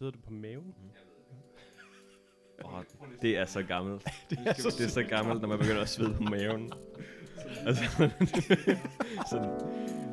Sveder 0.00 0.12
du 0.12 0.18
på 0.18 0.32
maven? 0.32 0.74
Oh, 2.64 2.82
det 3.22 3.38
er 3.38 3.44
så 3.44 3.62
gammelt. 3.62 4.04
det 4.30 4.38
er 4.46 4.52
så, 4.54 4.74
Det 4.78 4.84
er 4.84 4.88
så 4.88 5.02
gammelt, 5.02 5.40
når 5.40 5.48
man 5.48 5.58
begynder 5.58 5.82
at 5.82 5.88
svede 5.88 6.14
på 6.14 6.22
maven. 6.22 6.72
Altså, 7.66 7.84
sådan, 9.30 9.50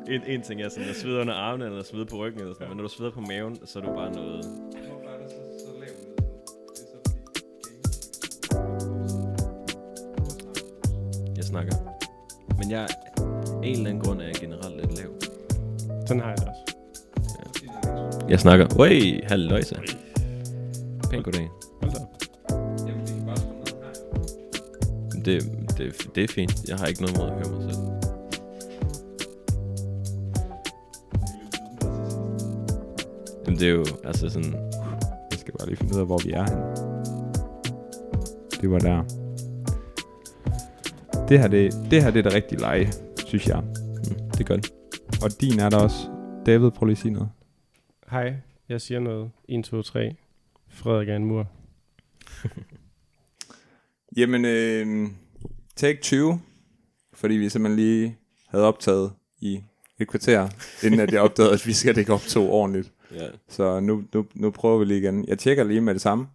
en, 0.08 0.22
en 0.22 0.42
ting 0.42 0.62
er 0.62 0.68
sådan, 0.68 0.88
at 0.88 0.96
svede 0.96 1.20
under 1.20 1.34
armene, 1.34 1.64
eller 1.64 1.82
svede 1.82 2.06
på 2.06 2.16
ryggen, 2.16 2.40
eller 2.40 2.54
sådan, 2.54 2.68
men 2.68 2.76
når 2.76 2.82
du 2.82 2.88
sveder 2.88 3.10
på 3.10 3.20
maven, 3.20 3.66
så 3.66 3.78
er 3.78 3.82
du 3.82 3.94
bare 3.94 4.12
noget... 4.12 4.44
Er 4.74 4.80
er 4.80 5.28
Jeg 11.36 11.44
snakker. 11.44 11.74
Men 12.58 12.70
jeg, 12.70 12.80
af 12.80 13.66
en 13.66 13.76
eller 13.76 13.90
anden 13.90 14.00
grund 14.04 14.20
er 14.20 14.24
jeg 14.24 14.34
generelt 14.34 14.76
lidt 14.76 14.98
lav. 14.98 15.10
Sådan 16.06 16.20
har 16.20 16.28
jeg 16.28 16.38
det 16.38 16.48
også. 16.48 16.67
Jeg 18.28 18.40
snakker. 18.40 18.66
Oi, 18.78 19.20
halløjsa. 19.24 19.74
Pæn 21.10 21.22
goddag. 21.22 21.48
Hold 21.82 21.92
da 21.92 21.98
det. 25.24 25.42
Det, 25.78 26.14
det, 26.14 26.24
er 26.24 26.28
fint. 26.28 26.68
Jeg 26.68 26.76
har 26.76 26.86
ikke 26.86 27.02
noget 27.02 27.18
mod 27.18 27.26
at 27.26 27.32
høre 27.32 27.50
mig 27.50 27.62
selv. 27.62 27.82
Jamen, 33.46 33.58
det 33.58 33.68
er 33.68 33.72
jo 33.72 33.84
altså 34.04 34.28
sådan... 34.28 34.52
Jeg 35.30 35.38
skal 35.38 35.54
bare 35.58 35.68
lige 35.68 35.76
finde 35.76 35.94
ud 35.94 36.00
af, 36.00 36.06
hvor 36.06 36.18
vi 36.24 36.30
er 36.32 36.44
henne. 36.48 36.64
Det 38.60 38.70
var 38.70 38.78
der. 38.78 39.02
Det 41.28 41.38
her, 41.38 41.48
det, 41.48 41.72
det 41.90 42.02
her 42.02 42.10
det 42.10 42.18
er 42.18 42.22
det 42.22 42.34
rigtige 42.34 42.60
leje, 42.60 42.92
synes 43.26 43.46
jeg. 43.46 43.60
Mm, 43.60 44.30
det 44.38 44.46
gør 44.46 44.56
det. 44.56 44.72
Og 45.22 45.40
din 45.40 45.58
er 45.58 45.68
der 45.68 45.76
også. 45.76 46.08
David, 46.46 46.70
prøv 46.70 46.86
lige 46.86 46.92
at 46.92 46.98
sige 46.98 47.12
noget. 47.12 47.28
Hej, 48.10 48.36
jeg 48.68 48.80
siger 48.80 49.00
noget. 49.00 49.30
1, 49.48 49.64
2, 49.64 49.82
3. 49.82 50.16
Frederik 50.68 51.08
er 51.08 51.16
en 51.16 51.24
mur. 51.24 51.50
Jamen, 54.16 54.44
øh, 54.44 55.08
take 55.76 56.00
20. 56.00 56.40
Fordi 57.12 57.34
vi 57.34 57.48
simpelthen 57.48 57.78
lige 57.84 58.18
havde 58.48 58.64
optaget 58.64 59.12
i 59.40 59.64
et 60.00 60.08
kvarter, 60.08 60.48
inden 60.84 61.00
at 61.00 61.12
jeg 61.12 61.20
opdagede, 61.20 61.52
at 61.52 61.66
vi 61.66 61.72
skal 61.72 61.98
ikke 61.98 62.12
optage 62.12 62.48
ordentligt. 62.48 62.92
Ja. 63.12 63.28
Så 63.48 63.80
nu, 63.80 64.04
nu, 64.14 64.26
nu 64.34 64.50
prøver 64.50 64.78
vi 64.78 64.84
lige 64.84 65.00
igen. 65.00 65.28
Jeg 65.28 65.38
tjekker 65.38 65.64
lige 65.64 65.80
med 65.80 65.94
det 65.94 66.02
samme. 66.02 66.28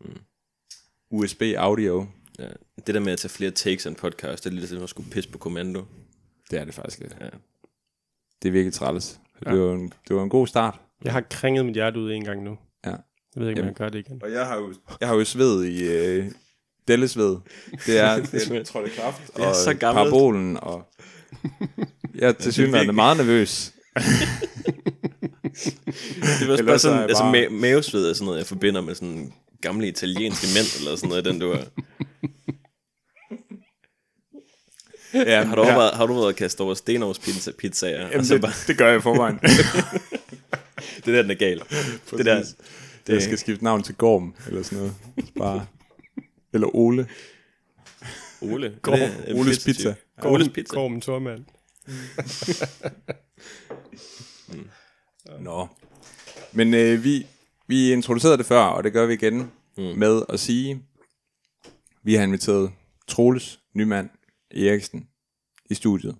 Mm. 0.00 0.16
USB 1.10 1.42
audio. 1.56 2.06
ja. 2.38 2.48
Det 2.86 2.94
der 2.94 3.00
med 3.00 3.12
at 3.12 3.18
tage 3.18 3.30
flere 3.30 3.50
takes 3.50 3.86
af 3.86 3.90
en 3.90 3.96
podcast, 3.96 4.44
det 4.44 4.50
er 4.50 4.54
lidt 4.54 4.68
som 4.68 4.82
at 4.82 4.88
skulle 4.88 5.10
pisse 5.10 5.30
på 5.30 5.38
kommando. 5.38 5.84
Det 6.50 6.58
er 6.58 6.64
det 6.64 6.74
faktisk 6.74 7.00
lidt. 7.00 7.16
Ja. 7.20 7.28
Det 8.42 8.48
er 8.48 8.52
virkelig 8.52 8.72
træls. 8.72 9.20
Ja. 9.46 9.50
Det, 9.50 9.60
var 9.60 9.72
en, 9.72 9.92
det 10.08 10.16
var 10.16 10.22
en 10.22 10.28
god 10.28 10.46
start. 10.46 10.80
Jeg 11.04 11.12
har 11.12 11.22
kringet 11.30 11.66
mit 11.66 11.74
hjerte 11.74 11.98
ud 12.00 12.12
en 12.12 12.24
gang 12.24 12.42
nu. 12.42 12.58
Ja. 12.86 12.90
Jeg 12.90 13.42
ved 13.42 13.48
ikke, 13.48 13.60
om 13.60 13.66
jeg 13.66 13.74
gør 13.74 13.88
det 13.88 13.98
igen. 13.98 14.20
Og 14.22 14.32
jeg 14.32 14.46
har 14.46 14.56
jo, 14.56 14.74
jeg 15.00 15.08
har 15.08 15.16
jo 15.16 15.24
sved 15.24 15.64
i 15.64 15.82
øh, 15.88 16.26
Dellesved. 16.88 17.36
Det 17.86 17.98
er, 17.98 18.16
det 18.16 18.50
er 18.50 18.64
trådte 18.64 18.90
kraft 18.90 19.22
Det 19.36 19.44
er 19.44 19.48
og 19.48 19.54
så 19.54 19.74
gammelt. 19.74 20.04
parabolen. 20.04 20.56
Og 20.62 20.84
jeg 22.14 22.28
er 22.28 22.32
til 22.32 22.52
synligheden 22.52 22.94
meget 22.94 23.16
nervøs. 23.16 23.72
Det 26.40 26.48
var 26.48 26.52
også 26.52 26.64
bare 26.64 26.78
så 26.78 26.88
er 26.88 26.92
sådan, 26.92 27.02
altså 27.02 27.22
bare- 27.22 27.46
ma- 27.46 27.50
mavesved 27.50 28.08
er 28.08 28.12
sådan 28.12 28.24
noget, 28.24 28.38
jeg 28.38 28.46
forbinder 28.46 28.80
med 28.80 28.94
sådan 28.94 29.32
gamle 29.60 29.88
italienske 29.88 30.46
mænd, 30.56 30.66
eller 30.78 30.96
sådan 30.96 31.08
noget, 31.08 31.26
i 31.26 31.30
den 31.30 31.40
du 31.40 31.50
er. 31.50 31.64
Ja, 35.14 35.44
Har 35.44 35.54
du, 35.56 35.62
overvejet, 35.62 35.94
har 35.94 36.06
du 36.06 36.14
været 36.14 36.28
at 36.28 36.36
kaste 36.36 36.60
over 36.60 36.74
Stenovs 36.74 37.18
pizza, 37.18 37.52
pizzaer? 37.58 37.98
Jamen, 38.00 38.12
altså 38.12 38.34
det, 38.34 38.42
bare, 38.42 38.52
det 38.66 38.78
gør 38.78 38.88
jeg 38.90 39.02
for 39.02 39.14
mig. 39.14 39.38
Det 40.96 41.06
der, 41.06 41.22
den 41.22 41.30
er 41.30 41.34
gal. 41.34 41.62
Det 42.10 42.26
der, 42.26 42.44
det, 43.06 43.12
jeg 43.14 43.22
skal 43.22 43.38
skifte 43.38 43.64
navn 43.64 43.82
til 43.82 43.94
Gorm, 43.94 44.34
eller 44.48 44.62
sådan 44.62 44.78
noget. 44.78 44.94
Bare. 45.38 45.66
Eller 46.52 46.76
Ole. 46.76 47.08
Ole. 48.40 48.76
Gorm. 48.82 48.98
Det 48.98 49.30
er 49.30 49.34
Oles. 49.34 49.64
Pizza. 49.64 49.94
Ja, 50.22 50.30
Oles 50.30 50.48
Pizza. 50.48 50.74
Gorm 50.74 51.00
Tormand. 51.00 51.44
Nå. 55.40 55.68
Men 56.52 56.74
øh, 56.74 57.04
vi, 57.04 57.26
vi 57.66 57.92
introducerede 57.92 58.38
det 58.38 58.46
før, 58.46 58.60
og 58.60 58.84
det 58.84 58.92
gør 58.92 59.06
vi 59.06 59.14
igen 59.14 59.50
Mm. 59.76 59.82
mm. 59.84 59.98
med 59.98 60.22
at 60.28 60.40
sige, 60.40 60.82
vi 62.02 62.14
har 62.14 62.22
inviteret 62.22 62.72
Troels 63.08 63.60
Nyman 63.74 64.10
Eriksen 64.50 65.06
i 65.70 65.74
studiet. 65.74 66.16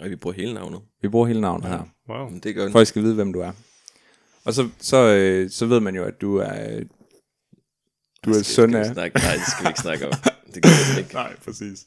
Og 0.00 0.10
vi 0.10 0.16
bruger 0.16 0.34
hele 0.36 0.54
navnet. 0.54 0.80
Vi 1.02 1.08
bruger 1.08 1.26
hele 1.26 1.40
navnet 1.40 1.68
her, 1.68 1.82
Wow. 2.08 2.28
Men 2.28 2.40
det 2.40 2.54
gør 2.54 2.80
I 2.80 2.84
skal 2.84 3.02
vide, 3.02 3.14
hvem 3.14 3.32
du 3.32 3.40
er. 3.40 3.52
Og 4.50 4.54
så, 4.54 4.68
så, 4.78 4.96
øh, 4.96 5.50
så 5.50 5.66
ved 5.66 5.80
man 5.80 5.96
jo, 5.96 6.04
at 6.04 6.20
du 6.20 6.36
er, 6.36 6.76
øh, 6.76 6.86
du 8.24 8.30
er 8.30 8.42
søn 8.42 8.74
af... 8.74 8.86
Snakke? 8.86 9.18
Nej, 9.18 9.34
det 9.34 9.46
skal 9.46 9.64
vi 9.64 9.68
ikke 9.68 9.80
snakke 9.80 10.06
om. 10.06 10.12
Det 10.54 10.62
gør 10.62 10.94
vi 10.94 11.00
ikke. 11.00 11.14
Nej, 11.14 11.36
præcis. 11.36 11.86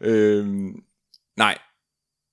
Øhm, 0.00 0.82
nej, 1.36 1.58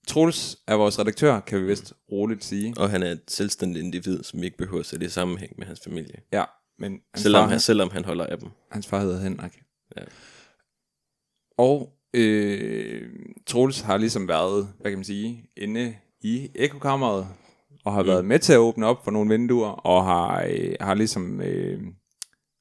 Troels 0.07 0.57
er 0.67 0.75
vores 0.75 0.99
redaktør, 0.99 1.39
kan 1.39 1.61
vi 1.61 1.65
vist 1.65 1.93
roligt 2.11 2.43
sige. 2.45 2.73
Og 2.77 2.89
han 2.89 3.03
er 3.03 3.11
et 3.11 3.21
selvstændigt 3.27 3.83
individ, 3.83 4.23
som 4.23 4.43
ikke 4.43 4.57
behøver 4.57 4.79
at 4.79 4.85
sætte 4.85 5.05
i 5.05 5.09
sammenhæng 5.09 5.53
med 5.57 5.67
hans 5.67 5.79
familie. 5.83 6.21
Ja, 6.33 6.43
men 6.79 6.91
hans, 6.91 7.23
Selvom 7.23 7.41
far, 7.41 7.49
han, 7.49 7.59
selvom 7.59 7.89
han 7.91 8.05
holder 8.05 8.25
af 8.25 8.37
dem. 8.39 8.49
hans 8.71 8.87
far 8.87 9.01
hedder 9.01 9.19
Henrik. 9.19 9.61
Ja. 9.97 10.01
Og 11.57 11.93
øh, 12.13 13.09
Troels 13.47 13.81
har 13.81 13.97
ligesom 13.97 14.27
været, 14.27 14.73
hvad 14.79 14.91
kan 14.91 14.97
man 14.97 15.05
sige, 15.05 15.49
inde 15.57 15.95
i 16.21 16.49
ekokammeret, 16.55 17.27
og 17.85 17.93
har 17.93 18.01
Mm. 18.01 18.05
mm. 18.05 18.11
været 18.11 18.25
med 18.25 18.39
til 18.39 18.53
at 18.53 18.57
åbne 18.59 18.85
op 18.85 19.03
for 19.03 19.11
nogle 19.11 19.29
vinduer, 19.29 19.67
og 19.69 20.05
har, 20.05 20.45
øh, 20.49 20.75
har 20.81 20.93
ligesom 20.93 21.41
øh, 21.41 21.81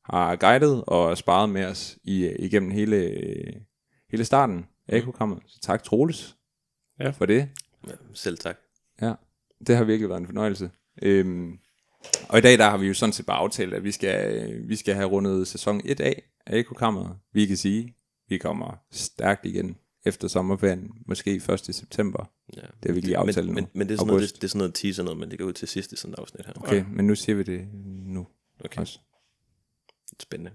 har 0.04 0.36
guidet 0.36 0.84
og 0.86 1.18
sparet 1.18 1.48
med 1.50 1.64
os 1.64 1.98
i, 2.04 2.26
igennem 2.38 2.70
hele, 2.70 2.96
øh, 2.96 3.52
hele 4.10 4.24
starten 4.24 4.66
af 4.88 4.96
ekokammeret. 4.96 5.42
Så 5.46 5.60
tak 5.60 5.82
Troels 5.82 6.36
Ja. 7.00 7.10
for 7.10 7.26
det. 7.26 7.48
Ja, 7.86 7.92
selv 8.14 8.38
tak. 8.38 8.56
Ja, 9.02 9.12
det 9.66 9.76
har 9.76 9.84
virkelig 9.84 10.08
været 10.08 10.20
en 10.20 10.26
fornøjelse. 10.26 10.70
Øhm, 11.02 11.58
og 12.28 12.38
i 12.38 12.40
dag 12.40 12.58
der 12.58 12.70
har 12.70 12.76
vi 12.76 12.86
jo 12.86 12.94
sådan 12.94 13.12
set 13.12 13.26
bare 13.26 13.36
aftalt, 13.38 13.74
at 13.74 13.84
vi 13.84 13.92
skal, 13.92 14.34
øh, 14.50 14.68
vi 14.68 14.76
skal 14.76 14.94
have 14.94 15.08
rundet 15.08 15.48
sæson 15.48 15.80
1 15.84 16.00
af 16.00 16.22
af 16.46 16.56
Ekokammeret. 16.58 17.16
Vi 17.32 17.46
kan 17.46 17.56
sige, 17.56 17.94
vi 18.28 18.38
kommer 18.38 18.78
stærkt 18.92 19.46
igen 19.46 19.76
efter 20.06 20.28
sommerferien, 20.28 20.90
måske 21.06 21.34
1. 21.34 21.60
september. 21.74 22.30
Ja. 22.56 22.60
Det 22.60 22.68
har 22.86 22.92
vi 22.92 23.00
lige 23.00 23.16
aftalt 23.16 23.46
men, 23.46 23.46
nu. 23.46 23.54
men, 23.54 23.66
men 23.72 23.88
det, 23.88 23.94
er 23.94 23.98
sådan 23.98 24.06
noget, 24.06 24.22
det, 24.22 24.34
det 24.34 24.44
er 24.44 24.48
sådan 24.48 24.58
noget 24.58 24.74
teaser 24.74 25.02
noget, 25.02 25.18
men 25.18 25.30
det 25.30 25.38
går 25.38 25.46
ud 25.46 25.52
til 25.52 25.68
sidst 25.68 25.92
i 25.92 25.96
sådan 25.96 26.12
et 26.12 26.18
afsnit 26.18 26.46
her. 26.46 26.52
Okay, 26.56 26.84
men 26.92 27.06
nu 27.06 27.14
siger 27.14 27.36
vi 27.36 27.42
det 27.42 27.68
nu 28.06 28.26
Okay, 28.64 28.80
også. 28.80 28.98
spændende. 30.20 30.52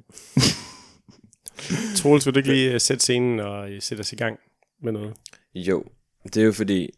Troels, 1.97 2.25
vil 2.25 2.33
du 2.33 2.39
ikke 2.39 2.51
lige 2.51 2.75
uh, 2.75 2.81
sætte 2.81 3.01
scenen 3.01 3.39
og 3.39 3.71
uh, 3.71 3.77
sætte 3.79 4.01
os 4.01 4.13
i 4.13 4.15
gang 4.15 4.39
med 4.81 4.91
noget? 4.91 5.13
Jo, 5.55 5.85
det 6.23 6.37
er 6.37 6.45
jo 6.45 6.51
fordi, 6.51 6.89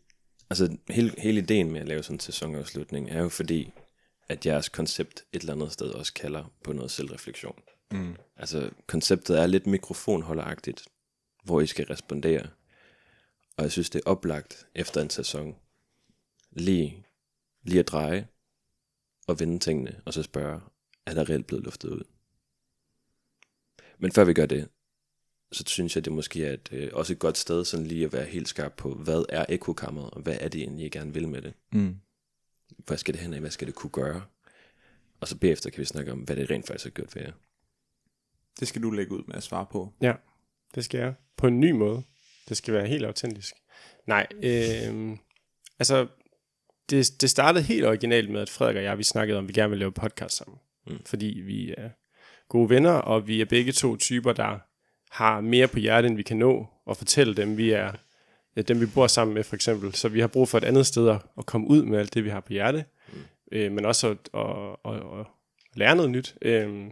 altså 0.50 0.78
hele, 0.90 1.14
hele 1.18 1.41
ideen 1.41 1.72
med 1.72 1.81
at 1.81 1.88
lave 1.88 2.03
sådan 2.03 2.16
en 2.16 2.20
sæsonafslutning, 2.20 3.09
er 3.09 3.22
jo 3.22 3.30
fordi, 3.30 3.72
at 4.30 4.46
jeres 4.46 4.70
koncept 4.70 5.24
et 5.34 5.41
eller 5.41 5.53
andet 5.53 5.72
sted 5.72 5.88
også 5.88 6.14
kalder 6.14 6.53
på 6.64 6.74
noget 6.74 6.91
selvreflektion. 6.91 7.56
Mm. 7.91 8.16
Altså, 8.38 8.70
konceptet 8.88 9.40
er 9.40 9.47
lidt 9.47 9.68
mikrofonholderagtigt, 9.68 10.84
hvor 11.43 11.61
I 11.61 11.67
skal 11.67 11.85
respondere. 11.85 12.49
Og 13.57 13.63
jeg 13.63 13.71
synes, 13.71 13.89
det 13.89 13.99
er 14.05 14.09
oplagt 14.09 14.67
efter 14.75 15.01
en 15.01 15.09
sæson, 15.09 15.55
lige, 16.51 17.05
lige 17.63 17.79
at 17.79 17.87
dreje 17.87 18.27
og 19.27 19.39
vende 19.39 19.59
tingene, 19.59 20.01
og 20.05 20.13
så 20.13 20.23
spørge, 20.23 20.61
er 21.05 21.13
der 21.13 21.29
reelt 21.29 21.47
blevet 21.47 21.63
luftet 21.63 21.89
ud? 21.89 22.03
Men 23.97 24.11
før 24.11 24.23
vi 24.23 24.33
gør 24.33 24.45
det, 24.45 24.69
så 25.51 25.63
synes 25.67 25.95
jeg, 25.95 26.05
det 26.05 26.13
måske 26.13 26.45
er 26.45 26.53
et, 26.53 26.69
øh, 26.71 26.89
også 26.93 27.13
et 27.13 27.19
godt 27.19 27.37
sted 27.37 27.65
sådan 27.65 27.85
lige 27.85 28.05
at 28.05 28.13
være 28.13 28.25
helt 28.25 28.47
skarp 28.47 28.73
på, 28.73 28.93
hvad 28.93 29.25
er 29.29 29.45
ekokammeret, 29.49 30.09
og 30.11 30.21
hvad 30.21 30.37
er 30.39 30.49
det 30.49 30.61
egentlig, 30.61 30.85
I 30.85 30.89
gerne 30.89 31.13
vil 31.13 31.27
med 31.27 31.41
det? 31.41 31.53
Mm. 31.73 31.97
Hvad 32.77 32.97
skal 32.97 33.13
det 33.13 33.21
hen 33.21 33.33
af? 33.33 33.39
Hvad 33.39 33.51
skal 33.51 33.67
det 33.67 33.75
kunne 33.75 33.89
gøre? 33.91 34.23
Og 35.19 35.27
så 35.27 35.37
bagefter 35.37 35.69
kan 35.69 35.79
vi 35.79 35.85
snakke 35.85 36.11
om, 36.11 36.19
hvad 36.19 36.35
det 36.35 36.49
rent 36.49 36.67
faktisk 36.67 36.85
har 36.85 36.91
gjort 36.91 37.15
ved 37.15 37.21
jer. 37.21 37.31
Det 38.59 38.67
skal 38.67 38.84
du 38.84 38.91
lægge 38.91 39.11
ud 39.11 39.23
med 39.28 39.35
at 39.35 39.43
svare 39.43 39.66
på. 39.72 39.93
Det 40.75 40.85
skal 40.85 40.99
jeg. 40.99 41.13
På 41.43 41.47
en 41.47 41.59
ny 41.59 41.72
måde. 41.72 42.03
Det 42.49 42.57
skal 42.57 42.73
være 42.73 42.87
helt 42.87 43.05
autentisk. 43.05 43.53
Nej, 44.07 44.28
øh, 44.43 45.17
altså, 45.79 46.07
det, 46.90 47.22
det 47.22 47.29
startede 47.29 47.63
helt 47.63 47.85
originalt 47.85 48.29
med, 48.29 48.41
at 48.41 48.49
Frederik 48.49 48.75
og 48.78 48.84
jeg, 48.84 48.97
vi 48.97 49.03
snakkede 49.03 49.37
om, 49.37 49.45
at 49.45 49.47
vi 49.47 49.53
gerne 49.53 49.69
vil 49.69 49.79
lave 49.79 49.91
podcast 49.91 50.37
sammen. 50.37 50.57
Mm. 50.87 50.99
Fordi 51.05 51.41
vi 51.45 51.73
er 51.78 51.90
gode 52.49 52.69
venner, 52.69 52.91
og 52.91 53.28
vi 53.28 53.41
er 53.41 53.45
begge 53.45 53.72
to 53.72 53.95
typer, 53.95 54.34
der 54.34 54.59
har 55.11 55.41
mere 55.41 55.67
på 55.67 55.79
hjertet, 55.79 56.09
end 56.09 56.17
vi 56.17 56.23
kan 56.23 56.37
nå, 56.37 56.67
og 56.85 56.97
fortælle 56.97 57.35
dem, 57.35 57.57
vi 57.57 57.72
er 57.72 57.91
dem, 58.67 58.81
vi 58.81 58.85
bor 58.85 59.07
sammen 59.07 59.34
med, 59.34 59.43
for 59.43 59.55
eksempel. 59.55 59.93
Så 59.93 60.09
vi 60.09 60.19
har 60.19 60.28
brug 60.28 60.49
for 60.49 60.57
et 60.57 60.63
andet 60.63 60.85
sted 60.85 61.09
at, 61.09 61.22
at 61.37 61.46
komme 61.46 61.67
ud 61.67 61.84
med 61.84 61.99
alt 61.99 62.13
det, 62.13 62.23
vi 62.23 62.29
har 62.29 62.39
på 62.39 62.53
hjerte, 62.53 62.85
mm. 63.13 63.19
øh, 63.51 63.72
men 63.72 63.85
også 63.85 64.09
at, 64.09 64.17
at, 64.34 64.93
at, 64.93 65.19
at 65.19 65.25
lære 65.75 65.96
noget 65.96 66.11
nyt. 66.11 66.35
Øh, 66.41 66.85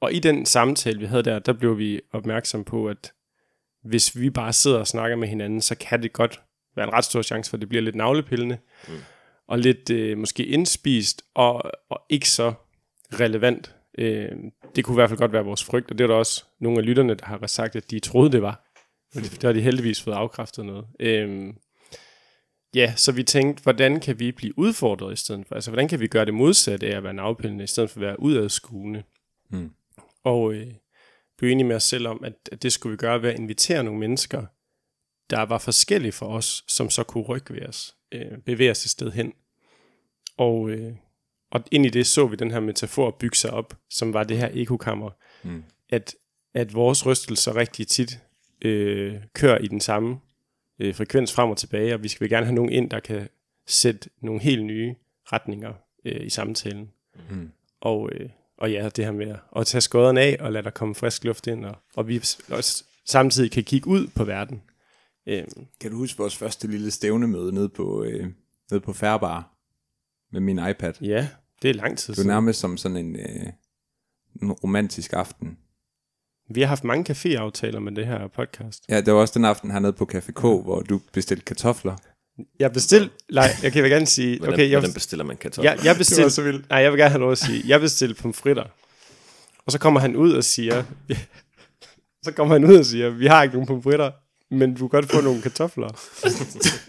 og 0.00 0.12
i 0.12 0.18
den 0.18 0.46
samtale, 0.46 0.98
vi 0.98 1.06
havde 1.06 1.22
der, 1.22 1.38
der 1.38 1.52
blev 1.52 1.78
vi 1.78 2.00
opmærksom 2.12 2.64
på, 2.64 2.88
at 2.88 3.12
hvis 3.86 4.20
vi 4.20 4.30
bare 4.30 4.52
sidder 4.52 4.78
og 4.78 4.86
snakker 4.86 5.16
med 5.16 5.28
hinanden, 5.28 5.60
så 5.60 5.74
kan 5.74 6.02
det 6.02 6.12
godt 6.12 6.40
være 6.76 6.86
en 6.86 6.92
ret 6.92 7.04
stor 7.04 7.22
chance 7.22 7.50
for, 7.50 7.56
at 7.56 7.60
det 7.60 7.68
bliver 7.68 7.82
lidt 7.82 7.96
navlepillende, 7.96 8.58
mm. 8.88 8.94
og 9.48 9.58
lidt 9.58 9.90
øh, 9.90 10.18
måske 10.18 10.46
indspist, 10.46 11.22
og, 11.34 11.62
og 11.90 12.00
ikke 12.08 12.30
så 12.30 12.52
relevant. 13.12 13.74
Øh, 13.98 14.30
det 14.76 14.84
kunne 14.84 14.94
i 14.94 15.00
hvert 15.00 15.10
fald 15.10 15.18
godt 15.18 15.32
være 15.32 15.44
vores 15.44 15.64
frygt, 15.64 15.90
og 15.90 15.98
det 15.98 16.04
er 16.04 16.08
der 16.08 16.14
også 16.14 16.44
nogle 16.60 16.78
af 16.78 16.86
lytterne, 16.86 17.14
der 17.14 17.26
har 17.26 17.46
sagt, 17.46 17.76
at 17.76 17.90
de 17.90 17.98
troede, 17.98 18.32
det 18.32 18.42
var. 18.42 18.62
Men 19.14 19.24
det, 19.24 19.32
det 19.32 19.42
har 19.42 19.52
de 19.52 19.60
heldigvis 19.60 20.02
fået 20.02 20.14
afkræftet 20.14 20.64
noget. 20.66 20.86
Øh, 21.00 21.54
ja, 22.74 22.92
så 22.96 23.12
vi 23.12 23.22
tænkte, 23.22 23.62
hvordan 23.62 24.00
kan 24.00 24.18
vi 24.18 24.32
blive 24.32 24.58
udfordret 24.58 25.12
i 25.12 25.16
stedet 25.16 25.46
for? 25.48 25.54
Altså, 25.54 25.70
hvordan 25.70 25.88
kan 25.88 26.00
vi 26.00 26.06
gøre 26.06 26.24
det 26.24 26.34
modsatte 26.34 26.86
af 26.86 26.96
at 26.96 27.02
være 27.02 27.14
navpillende, 27.14 27.64
i 27.64 27.66
stedet 27.66 27.90
for 27.90 28.00
at 28.00 28.06
være 28.06 28.20
udadskuende? 28.20 29.02
Mm. 29.50 29.70
Og 30.24 30.54
øh, 30.54 30.66
blev 31.38 31.50
enige 31.50 31.66
med 31.66 31.76
os 31.76 31.84
selv 31.84 32.08
om, 32.08 32.24
at, 32.24 32.34
at 32.52 32.62
det 32.62 32.72
skulle 32.72 32.90
vi 32.90 32.96
gøre 32.96 33.22
ved 33.22 33.30
at 33.30 33.38
invitere 33.38 33.84
nogle 33.84 34.00
mennesker, 34.00 34.46
der 35.30 35.42
var 35.42 35.58
forskellige 35.58 36.12
for 36.12 36.26
os, 36.26 36.64
som 36.68 36.90
så 36.90 37.02
kunne 37.02 37.24
rykke 37.24 37.54
ved 37.54 37.66
os, 37.66 37.96
øh, 38.12 38.38
bevæge 38.38 38.70
os 38.70 38.84
et 38.84 38.90
sted 38.90 39.12
hen. 39.12 39.32
Og, 40.36 40.70
øh, 40.70 40.92
og 41.50 41.64
ind 41.70 41.86
i 41.86 41.88
det 41.88 42.06
så 42.06 42.26
vi 42.26 42.36
den 42.36 42.50
her 42.50 42.60
metafor 42.60 43.10
bygge 43.10 43.36
sig 43.36 43.50
op, 43.50 43.78
som 43.90 44.12
var 44.12 44.24
det 44.24 44.38
her 44.38 44.50
ekokammer, 44.52 45.10
Mm. 45.42 45.64
at, 45.88 46.14
at 46.54 46.74
vores 46.74 47.06
rystelser 47.06 47.56
rigtig 47.56 47.88
tit 47.88 48.20
øh, 48.62 49.14
kører 49.34 49.58
i 49.58 49.66
den 49.66 49.80
samme 49.80 50.20
øh, 50.78 50.94
frekvens 50.94 51.32
frem 51.32 51.50
og 51.50 51.56
tilbage, 51.56 51.94
og 51.94 52.02
vi 52.02 52.08
skal 52.08 52.28
gerne 52.28 52.46
have 52.46 52.54
nogen 52.54 52.72
ind, 52.72 52.90
der 52.90 53.00
kan 53.00 53.28
sætte 53.66 54.10
nogle 54.20 54.40
helt 54.40 54.64
nye 54.64 54.94
retninger 55.32 55.72
øh, 56.04 56.26
i 56.26 56.30
samtalen. 56.30 56.90
Mm. 57.30 57.50
Og, 57.80 58.10
øh, 58.12 58.30
og 58.58 58.70
ja, 58.72 58.88
det 58.88 59.04
her 59.04 59.12
med 59.12 59.34
at, 59.56 59.66
tage 59.66 59.80
skodderne 59.80 60.20
af 60.20 60.36
og 60.40 60.52
lade 60.52 60.64
der 60.64 60.70
komme 60.70 60.94
frisk 60.94 61.24
luft 61.24 61.46
ind, 61.46 61.64
og, 61.64 61.76
og 61.96 62.08
vi 62.08 62.16
også 62.50 62.84
samtidig 63.06 63.50
kan 63.50 63.64
kigge 63.64 63.88
ud 63.88 64.06
på 64.06 64.24
verden. 64.24 64.62
Øh, 65.28 65.44
Kan 65.80 65.90
du 65.90 65.96
huske 65.96 66.18
vores 66.18 66.36
første 66.36 66.68
lille 66.68 66.90
stævnemøde 66.90 67.52
nede 67.54 67.68
på, 67.68 68.04
øh, 68.04 68.26
nede 68.70 68.80
på 68.80 68.92
Færbar 68.92 69.52
med 70.32 70.40
min 70.40 70.58
iPad? 70.70 70.92
ja, 71.00 71.28
det 71.62 71.70
er 71.70 71.74
lang 71.74 71.98
tid 71.98 72.06
Det 72.14 72.18
var 72.18 72.22
siden. 72.22 72.28
nærmest 72.28 72.60
som 72.60 72.76
sådan 72.76 72.96
en, 72.96 73.16
øh, 73.16 73.46
en 74.42 74.52
romantisk 74.52 75.12
aften. 75.12 75.58
Vi 76.50 76.60
har 76.60 76.68
haft 76.68 76.84
mange 76.84 77.12
caféaftaler 77.12 77.78
med 77.78 77.92
det 77.92 78.06
her 78.06 78.28
podcast. 78.28 78.84
Ja, 78.88 79.00
det 79.00 79.14
var 79.14 79.20
også 79.20 79.34
den 79.36 79.44
aften 79.44 79.70
hernede 79.70 79.92
på 79.92 80.08
Café 80.14 80.32
K, 80.32 80.40
hvor 80.40 80.82
du 80.82 81.00
bestilte 81.12 81.44
kartofler. 81.44 81.96
Jeg 82.58 82.72
bestilte, 82.72 83.10
nej, 83.32 83.56
jeg 83.62 83.72
kan 83.72 83.84
gerne 83.84 84.06
sige, 84.06 84.38
Hvordan, 84.38 84.54
okay, 84.54 84.70
jeg, 84.70 84.78
hvordan 84.78 84.94
bestiller 84.94 85.24
man 85.24 85.36
kartofler? 85.36 85.70
jeg, 85.70 85.84
jeg 85.84 85.96
bestilte, 85.96 86.30
så 86.30 86.42
vildt. 86.42 86.70
nej, 86.70 86.78
jeg 86.78 86.92
vil 86.92 86.98
gerne 86.98 87.10
have 87.10 87.20
lov 87.20 87.32
at 87.32 87.38
sige, 87.38 87.62
jeg 87.66 87.80
bestilte 87.80 88.22
pomfritter. 88.22 88.64
Og 89.66 89.72
så 89.72 89.78
kommer 89.78 90.00
han 90.00 90.16
ud 90.16 90.32
og 90.32 90.44
siger, 90.44 90.84
så 92.24 92.32
kommer 92.32 92.54
han 92.54 92.64
ud 92.64 92.76
og 92.76 92.86
siger, 92.86 93.10
vi 93.10 93.26
har 93.26 93.42
ikke 93.42 93.54
nogen 93.54 93.66
pomfritter, 93.66 94.10
men 94.50 94.74
du 94.74 94.88
kan 94.88 95.00
godt 95.00 95.12
få 95.12 95.20
nogle 95.20 95.42
kartofler. 95.42 95.88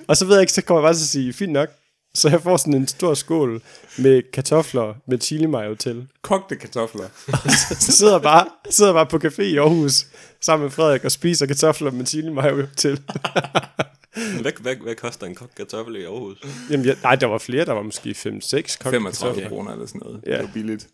og 0.07 0.17
så 0.17 0.25
ved 0.25 0.35
jeg 0.35 0.41
ikke, 0.41 0.53
så 0.53 0.61
kommer 0.61 0.81
jeg 0.81 0.85
bare 0.87 0.93
til 0.93 1.03
at 1.03 1.09
sige, 1.09 1.33
fint 1.33 1.53
nok. 1.53 1.69
Så 2.15 2.29
jeg 2.29 2.41
får 2.41 2.57
sådan 2.57 2.73
en 2.73 2.87
stor 2.87 3.13
skål 3.13 3.61
med 3.97 4.31
kartofler 4.33 4.93
med 5.07 5.19
chili 5.19 5.45
mayo 5.45 5.75
til. 5.75 6.07
Kogte 6.21 6.55
kartofler. 6.55 7.05
Så 7.79 7.91
sidder 7.91 8.13
jeg 8.13 8.21
bare, 8.21 8.45
sidder 8.69 8.93
bare 8.93 9.05
på 9.05 9.17
café 9.23 9.41
i 9.41 9.57
Aarhus 9.57 10.05
sammen 10.41 10.63
med 10.63 10.71
Frederik 10.71 11.03
og 11.05 11.11
spiser 11.11 11.45
kartofler 11.45 11.91
med 11.91 12.05
chili 12.05 12.29
mayo 12.29 12.67
til. 12.75 13.01
Hvad, 14.41 14.51
hvad, 14.61 14.75
hvad 14.75 14.95
koster 14.95 15.27
en 15.27 15.35
kogt 15.35 15.55
kartoffel 15.55 15.95
i 15.95 16.03
Aarhus? 16.03 16.37
Jamen, 16.69 16.85
jeg, 16.85 16.97
nej, 17.03 17.15
der 17.15 17.27
var 17.27 17.37
flere, 17.37 17.65
der 17.65 17.73
var 17.73 17.81
måske 17.81 18.09
5-6 18.09 18.15
kogte 18.23 18.39
35 18.43 19.11
kartofler. 19.11 19.49
kroner 19.49 19.71
eller 19.71 19.85
sådan 19.85 20.01
noget. 20.03 20.21
Ja. 20.25 20.31
Det 20.37 20.41
var 20.43 20.49
billigt. 20.53 20.87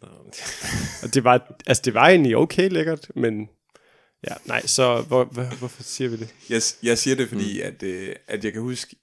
Og 1.03 1.13
det 1.13 1.23
var, 1.23 1.55
altså 1.67 1.81
det 1.85 1.93
var 1.93 2.07
egentlig 2.09 2.37
okay 2.37 2.69
lækkert, 2.69 3.07
men 3.15 3.49
ja, 4.29 4.33
nej, 4.45 4.65
så 4.65 5.01
hvor, 5.07 5.23
hvor, 5.23 5.43
hvorfor 5.43 5.83
siger 5.83 6.09
vi 6.09 6.15
det? 6.17 6.33
Jeg, 6.49 6.61
jeg 6.83 6.97
siger 6.97 7.15
det, 7.15 7.29
fordi 7.29 7.61
mm. 7.61 7.67
at, 7.67 7.83
øh, 7.83 8.15
at 8.27 8.45
jeg 8.45 8.53
kan 8.53 8.61
huske, 8.61 8.95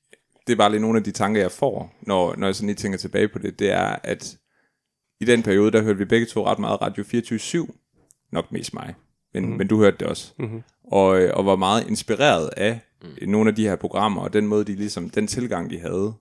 det 0.46 0.52
er 0.52 0.56
bare 0.56 0.70
lige 0.70 0.80
nogle 0.80 0.98
af 0.98 1.04
de 1.04 1.10
tanker, 1.10 1.40
jeg 1.40 1.52
får, 1.52 1.94
når, 2.02 2.34
når 2.36 2.46
jeg 2.46 2.54
sådan 2.54 2.66
lige 2.66 2.76
tænker 2.76 2.98
tilbage 2.98 3.28
på 3.28 3.38
det, 3.38 3.58
det 3.58 3.70
er, 3.70 3.96
at 4.02 4.36
i 5.20 5.24
den 5.24 5.42
periode, 5.42 5.70
der 5.72 5.82
hørte 5.82 5.98
vi 5.98 6.04
begge 6.04 6.26
to 6.26 6.46
ret 6.46 6.58
meget 6.58 6.80
Radio 6.80 7.04
24-7, 7.04 8.28
nok 8.32 8.52
mest 8.52 8.74
mig, 8.74 8.94
men, 9.34 9.46
mm. 9.46 9.56
men 9.56 9.66
du 9.66 9.78
hørte 9.78 9.96
det 10.00 10.06
også, 10.08 10.32
Mhm. 10.38 10.62
og, 10.92 11.20
øh, 11.20 11.30
og 11.36 11.46
var 11.46 11.56
meget 11.56 11.88
inspireret 11.88 12.50
af 12.56 12.80
mm. 13.02 13.28
nogle 13.28 13.50
af 13.50 13.56
de 13.56 13.68
her 13.68 13.76
programmer, 13.76 14.22
og 14.22 14.32
den 14.32 14.46
måde, 14.46 14.64
de 14.64 14.74
ligesom, 14.74 15.10
den 15.10 15.26
tilgang, 15.26 15.70
de 15.70 15.78
havde. 15.78 16.14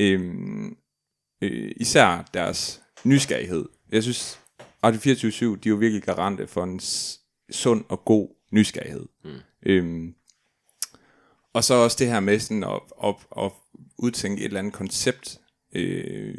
Øhm, 0.00 0.76
øh, 1.42 1.72
især 1.76 2.30
deres 2.34 2.82
nysgerrighed. 3.04 3.64
Jeg 3.92 4.02
synes, 4.02 4.40
Radio 4.84 5.00
24 5.00 5.56
de 5.56 5.68
er 5.68 5.70
jo 5.70 5.76
virkelig 5.76 6.02
garante 6.02 6.46
for 6.46 6.64
en 6.64 6.80
sund 7.50 7.84
og 7.88 8.04
god 8.04 8.28
nysgerrighed. 8.50 9.06
Mm. 9.24 9.30
Øhm, 9.66 10.14
og 11.52 11.64
så 11.64 11.74
også 11.74 11.96
det 12.00 12.06
her 12.06 12.20
med 12.20 12.38
sådan 12.38 12.64
at, 12.64 12.80
at, 13.04 13.14
at 13.38 13.52
udtænke 13.98 14.40
et 14.40 14.44
eller 14.44 14.58
andet 14.58 14.72
koncept. 14.72 15.40
Øh, 15.74 16.38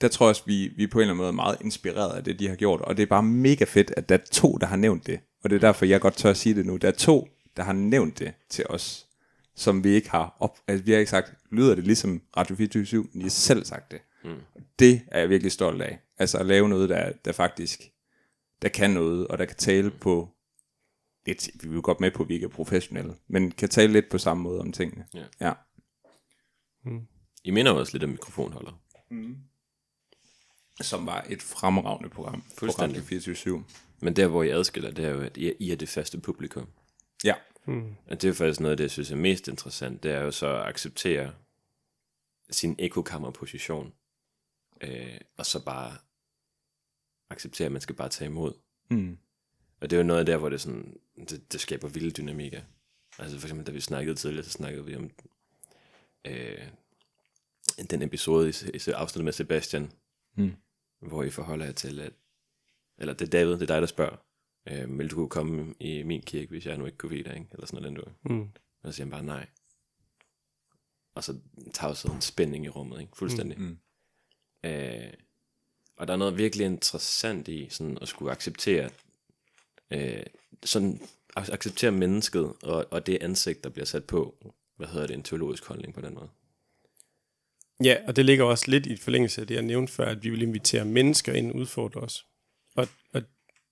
der 0.00 0.08
tror 0.08 0.26
jeg 0.26 0.30
også, 0.30 0.42
vi, 0.46 0.72
vi 0.76 0.82
er 0.82 0.88
på 0.88 0.98
en 0.98 1.02
eller 1.02 1.14
anden 1.14 1.24
måde 1.24 1.32
meget 1.32 1.56
inspireret 1.60 2.16
af 2.16 2.24
det, 2.24 2.38
de 2.38 2.48
har 2.48 2.56
gjort. 2.56 2.80
Og 2.80 2.96
det 2.96 3.02
er 3.02 3.06
bare 3.06 3.22
mega 3.22 3.64
fedt, 3.64 3.92
at 3.96 4.08
der 4.08 4.14
er 4.14 4.24
to, 4.32 4.52
der 4.52 4.66
har 4.66 4.76
nævnt 4.76 5.06
det. 5.06 5.20
Og 5.44 5.50
det 5.50 5.56
er 5.56 5.60
derfor, 5.60 5.84
jeg 5.84 6.00
godt 6.00 6.16
tør 6.16 6.30
at 6.30 6.36
sige 6.36 6.54
det 6.54 6.66
nu. 6.66 6.76
Der 6.76 6.88
er 6.88 6.92
to, 6.92 7.28
der 7.56 7.62
har 7.62 7.72
nævnt 7.72 8.18
det 8.18 8.34
til 8.48 8.66
os, 8.68 9.06
som 9.54 9.84
vi 9.84 9.88
ikke 9.88 10.10
har 10.10 10.36
op... 10.40 10.58
Altså, 10.68 10.84
vi 10.84 10.92
har 10.92 10.98
ikke 10.98 11.10
sagt, 11.10 11.34
lyder 11.50 11.74
det 11.74 11.84
ligesom 11.84 12.22
Radio 12.36 12.56
24 12.56 13.02
men 13.02 13.20
de 13.20 13.22
har 13.22 13.30
selv 13.30 13.64
sagt 13.64 13.90
det. 13.90 14.00
Mm. 14.24 14.36
Det 14.78 15.00
er 15.06 15.20
jeg 15.20 15.28
virkelig 15.28 15.52
stolt 15.52 15.82
af. 15.82 15.98
Altså 16.18 16.38
at 16.38 16.46
lave 16.46 16.68
noget, 16.68 16.88
der, 16.88 17.12
der 17.24 17.32
faktisk 17.32 17.92
der 18.62 18.68
kan 18.68 18.90
noget, 18.90 19.26
og 19.26 19.38
der 19.38 19.44
kan 19.44 19.56
tale 19.56 19.90
på 19.90 20.30
lidt, 21.26 21.50
vi 21.62 21.68
er 21.68 21.72
jo 21.72 21.80
godt 21.84 22.00
med 22.00 22.10
på, 22.10 22.22
at 22.22 22.28
vi 22.28 22.34
ikke 22.34 22.44
er 22.44 22.48
professionelle, 22.48 23.14
men 23.28 23.50
kan 23.50 23.68
tale 23.68 23.92
lidt 23.92 24.08
på 24.10 24.18
samme 24.18 24.42
måde 24.42 24.60
om 24.60 24.72
tingene. 24.72 25.06
Ja. 25.14 25.24
ja. 25.40 25.52
I 27.44 27.50
minder 27.50 27.72
også 27.72 27.92
lidt 27.92 28.04
om 28.04 28.10
mikrofonholder. 28.10 28.80
Som 30.80 31.06
var 31.06 31.26
et 31.28 31.42
fremragende 31.42 32.08
program 32.08 32.44
Fuldstændig. 32.58 32.96
Radio 32.96 33.08
24 33.08 33.64
Men 34.00 34.16
der, 34.16 34.26
hvor 34.26 34.42
I 34.42 34.50
adskiller, 34.50 34.90
det 34.90 35.04
er 35.04 35.10
jo, 35.10 35.20
at 35.20 35.36
I 35.36 35.52
I 35.60 35.70
er 35.70 35.76
det 35.76 35.88
faste 35.88 36.20
publikum. 36.20 36.68
Ja. 37.24 37.34
Og 38.06 38.22
det 38.22 38.30
er 38.30 38.32
faktisk 38.32 38.60
noget 38.60 38.70
af 38.70 38.76
det, 38.76 38.84
jeg 38.84 38.90
synes 38.90 39.10
er 39.10 39.16
mest 39.16 39.48
interessant, 39.48 40.02
det 40.02 40.12
er 40.12 40.20
jo 40.20 40.30
så 40.30 40.56
at 40.56 40.66
acceptere 40.66 41.34
sin 42.50 42.76
ekokammerposition, 42.78 43.92
øh, 44.80 45.20
og 45.36 45.46
så 45.46 45.64
bare 45.64 45.98
acceptere, 47.30 47.66
at 47.66 47.72
man 47.72 47.80
skal 47.80 47.94
bare 47.94 48.08
tage 48.08 48.28
imod. 48.28 48.54
Mm. 48.90 49.18
Og 49.80 49.90
det 49.90 49.96
er 49.96 50.00
jo 50.00 50.06
noget 50.06 50.20
af 50.20 50.26
der, 50.26 50.36
hvor 50.36 50.48
det, 50.48 50.60
sådan, 50.60 51.00
det, 51.28 51.52
det 51.52 51.60
skaber 51.60 51.88
vilde 51.88 52.10
dynamikker. 52.10 52.60
Altså 53.18 53.38
for 53.38 53.46
eksempel, 53.46 53.66
da 53.66 53.72
vi 53.72 53.80
snakkede 53.80 54.16
tidligere, 54.16 54.44
så 54.44 54.50
snakkede 54.50 54.84
vi 54.84 54.96
om 54.96 55.10
øh, 56.24 56.68
den 57.90 58.02
episode 58.02 58.48
i, 58.48 58.52
i 58.74 58.90
afsnittet 58.90 59.24
med 59.24 59.32
Sebastian, 59.32 59.92
Mm. 60.38 60.52
hvor 61.00 61.22
I 61.22 61.30
forholder 61.30 61.64
jer 61.64 61.72
til, 61.72 62.00
at, 62.00 62.12
eller 62.98 63.14
det 63.14 63.26
er 63.26 63.30
David, 63.30 63.52
det 63.52 63.62
er 63.62 63.66
dig, 63.66 63.80
der 63.80 63.86
spørger, 63.86 64.16
øh, 64.66 64.98
vil 64.98 65.10
du 65.10 65.16
kunne 65.16 65.28
komme 65.28 65.74
i 65.80 66.02
min 66.02 66.22
kirke, 66.22 66.50
hvis 66.50 66.66
jeg 66.66 66.78
nu 66.78 66.86
ikke 66.86 66.98
kunne 66.98 67.10
vide 67.10 67.24
dig, 67.24 67.34
ikke? 67.34 67.48
eller 67.52 67.66
sådan 67.66 67.92
noget, 67.92 67.96
du. 67.96 68.34
Mm. 68.34 68.48
Og 68.82 68.92
så 68.92 68.96
siger 68.96 69.04
han 69.04 69.10
bare 69.10 69.22
nej. 69.22 69.46
Og 71.14 71.24
så 71.24 71.38
tager 71.74 72.14
en 72.14 72.20
spænding 72.20 72.64
i 72.64 72.68
rummet, 72.68 73.00
ikke? 73.00 73.16
fuldstændig. 73.16 73.58
Mm. 73.58 73.78
Øh, 74.64 75.12
og 75.96 76.06
der 76.06 76.12
er 76.12 76.18
noget 76.18 76.38
virkelig 76.38 76.66
interessant 76.66 77.48
i 77.48 77.68
sådan 77.70 77.98
at 78.02 78.08
skulle 78.08 78.32
acceptere 78.32 78.90
øh, 79.90 80.22
sådan 80.64 81.00
ac- 81.38 81.52
acceptere 81.52 81.92
mennesket 81.92 82.52
og, 82.62 82.86
og 82.90 83.06
det 83.06 83.22
ansigt, 83.22 83.64
der 83.64 83.70
bliver 83.70 83.86
sat 83.86 84.04
på, 84.04 84.52
hvad 84.76 84.86
hedder 84.86 85.06
det, 85.06 85.14
en 85.14 85.22
teologisk 85.22 85.64
holdning 85.64 85.94
på 85.94 86.00
den 86.00 86.14
måde. 86.14 86.28
Ja, 87.84 87.96
og 88.06 88.16
det 88.16 88.24
ligger 88.24 88.44
også 88.44 88.70
lidt 88.70 88.86
i 88.86 88.96
forlængelse 88.96 89.40
af 89.40 89.46
det, 89.46 89.54
jeg 89.54 89.62
nævnte 89.62 89.92
før, 89.92 90.06
at 90.06 90.24
vi 90.24 90.30
vil 90.30 90.42
invitere 90.42 90.84
mennesker 90.84 91.32
ind 91.32 91.50
og 91.50 91.56
udfordre 91.56 92.00
os. 92.00 92.26
Og, 92.76 92.88
og 93.12 93.22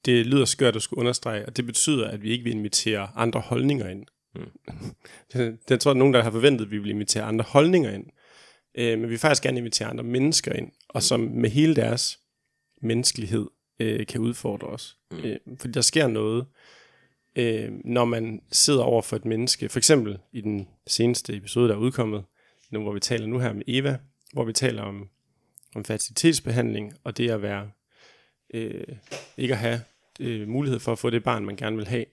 det 0.04 0.26
lyder 0.26 0.44
skørt 0.44 0.76
at 0.76 0.82
skulle 0.82 1.00
understrege, 1.00 1.46
og 1.46 1.56
det 1.56 1.66
betyder, 1.66 2.08
at 2.08 2.22
vi 2.22 2.30
ikke 2.30 2.44
vil 2.44 2.52
invitere 2.52 3.08
andre 3.14 3.40
holdninger 3.40 3.88
ind. 3.88 4.06
Mm. 4.34 5.58
det, 5.68 5.80
tror 5.80 5.90
jeg, 5.90 5.98
nogen, 5.98 6.14
der 6.14 6.22
har 6.22 6.30
forventet, 6.30 6.64
at 6.64 6.70
vi 6.70 6.78
vil 6.78 6.90
invitere 6.90 7.22
andre 7.22 7.44
holdninger 7.48 7.90
ind. 7.90 8.06
Øh, 8.78 8.98
men 8.98 9.02
vi 9.02 9.08
vil 9.08 9.18
faktisk 9.18 9.42
gerne 9.42 9.58
invitere 9.58 9.88
andre 9.88 10.04
mennesker 10.04 10.52
ind, 10.52 10.72
og 10.88 11.02
som 11.02 11.20
med 11.20 11.50
hele 11.50 11.76
deres 11.76 12.18
menneskelighed 12.82 13.46
øh, 13.80 14.06
kan 14.06 14.20
udfordre 14.20 14.66
os. 14.66 14.96
Mm. 15.10 15.18
Øh, 15.18 15.36
fordi 15.58 15.72
der 15.72 15.80
sker 15.80 16.08
noget, 16.08 16.46
øh, 17.36 17.72
når 17.84 18.04
man 18.04 18.42
sidder 18.52 18.82
over 18.82 19.02
for 19.02 19.16
et 19.16 19.24
menneske. 19.24 19.68
For 19.68 19.78
eksempel 19.78 20.18
i 20.32 20.40
den 20.40 20.68
seneste 20.86 21.36
episode, 21.36 21.68
der 21.68 21.74
er 21.74 21.78
udkommet, 21.78 22.24
nu, 22.70 22.82
hvor 22.82 22.92
vi 22.92 23.00
taler 23.00 23.26
nu 23.26 23.38
her 23.38 23.52
med 23.52 23.62
Eva, 23.66 23.98
hvor 24.32 24.44
vi 24.44 24.52
taler 24.52 24.82
om, 24.82 25.08
om 25.74 25.84
fertilitetsbehandling, 25.84 26.92
og 27.04 27.16
det 27.16 27.30
at 27.30 27.42
være, 27.42 27.70
øh, 28.54 28.96
ikke 29.36 29.54
at 29.54 29.58
have 29.58 29.80
øh, 30.20 30.48
mulighed 30.48 30.80
for 30.80 30.92
at 30.92 30.98
få 30.98 31.10
det 31.10 31.24
barn, 31.24 31.44
man 31.44 31.56
gerne 31.56 31.76
vil 31.76 31.86
have, 31.86 32.04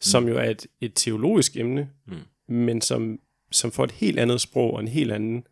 som 0.00 0.28
jo 0.28 0.36
er 0.36 0.50
et, 0.50 0.66
et 0.80 0.92
teologisk 0.94 1.56
emne, 1.56 1.90
mm. 2.06 2.54
men 2.54 2.80
som, 2.80 3.20
som 3.50 3.72
får 3.72 3.84
et 3.84 3.90
helt 3.90 4.18
andet 4.18 4.40
sprog 4.40 4.74
og 4.74 4.80
en 4.80 4.88
helt 4.88 5.12
anden, 5.12 5.46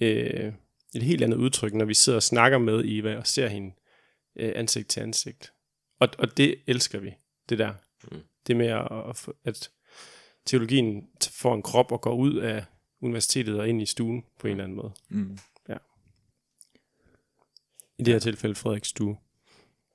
øh, 0.00 0.52
et 0.94 1.02
helt 1.02 1.22
andet 1.22 1.36
udtryk, 1.36 1.74
når 1.74 1.84
vi 1.84 1.94
sidder 1.94 2.16
og 2.16 2.22
snakker 2.22 2.58
med 2.58 2.84
Eva 2.84 3.16
og 3.16 3.26
ser 3.26 3.48
hende 3.48 3.74
øh, 4.36 4.52
ansigt 4.56 4.88
til 4.88 5.00
ansigt. 5.00 5.52
Og, 6.00 6.08
og 6.18 6.36
det 6.36 6.54
elsker 6.66 6.98
vi, 6.98 7.14
det 7.48 7.58
der. 7.58 7.74
Mm. 8.10 8.20
Det 8.46 8.56
med, 8.56 8.66
at, 8.66 9.28
at, 9.44 9.70
teologien 10.44 11.08
får 11.30 11.54
en 11.54 11.62
krop 11.62 11.92
og 11.92 12.00
går 12.00 12.14
ud 12.14 12.36
af 12.36 12.64
universitetet 13.00 13.60
og 13.60 13.68
ind 13.68 13.82
i 13.82 13.86
stuen 13.86 14.24
på 14.38 14.46
en 14.46 14.50
eller 14.50 14.64
anden 14.64 14.76
måde. 14.76 14.92
Mm. 15.08 15.38
Ja. 15.68 15.76
I 17.98 18.02
det 18.02 18.14
her 18.14 18.18
tilfælde 18.18 18.54
Frederiks 18.54 18.88
stue. 18.88 19.16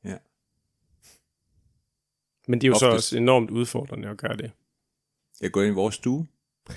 Ja. 0.03 0.17
Men 2.47 2.61
det 2.61 2.67
er 2.67 2.69
jo 2.69 2.79
så 2.79 2.85
Oftest- 2.85 2.95
også 2.95 3.17
enormt 3.17 3.51
udfordrende 3.51 4.09
at 4.09 4.17
gøre 4.17 4.37
det. 4.37 4.51
Jeg 5.41 5.51
går 5.51 5.61
ind 5.61 5.71
i 5.71 5.75
vores 5.75 5.95
stue. 5.95 6.27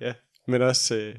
Ja, 0.00 0.14
men 0.46 0.62
også... 0.62 0.96
Øh... 0.96 1.14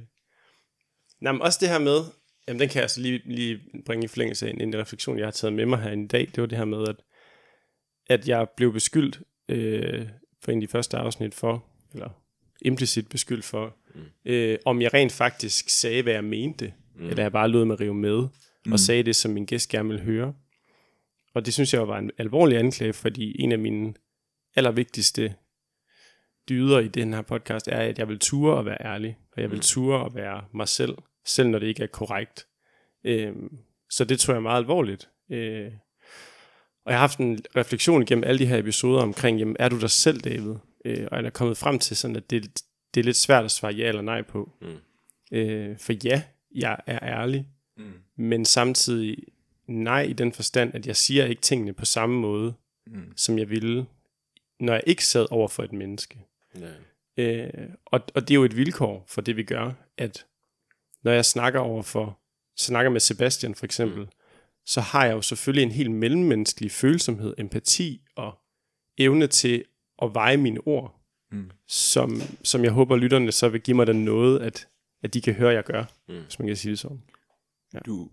Nej, 1.21 1.31
men 1.31 1.41
også 1.41 1.57
det 1.61 1.69
her 1.69 1.79
med... 1.79 1.99
Jamen, 2.47 2.59
den 2.59 2.69
kan 2.69 2.75
jeg 2.75 2.83
altså 2.83 3.01
lige, 3.01 3.21
lige 3.25 3.59
bringe 3.85 4.05
i 4.05 4.07
forlængelse 4.07 4.47
af 4.47 4.51
en, 4.51 4.61
en 4.61 4.77
refleksion, 4.77 5.17
jeg 5.17 5.25
har 5.25 5.31
taget 5.31 5.53
med 5.53 5.65
mig 5.65 5.79
her 5.79 5.91
i 5.91 6.07
dag. 6.07 6.21
Det 6.35 6.41
var 6.41 6.45
det 6.45 6.57
her 6.57 6.65
med, 6.65 6.87
at, 6.87 6.95
at 8.07 8.27
jeg 8.27 8.47
blev 8.57 8.73
beskyldt 8.73 9.21
øh, 9.49 10.07
for 10.41 10.51
en 10.51 10.57
af 10.57 10.67
de 10.67 10.71
første 10.71 10.97
afsnit 10.97 11.35
for, 11.35 11.65
eller 11.93 12.09
implicit 12.61 13.09
beskyldt 13.09 13.45
for, 13.45 13.75
mm. 13.95 14.01
øh, 14.25 14.57
om 14.65 14.81
jeg 14.81 14.93
rent 14.93 15.11
faktisk 15.11 15.69
sagde, 15.69 16.03
hvad 16.03 16.13
jeg 16.13 16.23
mente, 16.23 16.73
mm. 16.95 17.05
eller 17.09 17.23
jeg 17.23 17.31
bare 17.31 17.49
lod 17.49 17.65
mig 17.65 17.79
rive 17.79 17.93
med, 17.93 18.27
mm. 18.65 18.71
og 18.71 18.79
sagde 18.79 19.03
det, 19.03 19.15
som 19.15 19.31
min 19.31 19.45
gæst 19.45 19.69
gerne 19.69 19.89
ville 19.89 20.03
høre. 20.03 20.33
Og 21.33 21.45
det 21.45 21.53
synes 21.53 21.73
jeg 21.73 21.87
var 21.87 21.97
en 21.97 22.11
alvorlig 22.17 22.57
anklage, 22.57 22.93
fordi 22.93 23.41
en 23.41 23.51
af 23.51 23.59
mine 23.59 23.93
allervigtigste 24.55 25.35
dyder 26.49 26.79
i 26.79 26.87
den 26.87 27.13
her 27.13 27.21
podcast 27.21 27.67
er, 27.67 27.79
at 27.79 27.99
jeg 27.99 28.07
vil 28.07 28.19
ture 28.19 28.59
at 28.59 28.65
være 28.65 28.77
ærlig, 28.85 29.17
og 29.35 29.41
jeg 29.41 29.51
vil 29.51 29.59
ture 29.59 30.05
at 30.05 30.15
være 30.15 30.43
mig 30.53 30.67
selv, 30.67 30.97
selv 31.25 31.49
når 31.49 31.59
det 31.59 31.67
ikke 31.67 31.83
er 31.83 31.87
korrekt. 31.87 32.47
Øhm, 33.03 33.57
så 33.89 34.05
det 34.05 34.19
tror 34.19 34.33
jeg 34.33 34.43
meget 34.43 34.57
alvorligt. 34.57 35.09
Øh, 35.31 35.71
og 36.85 36.91
jeg 36.91 36.99
har 36.99 37.07
haft 37.07 37.19
en 37.19 37.39
refleksion 37.55 38.05
gennem 38.05 38.23
alle 38.23 38.39
de 38.39 38.45
her 38.45 38.57
episoder 38.57 39.01
omkring, 39.01 39.39
jamen, 39.39 39.55
er 39.59 39.69
du 39.69 39.79
dig 39.79 39.89
selv, 39.89 40.19
David? 40.21 40.55
Øh, 40.85 41.07
og 41.11 41.17
jeg 41.17 41.25
er 41.25 41.29
kommet 41.29 41.57
frem 41.57 41.79
til 41.79 41.97
sådan, 41.97 42.15
at 42.15 42.29
det, 42.29 42.61
det 42.93 42.99
er 42.99 43.03
lidt 43.03 43.17
svært 43.17 43.45
at 43.45 43.51
svare 43.51 43.73
ja 43.73 43.87
eller 43.87 44.01
nej 44.01 44.21
på. 44.21 44.51
Mm. 44.61 45.37
Øh, 45.37 45.77
for 45.77 45.93
ja, 46.03 46.21
jeg 46.55 46.77
er 46.87 46.99
ærlig, 47.01 47.47
Mm. 47.77 47.93
men 48.17 48.45
samtidig 48.45 49.17
nej 49.69 50.01
i 50.01 50.13
den 50.13 50.33
forstand, 50.33 50.75
at 50.75 50.87
jeg 50.87 50.95
siger 50.95 51.25
ikke 51.25 51.41
tingene 51.41 51.73
på 51.73 51.85
samme 51.85 52.19
måde, 52.19 52.53
Mm. 52.87 53.13
som 53.17 53.39
jeg 53.39 53.49
ville, 53.49 53.85
når 54.59 54.73
jeg 54.73 54.83
ikke 54.87 55.05
sad 55.05 55.27
over 55.31 55.47
for 55.47 55.63
et 55.63 55.73
menneske. 55.73 56.25
Ja. 56.59 56.71
Øh, 57.17 57.69
og, 57.85 58.01
og 58.15 58.21
det 58.21 58.31
er 58.31 58.35
jo 58.35 58.43
et 58.43 58.55
vilkår 58.57 59.05
for 59.07 59.21
det, 59.21 59.37
vi 59.37 59.43
gør, 59.43 59.71
at 59.97 60.25
når 61.03 61.11
jeg 61.11 61.25
snakker 61.25 61.59
over 61.59 61.83
for, 61.83 62.19
snakker 62.57 62.91
med 62.91 62.99
Sebastian 62.99 63.55
for 63.55 63.65
eksempel, 63.65 63.99
mm. 63.99 64.07
så 64.65 64.81
har 64.81 65.05
jeg 65.05 65.13
jo 65.13 65.21
selvfølgelig 65.21 65.63
en 65.63 65.71
helt 65.71 65.91
mellemmenneskelig 65.91 66.71
følsomhed, 66.71 67.33
empati 67.37 68.01
og 68.15 68.37
evne 68.97 69.27
til 69.27 69.65
at 70.01 70.13
veje 70.13 70.37
mine 70.37 70.59
ord, 70.67 70.95
Mm. 71.31 71.51
som, 71.67 72.21
som 72.43 72.63
jeg 72.63 72.71
håber, 72.71 72.95
lytterne 72.95 73.31
så 73.31 73.49
vil 73.49 73.61
give 73.61 73.75
mig 73.77 73.87
den 73.87 74.05
noget, 74.05 74.39
at, 74.39 74.67
at 75.03 75.13
de 75.13 75.21
kan 75.21 75.33
høre, 75.33 75.53
jeg 75.53 75.63
gør, 75.63 75.83
Mm. 76.07 76.21
hvis 76.23 76.39
man 76.39 76.47
kan 76.47 76.55
sige 76.57 76.69
det 76.71 76.79
sådan. 76.79 77.01
Du, 77.85 78.09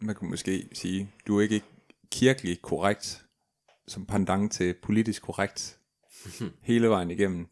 man 0.00 0.14
kunne 0.14 0.30
måske 0.30 0.68
sige, 0.72 1.10
du 1.26 1.38
er 1.38 1.42
ikke 1.42 1.62
kirkelig 2.10 2.62
korrekt, 2.62 3.24
som 3.88 4.06
pendant 4.06 4.52
til 4.52 4.74
politisk 4.82 5.22
korrekt, 5.22 5.78
hele 6.62 6.88
vejen 6.88 7.10
igennem. 7.10 7.46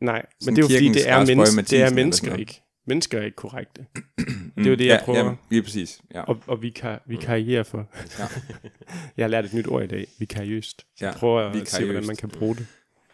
Nej, 0.00 0.26
Sådan 0.40 0.54
men 0.54 0.56
det 0.56 0.62
er 0.62 0.74
jo 0.74 0.78
fordi, 0.78 0.88
det 0.88 1.08
er, 1.08 1.26
mennesker, 1.26 1.62
det 1.62 1.82
er 1.82 1.94
mennesker 1.94 2.36
ikke. 2.36 2.62
Mennesker 2.86 3.18
er 3.18 3.24
ikke 3.24 3.36
korrekte. 3.36 3.86
det 4.56 4.66
er 4.66 4.70
jo 4.70 4.76
det, 4.76 4.86
jeg 4.86 5.00
prøver. 5.04 5.24
Ja, 5.24 5.34
lige 5.50 5.62
præcis. 5.62 6.00
Ja. 6.14 6.22
og, 6.22 6.42
og 6.46 6.62
vi 6.62 6.70
kan 6.70 6.98
vi 7.06 7.16
karriere 7.16 7.64
for. 7.64 7.88
Ja. 8.18 8.26
jeg 9.16 9.24
har 9.24 9.28
lært 9.28 9.44
et 9.44 9.54
nyt 9.54 9.66
ord 9.66 9.84
i 9.84 9.86
dag, 9.86 10.06
vikariøst. 10.18 10.86
Ja, 11.00 11.12
prøver 11.16 11.40
at 11.40 11.68
se, 11.68 11.84
hvordan 11.84 12.06
man 12.06 12.16
kan 12.16 12.28
bruge 12.28 12.56
det. 12.56 12.66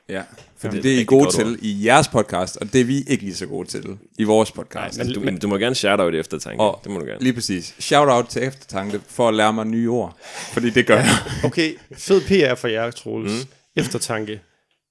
Ja, 0.09 0.23
for 0.57 0.69
Ja. 0.69 0.73
det, 0.75 0.83
det 0.83 0.95
er 0.97 1.01
I 1.01 1.05
gode 1.05 1.31
til 1.31 1.47
ord. 1.47 1.57
i 1.63 1.87
jeres 1.87 2.09
podcast, 2.09 2.57
og 2.57 2.73
det 2.73 2.81
er 2.81 2.85
vi 2.85 2.97
ikke 3.07 3.25
lige 3.25 3.35
så 3.35 3.47
gode 3.47 3.69
til 3.69 3.99
i 4.19 4.25
vores 4.25 4.53
podcast. 4.53 4.99
Nej, 4.99 5.07
Du, 5.15 5.21
men, 5.21 5.39
du 5.39 5.49
må 5.49 5.57
gerne 5.59 5.75
shout-out 5.75 6.15
i 6.15 6.17
eftertanke. 6.17 6.63
Og- 6.63 6.81
det 6.85 6.93
må 6.93 6.99
du 6.99 7.05
gerne. 7.07 7.21
Lige 7.23 7.33
præcis. 7.33 7.75
Shout 7.79 8.09
out 8.09 8.27
til 8.29 8.43
eftertanke 8.43 9.01
for 9.09 9.29
at 9.29 9.35
lære 9.35 9.53
mig 9.53 9.67
nye 9.67 9.91
ord, 9.91 10.17
fordi 10.53 10.71
det 10.71 10.87
gør 10.87 10.97
jeg. 10.97 11.09
Okay, 11.45 11.75
fed 11.97 12.21
PR 12.21 12.55
for 12.55 12.69
jer, 12.69 12.91
Troels. 12.91 13.33
Mm. 13.45 13.51
Eftertanke. 13.77 14.41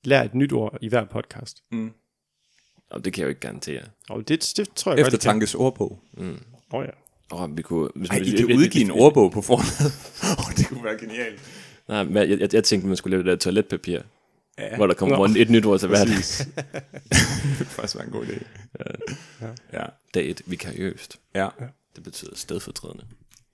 Lær 0.03 0.24
et 0.24 0.36
nyt 0.36 0.53
ord 0.53 0.77
i 0.81 0.88
hver 0.89 1.05
podcast. 1.05 1.57
Og 2.91 3.05
det 3.05 3.13
kan 3.13 3.22
jeg 3.22 3.25
jo 3.25 3.29
ikke 3.29 3.41
garantere. 3.41 3.81
Og 4.10 4.27
det, 4.27 4.53
det 4.57 4.67
tror 4.75 4.91
jeg 4.95 5.01
Eftertankes 5.01 5.55
ordbog. 5.55 5.89
godt, 6.17 6.27
det 6.27 6.38
kan. 6.72 6.79
Åh 6.79 6.86
ja. 6.86 6.89
Og 7.31 7.57
vi 7.57 7.62
kunne... 7.62 7.89
Hvis 7.95 8.10
Ej, 8.10 8.17
man- 8.19 8.27
I 8.27 8.31
vi- 8.31 8.38
kan 8.38 8.45
udgive 8.45 8.84
en 8.84 8.91
ordbog 8.91 9.31
på 9.31 9.41
forhånd. 9.41 9.91
oh, 10.39 10.55
det 10.57 10.67
kunne 10.67 10.84
være 10.84 10.98
genialt. 11.00 11.39
Nej, 11.88 12.03
men 12.03 12.15
jeg, 12.29 12.39
jeg, 12.39 12.53
jeg 12.53 12.63
tænkte, 12.63 12.88
man 12.88 12.98
skulle 12.98 13.12
lave 13.17 13.24
det 13.24 13.29
der 13.29 13.36
toiletpapir, 13.36 14.00
Ja, 14.60 14.76
hvor 14.76 14.88
der 14.88 14.94
kommer 14.94 15.18
rundt 15.18 15.38
et 15.38 15.50
nyt 15.50 15.66
ord 15.66 15.80
til 15.80 15.88
hver 15.88 16.06
det 16.06 17.58
kunne 17.58 17.66
faktisk 17.66 17.96
være 17.96 18.06
en 18.06 18.12
god 18.12 18.26
idé. 18.26 18.46
Ja. 19.42 19.48
ja. 19.74 19.86
dag. 20.14 20.30
Et 20.30 20.42
vikariøst. 20.46 21.20
ja. 21.36 21.48
Det 21.96 22.04
betyder 22.04 22.36
stedfortrædende. 22.36 23.06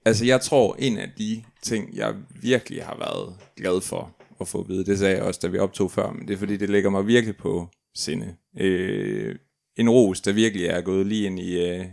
Altså, 0.06 0.26
jeg 0.26 0.42
tror, 0.42 0.76
en 0.80 0.98
af 0.98 1.10
de 1.18 1.44
ting, 1.62 1.96
jeg 1.96 2.16
virkelig 2.42 2.84
har 2.84 2.98
været 3.00 3.36
glad 3.56 3.82
for 3.82 4.16
at 4.42 4.48
få 4.48 4.62
at 4.62 4.70
vide, 4.70 4.86
det 4.86 5.00
sagde 5.00 5.16
jeg 5.16 5.24
også, 5.24 5.40
da 5.44 5.48
vi 5.48 5.58
optog 5.58 5.92
før, 5.92 6.12
men 6.12 6.28
det 6.28 6.34
er 6.34 6.38
fordi, 6.38 6.58
det 6.58 6.70
ligger 6.70 6.90
mig 6.90 7.08
virkelig 7.08 7.38
på 7.38 7.68
sinde. 7.96 8.36
Øh, 8.58 9.36
en 9.78 9.90
ros, 9.90 10.22
der 10.22 10.32
virkelig 10.32 10.66
er 10.66 10.82
gået 10.82 11.06
lige 11.08 11.26
ind 11.26 11.40
i, 11.40 11.70
øh, 11.70 11.86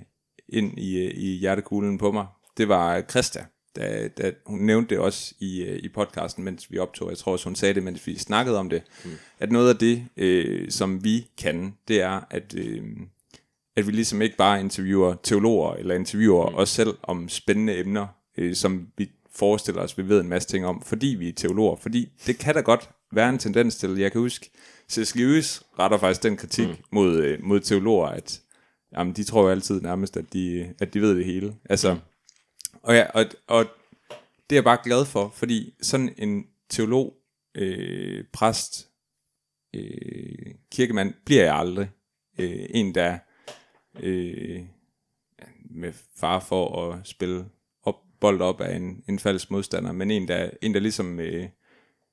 ind 0.49 0.79
i, 0.79 0.99
øh, 0.99 1.11
i 1.15 1.39
hjertekuglen 1.39 1.99
på 1.99 2.13
mig, 2.13 2.27
det 2.57 2.69
var 2.69 3.03
Christa. 3.11 3.45
Da, 3.79 4.09
da, 4.09 4.33
hun 4.47 4.59
nævnte 4.59 4.95
det 4.95 4.99
også 4.99 5.35
i, 5.41 5.63
øh, 5.63 5.79
i 5.83 5.89
podcasten, 5.89 6.45
mens 6.45 6.71
vi 6.71 6.79
optog. 6.79 7.11
Jeg 7.11 7.19
tror 7.19 7.33
også, 7.33 7.45
hun 7.45 7.57
sagde 7.57 7.75
det, 7.75 7.83
mens 7.83 8.07
vi 8.07 8.19
snakkede 8.19 8.59
om 8.59 8.69
det. 8.69 8.83
Mm. 9.05 9.11
At 9.39 9.53
noget 9.53 9.69
af 9.69 9.77
det, 9.77 10.05
øh, 10.17 10.71
som 10.71 11.05
vi 11.05 11.27
kan, 11.39 11.75
det 11.89 12.01
er, 12.01 12.21
at, 12.31 12.55
øh, 12.57 12.83
at 13.77 13.87
vi 13.87 13.93
ligesom 13.93 14.23
ikke 14.23 14.37
bare 14.37 14.61
interviewer 14.61 15.15
teologer, 15.23 15.75
eller 15.75 15.95
interviewer 15.95 16.51
mm. 16.51 16.57
os 16.57 16.69
selv 16.69 16.95
om 17.03 17.29
spændende 17.29 17.79
emner, 17.79 18.07
øh, 18.39 18.55
som 18.55 18.87
vi 18.97 19.11
forestiller 19.35 19.83
os, 19.83 19.99
vi 19.99 20.09
ved 20.09 20.21
en 20.21 20.29
masse 20.29 20.49
ting 20.49 20.67
om, 20.67 20.83
fordi 20.83 21.07
vi 21.07 21.29
er 21.29 21.33
teologer. 21.33 21.77
Fordi 21.77 22.09
det 22.27 22.39
kan 22.39 22.55
da 22.55 22.61
godt 22.61 22.91
være 23.13 23.29
en 23.29 23.39
tendens 23.39 23.77
til, 23.77 23.99
jeg 23.99 24.13
kan 24.13 24.21
huske, 24.21 24.51
C.S. 24.91 25.15
Lewis 25.15 25.63
retter 25.79 25.99
faktisk 25.99 26.23
den 26.23 26.37
kritik 26.37 26.69
mm. 26.69 26.75
mod, 26.91 27.17
øh, 27.17 27.39
mod 27.43 27.61
teologer, 27.61 28.07
at 28.07 28.41
jamen, 28.97 29.13
de 29.13 29.25
tror 29.25 29.43
jo 29.43 29.49
altid 29.49 29.81
nærmest, 29.81 30.17
at 30.17 30.33
de, 30.33 30.75
at 30.81 30.95
de 30.95 31.01
ved 31.01 31.17
det 31.17 31.25
hele. 31.25 31.55
Altså, 31.71 31.95
mm 31.95 32.01
og, 32.83 32.95
ja, 32.95 33.07
og, 33.15 33.25
og 33.47 33.65
det 34.51 34.57
er 34.57 34.57
jeg 34.57 34.65
bare 34.65 34.79
glad 34.85 35.05
for, 35.05 35.29
fordi 35.35 35.75
sådan 35.83 36.15
en 36.19 36.47
teolog, 36.69 37.15
øh, 37.55 38.25
præst, 38.33 38.89
øh, 39.75 40.55
kirkemand, 40.73 41.15
bliver 41.25 41.45
jeg 41.45 41.57
aldrig. 41.57 41.91
Øh, 42.39 42.67
en, 42.71 42.95
der 42.95 43.19
øh, 44.01 44.61
med 45.71 45.93
far 46.17 46.41
for 46.41 46.83
at 46.83 47.07
spille 47.07 47.45
op, 47.83 47.97
bold 48.21 48.41
op 48.41 48.61
af 48.61 48.77
en, 48.77 49.05
en 49.09 49.19
falsk 49.19 49.51
modstander, 49.51 49.93
men 49.93 50.11
en, 50.11 50.29
der, 50.29 50.51
en, 50.63 50.75
der 50.75 50.81
ligesom 50.81 51.21
øh, 51.21 51.49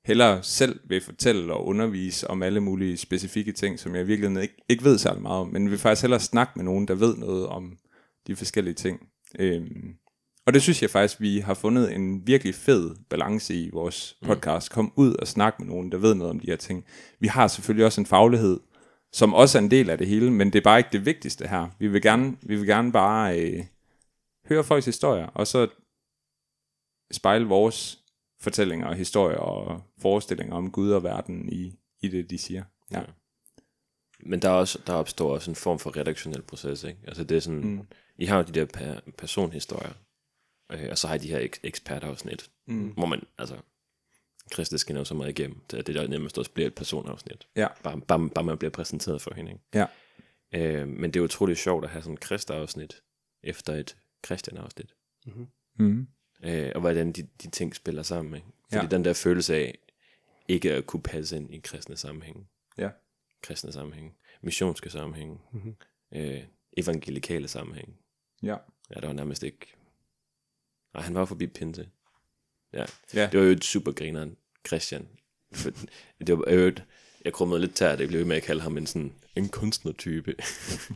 hellere 0.06 0.44
selv 0.44 0.80
vil 0.90 1.02
fortælle 1.02 1.54
og 1.54 1.66
undervise 1.66 2.30
om 2.30 2.44
alle 2.44 2.60
mulige 2.60 2.98
specifikke 2.98 3.52
ting, 3.52 3.80
som 3.80 3.96
jeg 3.96 4.08
virkelig 4.08 4.42
ikke, 4.42 4.64
ikke 4.70 4.84
ved 4.84 4.98
særlig 4.98 5.22
meget 5.22 5.42
om, 5.42 5.48
men 5.48 5.72
vil 5.72 5.80
faktisk 5.80 6.04
hellere 6.04 6.20
snakke 6.20 6.54
med 6.56 6.66
nogen, 6.66 6.88
der 6.88 6.96
ved 6.96 7.18
noget 7.18 7.48
om 7.48 7.78
de 8.28 8.36
forskellige 8.36 8.74
ting. 8.74 9.10
Øh, 9.40 9.68
og 10.46 10.54
det 10.54 10.62
synes 10.62 10.82
jeg 10.82 10.90
faktisk, 10.90 11.22
vi 11.22 11.40
har 11.40 11.54
fundet 11.54 11.94
en 11.94 12.28
virkelig 12.28 12.56
fed 12.56 12.96
balance 13.10 13.56
i 13.56 13.70
vores 13.74 14.18
podcast. 14.22 14.72
Kom 14.72 14.94
ud 14.96 15.14
og 15.14 15.28
snak 15.28 15.60
med 15.60 15.68
nogen, 15.68 15.92
der 15.92 15.98
ved 15.98 16.16
noget 16.16 16.32
om 16.32 16.40
de 16.40 16.48
her 16.48 16.56
ting. 16.56 16.86
Vi 17.20 17.28
har 17.28 17.48
selvfølgelig 17.48 17.86
også 17.86 18.02
en 18.02 18.06
faglighed, 18.06 18.60
som 19.12 19.34
også 19.34 19.58
er 19.58 19.62
en 19.62 19.72
del 19.72 19.90
af 19.90 19.98
det 19.98 20.08
hele, 20.08 20.32
men 20.32 20.54
det 20.54 20.60
er 20.60 20.64
bare 20.64 20.78
ikke 20.78 20.90
det 20.92 21.06
vigtigste 21.06 21.48
her. 21.48 21.68
Vi 21.80 21.88
vil 21.88 22.02
gerne, 22.02 22.38
vi 22.42 22.56
vil 22.56 22.68
gerne 22.68 22.92
bare 22.92 23.40
øh, 23.40 23.66
høre 24.50 24.64
folks 24.64 24.86
historier, 24.86 25.28
og 25.28 25.48
så 25.48 25.68
spejle 27.12 27.46
vores 27.46 28.00
fortællinger 28.42 28.88
og 28.88 28.96
historier 28.96 29.38
og 29.38 29.82
forestillinger 30.02 30.56
om 30.56 30.72
Gud 30.72 30.92
og 30.92 31.04
verden 31.04 31.50
i, 31.50 31.74
i 32.02 32.08
det, 32.08 32.30
de 32.30 32.38
siger. 32.38 32.64
Ja. 32.92 33.00
Ja. 33.00 33.06
Men 34.20 34.42
der, 34.42 34.50
er 34.50 34.54
også, 34.54 34.80
der 34.88 34.94
opstår 34.94 35.34
også 35.34 35.52
en 35.52 35.56
form 35.56 35.80
for 35.80 35.98
redaktionel 35.98 36.42
proces, 36.42 36.84
ikke? 36.84 37.00
Altså 37.08 37.24
det 37.24 37.38
er 37.38 37.42
sådan, 37.42 37.60
mm. 37.60 37.88
I 38.18 38.26
har 38.26 38.38
jo 38.38 38.44
de 38.44 38.52
der 38.52 38.66
per, 38.66 39.00
personhistorier, 39.18 39.94
øh, 40.72 40.88
og 40.92 40.98
så 40.98 41.08
har 41.08 41.18
de 41.18 41.28
her 41.28 41.40
ek- 41.40 41.60
ekspertafsnit, 41.64 42.52
mm. 42.68 42.88
hvor 42.90 43.06
man, 43.06 43.22
altså, 43.38 43.58
Christa 44.54 44.78
skinner 44.78 45.02
jo 45.02 45.06
så 45.06 45.14
meget 45.14 45.40
igennem, 45.40 45.62
til 45.70 45.78
at 45.78 45.88
det 45.88 45.96
der 45.96 46.08
nærmest 46.08 46.38
også 46.38 46.52
bliver 46.52 46.68
et 46.68 46.76
personafsnit. 46.76 47.48
Ja. 47.56 47.68
Bare, 47.84 48.02
bare, 48.02 48.30
bare 48.30 48.44
man 48.44 48.58
bliver 48.58 48.72
præsenteret 48.72 49.22
for 49.22 49.34
hende, 49.34 49.52
ikke? 49.52 49.64
Ja. 49.74 49.86
Øh, 50.54 50.88
men 50.88 51.12
det 51.14 51.20
er 51.20 51.24
utroligt 51.24 51.60
sjovt 51.60 51.84
at 51.84 51.90
have 51.90 52.02
sådan 52.02 52.14
et 52.14 52.26
Christa-afsnit, 52.26 53.02
efter 53.44 53.74
et 53.74 53.98
Christian-afsnit. 54.26 54.96
Mm. 55.80 56.08
Øh, 56.44 56.72
og 56.76 56.82
hvordan 56.82 57.12
de, 57.12 57.24
de 57.44 57.50
ting 57.50 57.76
spiller 57.76 58.04
sammen, 58.04 58.36
ikke? 58.36 58.48
Fordi 58.72 58.86
ja. 58.86 58.90
den 58.90 59.06
der 59.06 59.14
følelse 59.14 59.56
af, 59.56 59.78
ikke 60.48 60.74
at 60.74 60.86
kunne 60.86 61.02
passe 61.02 61.38
ind 61.38 61.54
i 61.54 61.60
kristne 61.60 61.98
sammenhæng, 61.98 62.50
Ja. 62.78 62.90
kristne 63.42 63.72
sammenhæng, 63.72 64.18
missionske 64.42 64.90
sammenhæng, 64.90 65.42
mm-hmm. 65.52 65.76
øh, 66.16 66.44
evangelikale 66.78 67.48
sammenhæng. 67.48 68.00
Ja. 68.44 68.58
Ja, 68.96 69.00
der 69.00 69.08
var 69.08 69.14
nærmest 69.14 69.44
ikke... 69.44 69.68
Nej, 70.96 71.04
han 71.04 71.16
var 71.16 71.26
forbi 71.26 71.48
Pinte. 71.48 71.86
Ja. 72.74 72.86
Ja. 73.14 73.28
Det 73.32 73.40
var 73.40 73.46
jo 73.46 73.52
et 73.52 73.64
super 73.64 73.92
grineren 73.92 74.36
Christian. 74.68 75.08
For, 75.54 75.72
det 76.28 76.38
var 76.38 76.52
jo 76.52 76.60
et, 76.68 76.84
jeg 77.26 77.34
krummede 77.34 77.62
lidt 77.62 77.76
tært, 77.76 78.00
jeg 78.00 78.08
blev 78.08 78.26
med 78.26 78.36
at 78.38 78.44
kalde 78.44 78.62
ham 78.62 78.78
en 78.78 78.88
sådan 78.88 79.14
en 79.36 79.50
kunstnertype. 79.50 80.36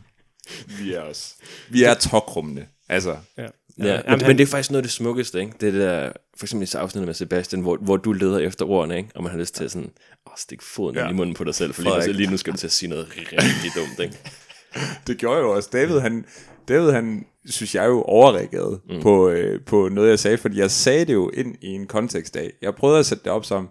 Vi 0.78 0.92
er 0.94 1.00
også. 1.00 1.34
Vi 1.70 1.82
er 1.84 1.94
tokrummende. 1.94 2.66
Altså, 2.88 3.18
Ja, 3.38 3.46
Ja, 3.78 3.86
Jamen, 3.86 4.02
men, 4.10 4.20
han- 4.20 4.28
men 4.28 4.38
det 4.38 4.42
er 4.42 4.46
faktisk 4.46 4.70
noget 4.70 4.82
af 4.82 4.88
det 4.88 4.92
smukkeste, 4.92 5.40
ikke? 5.40 5.52
Det 5.60 5.66
er 5.68 5.70
det 5.72 5.80
der, 5.80 6.12
for 6.36 6.46
eksempel 6.46 6.68
i 6.74 6.76
afsnittet 6.76 7.06
med 7.06 7.14
Sebastian, 7.14 7.62
hvor, 7.62 7.76
hvor 7.76 7.96
du 7.96 8.12
leder 8.12 8.38
efter 8.38 8.64
ordene, 8.66 8.96
ikke? 8.96 9.08
Og 9.14 9.22
man 9.22 9.32
har 9.32 9.38
lyst 9.38 9.54
til 9.54 9.64
at 9.64 9.70
sådan, 9.70 9.92
åh, 10.26 10.32
stik 10.36 10.62
foden 10.62 10.96
ja. 10.96 11.04
Ja. 11.04 11.10
i 11.10 11.12
munden 11.12 11.34
på 11.34 11.44
dig 11.44 11.54
selv, 11.54 11.74
for 11.74 11.82
lige, 11.82 12.06
nu- 12.06 12.12
lige 12.12 12.30
nu 12.30 12.36
skal 12.36 12.52
du 12.52 12.58
til 12.58 12.66
at 12.66 12.72
sige 12.72 12.88
noget 12.88 13.08
rigtig 13.16 13.70
dumt, 13.76 13.98
ikke? 14.00 14.18
det 15.06 15.18
gjorde 15.18 15.40
jo 15.40 15.50
også. 15.50 15.68
David, 15.72 15.98
han, 15.98 16.24
David, 16.68 16.90
han 16.90 17.26
synes 17.46 17.74
jeg 17.74 17.86
jo 17.86 18.02
overreagerede 18.02 18.80
mm. 18.90 19.00
på, 19.02 19.28
øh, 19.30 19.64
på 19.64 19.88
noget, 19.88 20.08
jeg 20.10 20.18
sagde, 20.18 20.38
fordi 20.38 20.58
jeg 20.58 20.70
sagde 20.70 21.04
det 21.04 21.12
jo 21.12 21.30
ind 21.34 21.56
i 21.60 21.66
en 21.68 21.86
kontekst 21.86 22.36
af. 22.36 22.52
Jeg 22.62 22.74
prøvede 22.74 22.98
at 22.98 23.06
sætte 23.06 23.24
det 23.24 23.32
op 23.32 23.44
som, 23.44 23.68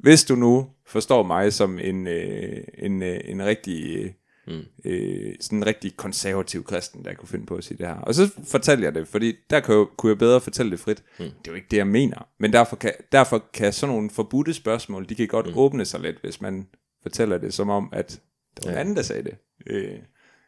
hvis 0.00 0.24
du 0.24 0.34
nu 0.34 0.66
forstår 0.86 1.22
mig 1.22 1.52
som 1.52 1.78
en, 1.78 2.06
øh, 2.06 2.56
en, 2.78 3.02
øh, 3.02 3.20
en 3.24 3.44
rigtig... 3.44 3.96
Øh, 3.96 4.10
Mm. 4.46 4.60
øh, 4.84 5.34
sådan 5.40 5.58
en 5.58 5.66
rigtig 5.66 5.96
konservativ 5.96 6.64
kristen, 6.64 7.04
der 7.04 7.14
kunne 7.14 7.28
finde 7.28 7.46
på 7.46 7.54
at 7.54 7.64
sige 7.64 7.78
det 7.78 7.86
her. 7.86 7.94
Og 7.94 8.14
så 8.14 8.30
fortalte 8.48 8.84
jeg 8.84 8.94
det, 8.94 9.08
fordi 9.08 9.34
der 9.50 9.60
kunne 9.60 9.76
jeg, 9.78 9.86
kunne 9.96 10.10
jeg 10.10 10.18
bedre 10.18 10.40
fortælle 10.40 10.70
det 10.72 10.80
frit. 10.80 11.02
Mm. 11.18 11.24
Det 11.24 11.30
er 11.30 11.50
jo 11.50 11.54
ikke 11.54 11.66
det, 11.70 11.76
jeg 11.76 11.86
mener. 11.86 12.26
Men 12.38 12.52
derfor 12.52 12.76
kan, 12.76 12.92
derfor 13.12 13.44
kan 13.54 13.72
sådan 13.72 13.94
nogle 13.94 14.10
forbudte 14.10 14.54
spørgsmål, 14.54 15.08
de 15.08 15.14
kan 15.14 15.26
godt 15.28 15.46
mm. 15.46 15.52
åbne 15.56 15.84
sig 15.84 16.00
lidt, 16.00 16.16
hvis 16.20 16.40
man 16.40 16.66
fortæller 17.02 17.38
det 17.38 17.54
som 17.54 17.68
om, 17.70 17.88
at 17.92 18.20
der 18.56 18.62
var 18.64 18.70
en 18.70 18.74
Ja. 18.74 18.80
anden, 18.80 18.96
der 18.96 19.02
sagde 19.02 19.22
det. 19.24 19.34
Øh, 19.66 19.98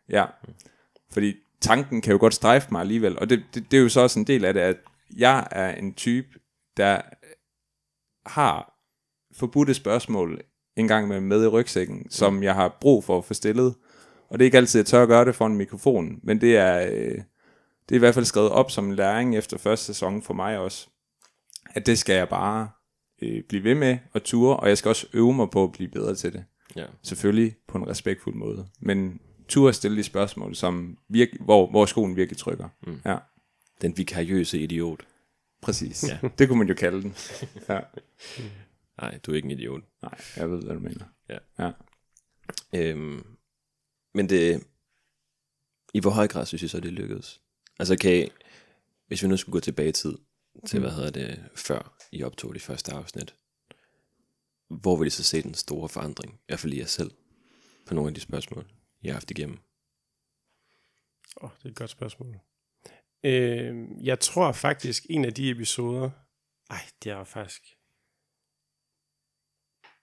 ja, 0.08 0.24
fordi 1.10 1.34
tanken 1.60 2.00
kan 2.00 2.12
jo 2.12 2.18
godt 2.18 2.34
strejfe 2.34 2.68
mig 2.72 2.80
alligevel, 2.80 3.18
og 3.18 3.30
det, 3.30 3.44
det, 3.54 3.70
det 3.70 3.76
er 3.76 3.82
jo 3.82 3.88
så 3.88 4.00
også 4.00 4.18
en 4.18 4.26
del 4.26 4.44
af 4.44 4.54
det, 4.54 4.60
at 4.60 4.76
jeg 5.16 5.46
er 5.50 5.74
en 5.74 5.94
type, 5.94 6.28
der 6.76 7.00
har 8.26 8.72
forbudte 9.32 9.74
spørgsmål 9.74 10.40
en 10.76 10.88
gang 10.88 11.08
med, 11.08 11.20
med 11.20 11.44
i 11.44 11.46
rygsækken, 11.46 12.10
som 12.10 12.42
jeg 12.42 12.54
har 12.54 12.78
brug 12.80 13.04
for 13.04 13.18
at 13.18 13.24
få 13.24 13.34
stillet. 13.34 13.74
Og 14.28 14.38
det 14.38 14.44
er 14.44 14.46
ikke 14.46 14.56
altid, 14.56 14.80
jeg 14.80 14.86
tør 14.86 15.02
at 15.02 15.08
gøre 15.08 15.24
det 15.24 15.34
for 15.34 15.46
en 15.46 15.56
mikrofon, 15.56 16.20
men 16.22 16.40
det 16.40 16.56
er, 16.56 16.86
øh, 16.86 17.22
det 17.88 17.94
er 17.94 17.94
i 17.94 17.98
hvert 17.98 18.14
fald 18.14 18.24
skrevet 18.24 18.50
op 18.50 18.70
som 18.70 18.86
en 18.88 18.94
læring 18.94 19.36
efter 19.36 19.58
første 19.58 19.86
sæson 19.86 20.22
for 20.22 20.34
mig 20.34 20.58
også. 20.58 20.88
At 21.74 21.86
det 21.86 21.98
skal 21.98 22.14
jeg 22.14 22.28
bare 22.28 22.68
øh, 23.22 23.42
blive 23.48 23.64
ved 23.64 23.74
med 23.74 23.98
og 24.12 24.22
ture, 24.22 24.56
og 24.56 24.68
jeg 24.68 24.78
skal 24.78 24.88
også 24.88 25.06
øve 25.12 25.34
mig 25.34 25.50
på 25.50 25.64
at 25.64 25.72
blive 25.72 25.90
bedre 25.90 26.14
til 26.14 26.32
det. 26.32 26.44
Ja. 26.76 26.84
Selvfølgelig 27.02 27.56
på 27.68 27.78
en 27.78 27.88
respektfuld 27.88 28.34
måde. 28.34 28.66
Men 28.80 29.20
ture 29.48 29.68
at 29.68 29.74
stille 29.74 29.96
de 29.96 30.02
spørgsmål, 30.02 30.54
som 30.54 30.98
virke, 31.08 31.38
hvor, 31.40 31.70
hvor 31.70 31.86
skoen 31.86 32.16
virkelig 32.16 32.38
trykker. 32.38 32.68
Mm. 32.86 33.00
Ja, 33.04 33.18
Den 33.82 33.96
vikariøse 33.98 34.58
idiot. 34.58 35.06
præcis. 35.62 36.04
Ja. 36.08 36.18
Det 36.38 36.48
kunne 36.48 36.58
man 36.58 36.68
jo 36.68 36.74
kalde 36.74 37.02
den. 37.02 37.14
Ja. 37.68 37.80
Nej, 39.00 39.18
du 39.18 39.30
er 39.32 39.36
ikke 39.36 39.46
en 39.46 39.50
idiot. 39.50 39.82
Nej, 40.02 40.20
jeg 40.36 40.50
ved, 40.50 40.62
hvad 40.62 40.74
du 40.74 40.80
mener. 40.80 41.04
Ja. 41.28 41.38
Ja. 41.58 41.70
Øhm, 42.74 43.26
men 44.14 44.28
det, 44.28 44.62
i 45.94 46.00
hvor 46.00 46.10
høj 46.10 46.28
grad 46.28 46.46
synes 46.46 46.62
I 46.62 46.68
så, 46.68 46.80
det 46.80 46.92
lykkedes? 46.92 47.40
Altså 47.78 47.96
I, 48.08 48.28
hvis 49.06 49.22
vi 49.22 49.28
nu 49.28 49.36
skulle 49.36 49.52
gå 49.52 49.60
tilbage 49.60 49.88
i 49.88 49.92
tid, 49.92 50.14
til 50.66 50.78
Mm. 50.78 50.82
hvad 50.82 50.92
hedder 50.92 51.10
det, 51.10 51.44
før 51.56 51.96
I 52.12 52.22
optog 52.22 52.54
de 52.54 52.60
første 52.60 52.92
afsnit, 52.92 53.34
hvor 54.68 54.96
vil 54.96 55.06
I 55.06 55.10
så 55.10 55.22
se 55.22 55.42
den 55.42 55.54
store 55.54 55.88
forandring, 55.88 56.34
i 56.34 56.38
hvert 56.46 56.58
fald 56.60 56.72
i 56.72 56.78
jer 56.78 56.86
selv, 56.86 57.10
på 57.86 57.94
nogle 57.94 58.08
af 58.08 58.14
de 58.14 58.20
spørgsmål, 58.20 58.66
I 59.02 59.06
har 59.06 59.14
haft 59.14 59.30
igennem? 59.30 59.58
Åh, 61.36 61.44
oh, 61.44 61.50
det 61.58 61.64
er 61.64 61.68
et 61.68 61.76
godt 61.76 61.90
spørgsmål. 61.90 62.40
Øh, 63.24 63.86
jeg 64.02 64.20
tror 64.20 64.52
faktisk, 64.52 65.06
en 65.10 65.24
af 65.24 65.34
de 65.34 65.50
episoder... 65.50 66.10
Ej, 66.70 66.80
det 67.04 67.12
er 67.12 67.24
faktisk... 67.24 67.62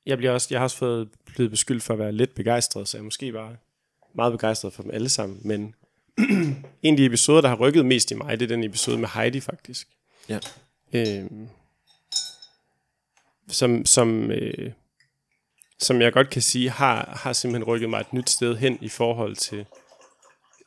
Jeg, 0.06 0.18
bliver 0.18 0.32
også, 0.32 0.48
jeg 0.52 0.60
har 0.60 0.64
også 0.64 0.78
fået 0.78 1.10
blevet 1.26 1.52
beskyldt 1.52 1.84
for 1.84 1.94
at 1.94 2.00
være 2.00 2.12
lidt 2.12 2.36
begejstret, 2.36 2.88
så 2.88 2.98
jeg 2.98 3.04
måske 3.04 3.34
var 3.34 3.58
meget 4.14 4.32
begejstret 4.32 4.74
for 4.74 4.84
dem 4.84 4.92
alle 4.92 5.10
sammen. 5.10 5.42
Men 5.44 5.76
en 6.84 6.94
af 6.94 6.98
de 6.98 7.06
episoder, 7.06 7.42
der 7.42 7.50
har 7.50 7.56
rykket 7.56 7.86
mest 7.86 8.12
i 8.12 8.16
mig, 8.16 8.40
det 8.40 8.52
er 8.52 8.56
den 8.56 8.64
episode 8.64 8.98
med 8.98 9.10
Heidi 9.14 9.40
faktisk. 9.40 9.88
Ja. 10.30 10.40
Øh, 10.94 11.32
som, 13.48 13.86
som, 13.86 14.32
øh, 14.32 14.72
som 15.82 16.02
jeg 16.02 16.14
godt 16.14 16.30
kan 16.30 16.42
sige, 16.42 16.70
har, 16.70 17.20
har 17.24 17.34
simpelthen 17.34 17.64
rykket 17.64 17.90
mig 17.90 18.00
et 18.00 18.14
nyt 18.14 18.30
sted 18.30 18.56
hen 18.56 18.78
i 18.82 18.90
forhold 18.90 19.36
til 19.36 19.66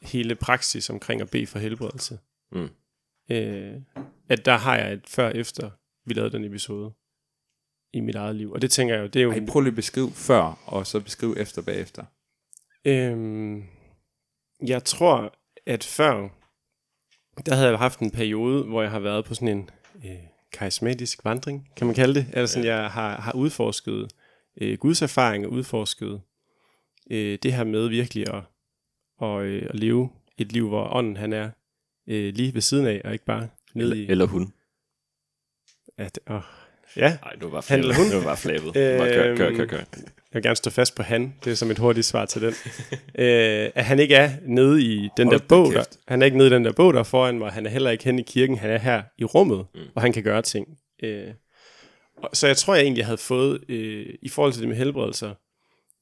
hele 0.02 0.34
praksis 0.34 0.90
omkring 0.90 1.20
at 1.20 1.30
bede 1.30 1.46
for 1.46 1.58
helbredelse. 1.58 2.18
Mm. 2.52 2.68
Øh, 3.30 3.74
at 4.28 4.44
der 4.44 4.56
har 4.56 4.76
jeg 4.76 4.92
et 4.92 5.08
før 5.08 5.26
og 5.26 5.36
efter, 5.36 5.70
vi 6.06 6.14
lavede 6.14 6.32
den 6.32 6.44
episode 6.44 6.92
i 7.92 8.00
mit 8.00 8.14
eget 8.14 8.36
liv. 8.36 8.52
Og 8.52 8.62
det 8.62 8.70
tænker 8.70 8.94
jeg 8.94 9.02
jo, 9.02 9.06
det 9.06 9.20
er 9.20 9.24
jo... 9.24 9.32
Ej, 9.32 9.46
prøv 9.48 9.60
lige 9.60 9.70
at 9.70 9.76
beskrive 9.76 10.12
før, 10.12 10.62
og 10.66 10.86
så 10.86 11.00
beskriv 11.00 11.34
efter 11.38 11.62
bagefter. 11.62 12.04
Øhm, 12.84 13.64
jeg 14.66 14.84
tror, 14.84 15.34
at 15.66 15.84
før, 15.84 16.28
der 17.46 17.54
havde 17.54 17.68
jeg 17.68 17.78
haft 17.78 17.98
en 17.98 18.10
periode, 18.10 18.64
hvor 18.64 18.82
jeg 18.82 18.90
har 18.90 19.00
været 19.00 19.24
på 19.24 19.34
sådan 19.34 19.48
en 19.48 19.70
øh, 20.04 20.18
karismatisk 20.52 21.24
vandring, 21.24 21.68
kan 21.76 21.86
man 21.86 21.96
kalde 21.96 22.14
det. 22.14 22.26
Altså 22.32 22.52
sådan, 22.52 22.68
jeg 22.68 22.90
har, 22.90 23.20
har 23.20 23.32
udforsket 23.32 24.08
øh, 24.60 24.78
Guds 24.78 25.02
erfaring 25.02 25.46
og 25.46 25.52
udforsket 25.52 26.20
øh, 27.10 27.38
det 27.42 27.52
her 27.52 27.64
med 27.64 27.88
virkelig 27.88 28.34
at, 28.34 28.42
og, 29.18 29.44
øh, 29.44 29.66
at 29.70 29.74
leve 29.74 30.10
et 30.38 30.52
liv, 30.52 30.68
hvor 30.68 30.94
ånden 30.94 31.16
han 31.16 31.32
er 31.32 31.50
øh, 32.08 32.34
lige 32.34 32.54
ved 32.54 32.60
siden 32.60 32.86
af, 32.86 33.00
og 33.04 33.12
ikke 33.12 33.24
bare 33.24 33.48
nede 33.74 33.90
Eller, 33.90 34.06
i... 34.06 34.10
eller 34.10 34.26
hun? 34.26 34.52
At, 35.98 36.20
åh, 36.30 36.40
ja, 36.96 37.18
Nej, 37.22 37.32
det 37.32 37.42
var 37.42 37.50
bare 37.50 37.62
Han 37.68 37.78
eller 37.78 37.94
hun? 37.94 38.10
Det 38.10 38.24
var 38.24 38.36
flabet. 38.36 38.74
Kør, 38.74 39.36
kør, 39.36 39.56
kør, 39.56 39.66
kør. 39.66 39.84
Jeg 40.32 40.38
vil 40.38 40.42
gerne 40.42 40.56
stå 40.56 40.70
fast 40.70 40.94
på 40.94 41.02
han. 41.02 41.34
Det 41.44 41.50
er 41.50 41.54
som 41.54 41.70
et 41.70 41.78
hurtigt 41.78 42.06
svar 42.06 42.24
til 42.24 42.42
den. 42.42 42.54
øh, 43.24 43.70
at 43.74 43.84
han 43.84 43.98
ikke 43.98 44.14
er 44.14 44.30
nede 44.46 44.82
i 44.82 45.08
den 45.16 45.26
Hold 45.26 45.40
der 45.40 45.46
bog. 45.48 45.72
Der, 45.72 45.84
han 46.08 46.22
er 46.22 46.26
ikke 46.26 46.38
nede 46.38 46.48
i 46.48 46.52
den 46.52 46.64
der 46.64 46.72
bog 46.72 46.94
der 46.94 47.00
er 47.00 47.04
foran 47.04 47.38
mig. 47.38 47.52
Han 47.52 47.66
er 47.66 47.70
heller 47.70 47.90
ikke 47.90 48.04
hen 48.04 48.18
i 48.18 48.22
kirken. 48.22 48.58
Han 48.58 48.70
er 48.70 48.78
her 48.78 49.02
i 49.18 49.24
rummet, 49.24 49.66
mm. 49.74 49.80
og 49.94 50.02
han 50.02 50.12
kan 50.12 50.22
gøre 50.22 50.42
ting. 50.42 50.78
Øh, 51.02 51.26
så 52.32 52.46
jeg 52.46 52.56
tror, 52.56 52.74
jeg 52.74 52.82
egentlig 52.82 53.04
havde 53.04 53.18
fået, 53.18 53.70
øh, 53.70 54.14
i 54.22 54.28
forhold 54.28 54.52
til 54.52 54.60
det 54.60 54.68
med 54.68 54.76
helbredelser, 54.76 55.34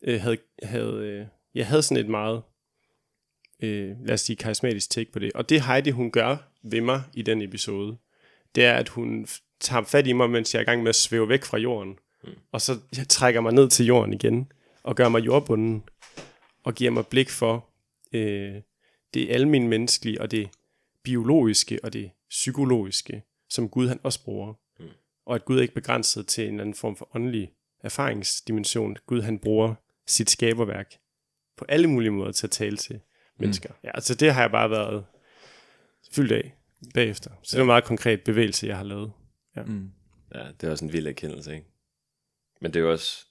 øh, 0.05 0.21
havde, 0.21 0.37
havde, 0.63 0.93
øh, 0.93 1.27
jeg 1.55 1.67
havde 1.67 1.83
sådan 1.83 2.05
et 2.05 2.11
meget, 2.11 2.43
øh, 3.63 3.97
lad 4.05 4.15
os 4.15 4.21
sige, 4.21 4.37
karismatisk 4.37 4.91
take 4.91 5.13
på 5.13 5.19
det. 5.19 5.33
Og 5.33 5.49
det 5.49 5.63
Heidi, 5.63 5.91
hun 5.91 6.11
gør 6.11 6.37
ved 6.63 6.81
mig 6.81 7.03
i 7.15 7.23
den 7.23 7.43
episode, 7.43 7.97
det 8.55 8.65
er, 8.65 8.73
at 8.73 8.89
hun 8.89 9.27
tager 9.61 9.85
fat 9.85 10.07
i 10.07 10.13
mig, 10.13 10.31
mens 10.31 10.55
jeg 10.55 10.61
er 10.61 10.63
i 10.63 10.65
gang 10.65 10.83
med 10.83 10.89
at 10.89 10.95
svæve 10.95 11.29
væk 11.29 11.45
fra 11.45 11.59
jorden. 11.59 11.99
Mm. 12.25 12.31
Og 12.53 12.61
så 12.61 12.79
jeg 12.97 13.09
trækker 13.09 13.41
mig 13.41 13.53
ned 13.53 13.69
til 13.69 13.87
jorden 13.87 14.15
igen, 14.15 14.53
og 14.83 14.97
gør 14.97 15.09
mig 15.09 15.27
jordbunden, 15.27 15.83
og 16.65 16.75
giver 16.75 16.91
mig 16.91 17.07
blik 17.07 17.31
for 17.31 17.69
øh, 18.13 18.55
det 19.15 19.31
almindelige 19.31 19.69
menneskelige, 19.69 20.21
og 20.21 20.31
det 20.31 20.49
biologiske, 21.03 21.79
og 21.83 21.93
det 21.93 22.11
psykologiske, 22.31 23.23
som 23.49 23.69
Gud 23.69 23.89
han 23.89 24.01
også 24.03 24.25
bruger. 24.25 24.55
Mm. 25.27 25.31
Og 25.31 25.35
at 25.35 25.45
Gud 25.45 25.59
er 25.59 25.63
ikke 25.63 25.75
begrænset 25.75 26.27
til 26.27 26.49
en 26.49 26.61
anden 26.61 26.75
form 26.75 26.97
for 26.97 27.17
åndelig 27.17 27.53
erfaringsdimension. 27.85 28.97
Gud 29.07 29.23
han 29.23 29.39
bruger 29.39 29.75
sit 30.07 30.31
skaberværk 30.31 30.95
på 31.57 31.65
alle 31.69 31.87
mulige 31.87 32.11
måder 32.11 32.33
til 32.33 32.47
at 32.47 32.51
tale 32.51 32.77
til 32.77 33.01
mennesker. 33.39 33.69
Mm. 33.69 33.79
Ja, 33.85 33.91
altså 33.95 34.15
det 34.15 34.35
har 34.35 34.41
jeg 34.41 34.51
bare 34.51 34.71
været 34.71 35.05
fyldt 36.13 36.33
af 36.33 36.55
bagefter. 36.95 37.31
Så 37.43 37.57
det 37.57 37.59
er 37.59 37.63
en 37.63 37.67
meget 37.67 37.85
konkret 37.85 38.25
bevægelse, 38.25 38.67
jeg 38.67 38.77
har 38.77 38.85
lavet. 38.85 39.13
Mm. 39.67 39.91
Ja, 40.35 40.47
det 40.61 40.67
er 40.67 40.71
også 40.71 40.85
en 40.85 40.93
vild 40.93 41.07
erkendelse, 41.07 41.55
ikke? 41.55 41.67
Men 42.61 42.75
det 42.75 42.81
er 42.81 42.85
jo 42.85 42.93
også, 42.93 43.27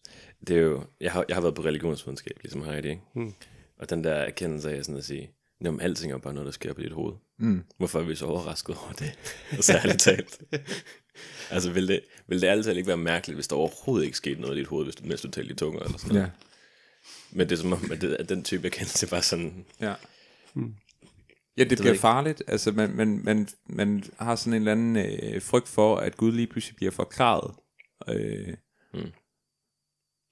det 0.48 0.58
er 0.58 0.62
jo, 0.62 0.84
jeg 1.00 1.12
har, 1.12 1.26
jeg 1.28 1.36
har 1.36 1.42
været 1.42 1.56
på 1.56 1.62
religionsvidenskab, 1.62 2.38
ligesom 2.42 2.64
Heidi, 2.64 2.90
ikke? 2.90 3.02
Mm. 3.16 3.34
Og 3.78 3.90
den 3.90 4.04
der 4.04 4.14
erkendelse 4.14 4.72
af 4.72 4.86
sådan 4.86 4.98
at 4.98 5.06
sige, 5.06 5.32
Jamen, 5.64 5.82
alting 5.82 6.14
er 6.14 6.18
bare 6.18 6.34
noget, 6.34 6.46
der 6.46 6.52
sker 6.52 6.74
på 6.74 6.82
dit 6.82 6.92
hoved. 6.92 7.14
Mm. 7.40 7.64
Hvorfor 7.78 8.00
er 8.00 8.04
vi 8.04 8.16
så 8.16 8.26
overrasket 8.26 8.76
over 8.76 8.92
det? 8.92 9.12
Og 9.58 9.64
særligt 9.64 10.00
talt. 10.00 10.42
altså, 11.52 11.72
vil 11.72 11.88
det, 11.88 12.02
vil 12.28 12.42
det 12.42 12.48
altid 12.48 12.72
ikke 12.76 12.88
være 12.88 12.98
mærkeligt, 12.98 13.38
hvis 13.38 13.48
der 13.48 13.56
overhovedet 13.56 14.06
ikke 14.06 14.18
skete 14.18 14.42
noget 14.42 14.56
i 14.56 14.60
dit 14.60 14.68
hoved, 14.68 14.86
hvis 14.86 14.96
du, 14.96 15.06
mens 15.06 15.22
du 15.22 15.32
talte 15.32 15.52
i 15.54 15.56
tunger 15.56 15.80
eller 15.80 15.98
sådan 15.98 16.16
noget? 16.16 16.28
Ja. 16.28 16.32
Men 17.32 17.50
det 17.50 17.56
er 17.56 17.62
som 17.62 17.74
om, 17.74 17.92
at, 17.92 18.02
det, 18.02 18.14
at 18.14 18.30
den 18.30 18.44
type 18.44 18.68
erkendelse 18.68 19.08
bare 19.08 19.22
sådan, 19.22 19.66
Ja. 19.82 19.94
Ja, 21.58 21.64
det 21.64 21.72
ved 21.72 21.78
bliver 21.78 21.98
farligt. 21.98 22.44
Altså, 22.48 22.72
man, 22.72 22.96
man, 22.96 23.22
man, 23.24 23.48
man 23.66 24.04
har 24.20 24.36
sådan 24.36 24.54
en 24.54 24.62
eller 24.62 24.72
anden 24.72 24.96
øh, 24.98 25.42
frygt 25.42 25.68
for, 25.68 25.96
at 25.96 26.18
Gud 26.18 26.32
lige 26.32 26.48
pludselig 26.48 26.76
bliver 26.76 26.92
forklaret. 26.92 27.56
Øh, 28.10 28.54
Mm. 28.94 29.12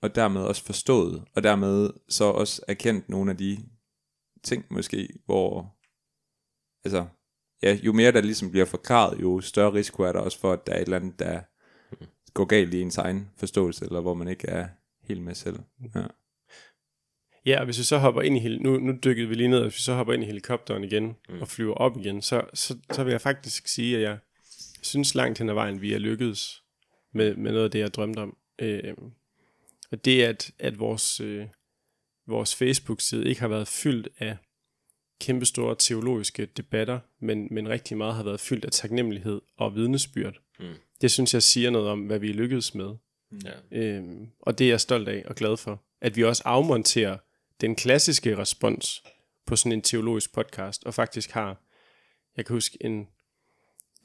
Og 0.01 0.15
dermed 0.15 0.41
også 0.41 0.63
forstået. 0.63 1.23
Og 1.35 1.43
dermed 1.43 1.89
så 2.09 2.23
også 2.23 2.61
erkendt 2.67 3.09
nogle 3.09 3.31
af 3.31 3.37
de 3.37 3.57
ting 4.43 4.65
måske, 4.69 5.09
hvor... 5.25 5.75
Altså, 6.83 7.05
ja, 7.63 7.77
jo 7.83 7.93
mere 7.93 8.11
der 8.11 8.21
ligesom 8.21 8.51
bliver 8.51 8.65
forklaret, 8.65 9.21
jo 9.21 9.41
større 9.41 9.73
risiko 9.73 10.03
er 10.03 10.11
der 10.11 10.19
også 10.19 10.39
for, 10.39 10.53
at 10.53 10.67
der 10.67 10.73
er 10.73 10.77
et 10.77 10.81
eller 10.81 10.97
andet, 10.97 11.19
der 11.19 11.41
går 12.33 12.45
galt 12.45 12.73
i 12.73 12.81
ens 12.81 12.97
egen 12.97 13.29
forståelse, 13.37 13.85
eller 13.85 14.01
hvor 14.01 14.13
man 14.13 14.27
ikke 14.27 14.47
er 14.47 14.67
helt 15.03 15.21
med 15.21 15.35
selv. 15.35 15.59
Ja. 15.95 16.03
Ja, 17.45 17.59
og 17.59 17.65
hvis 17.65 17.79
vi 17.79 17.83
så 17.83 17.97
hopper 17.97 18.21
ind 18.21 18.37
i 18.37 18.57
nu, 18.57 18.77
nu 18.79 18.97
dykkede 19.03 19.27
vi 19.27 19.35
lige 19.35 19.47
ned, 19.47 19.57
og 19.57 19.63
hvis 19.63 19.77
vi 19.77 19.81
så 19.81 19.93
hopper 19.93 20.13
ind 20.13 20.23
i 20.23 20.25
helikopteren 20.25 20.83
igen 20.83 21.15
mm. 21.29 21.41
og 21.41 21.47
flyver 21.47 21.73
op 21.73 21.97
igen, 21.97 22.21
så, 22.21 22.41
så, 22.53 22.77
så 22.91 23.03
vil 23.03 23.11
jeg 23.11 23.21
faktisk 23.21 23.67
sige, 23.67 23.95
at 23.95 24.01
jeg 24.01 24.17
synes 24.81 25.15
langt 25.15 25.39
hen 25.39 25.49
ad 25.49 25.53
vejen, 25.53 25.81
vi 25.81 25.93
er 25.93 25.97
lykkedes 25.97 26.63
med, 27.13 27.35
med 27.35 27.51
noget 27.51 27.65
af 27.65 27.71
det, 27.71 27.79
jeg 27.79 27.93
drømte 27.93 28.19
om. 28.19 28.37
Øh, 28.59 28.93
og 29.91 30.05
det 30.05 30.25
er, 30.25 30.29
at, 30.29 30.51
at 30.59 30.79
vores, 30.79 31.19
øh, 31.19 31.47
vores 32.27 32.55
Facebook-side 32.55 33.29
ikke 33.29 33.41
har 33.41 33.47
været 33.47 33.67
fyldt 33.67 34.09
af 34.19 34.37
kæmpestore 35.21 35.75
teologiske 35.79 36.45
debatter, 36.45 36.99
men, 37.19 37.47
men 37.51 37.69
rigtig 37.69 37.97
meget 37.97 38.15
har 38.15 38.23
været 38.23 38.39
fyldt 38.39 38.65
af 38.65 38.71
taknemmelighed 38.71 39.41
og 39.57 39.75
vidnesbyrd. 39.75 40.39
Mm. 40.59 40.65
Det 41.01 41.11
synes 41.11 41.33
jeg 41.33 41.43
siger 41.43 41.69
noget 41.69 41.89
om, 41.89 42.01
hvad 42.01 42.19
vi 42.19 42.29
er 42.29 42.33
lykkedes 42.33 42.75
med. 42.75 42.95
Ja. 43.45 43.51
Øhm, 43.71 44.27
og 44.39 44.59
det 44.59 44.65
er 44.65 44.69
jeg 44.69 44.81
stolt 44.81 45.07
af 45.07 45.23
og 45.27 45.35
glad 45.35 45.57
for. 45.57 45.83
At 46.01 46.15
vi 46.15 46.23
også 46.23 46.43
afmonterer 46.45 47.17
den 47.61 47.75
klassiske 47.75 48.37
respons 48.37 49.03
på 49.45 49.55
sådan 49.55 49.71
en 49.71 49.81
teologisk 49.81 50.33
podcast, 50.33 50.83
og 50.83 50.93
faktisk 50.93 51.31
har, 51.31 51.61
jeg 52.37 52.45
kan 52.45 52.53
huske 52.53 52.77
en, 52.81 53.07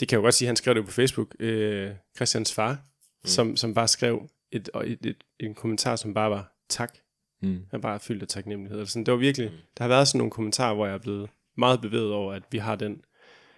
det 0.00 0.08
kan 0.08 0.16
jeg 0.16 0.18
jo 0.18 0.22
godt 0.22 0.34
sige, 0.34 0.46
han 0.46 0.56
skrev 0.56 0.74
det 0.74 0.84
på 0.84 0.90
Facebook, 0.90 1.36
øh, 1.38 1.90
Christians 2.16 2.52
far, 2.52 2.72
mm. 2.72 3.28
som, 3.28 3.56
som 3.56 3.74
bare 3.74 3.88
skrev 3.88 4.28
et, 4.52 4.70
et, 4.84 5.06
et, 5.06 5.24
en 5.40 5.54
kommentar, 5.54 5.96
som 5.96 6.14
bare 6.14 6.30
var 6.30 6.52
tak. 6.68 6.98
Mm. 7.42 7.58
Han 7.70 7.80
bare 7.80 7.94
er 7.94 7.98
fyldt 7.98 8.22
af 8.22 8.28
taknemmelighed. 8.28 8.78
Altså, 8.78 8.92
sådan, 8.92 9.06
det 9.06 9.12
var 9.12 9.18
virkelig, 9.18 9.50
mm. 9.50 9.56
der 9.78 9.84
har 9.84 9.88
været 9.88 10.08
sådan 10.08 10.18
nogle 10.18 10.30
kommentarer, 10.30 10.74
hvor 10.74 10.86
jeg 10.86 10.94
er 10.94 10.98
blevet 10.98 11.30
meget 11.56 11.80
bevæget 11.80 12.12
over, 12.12 12.32
at 12.32 12.42
vi 12.50 12.58
har 12.58 12.76
den 12.76 13.02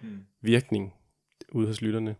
Mm. 0.01 0.19
virkning 0.41 0.93
ude 1.51 1.67
hos 1.67 1.81
lytterne. 1.81 2.15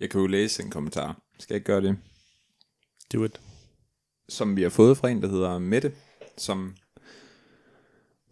Jeg 0.00 0.10
kan 0.10 0.20
jo 0.20 0.26
læse 0.26 0.62
en 0.62 0.70
kommentar. 0.70 1.22
Skal 1.38 1.54
jeg 1.54 1.56
ikke 1.56 1.66
gøre 1.66 1.80
det? 1.80 1.98
Do 3.12 3.24
it. 3.24 3.40
Som 4.28 4.56
vi 4.56 4.62
har 4.62 4.68
fået 4.68 4.96
fra 4.96 5.08
en, 5.08 5.22
der 5.22 5.28
hedder 5.28 5.58
Mette, 5.58 5.92
som, 6.36 6.76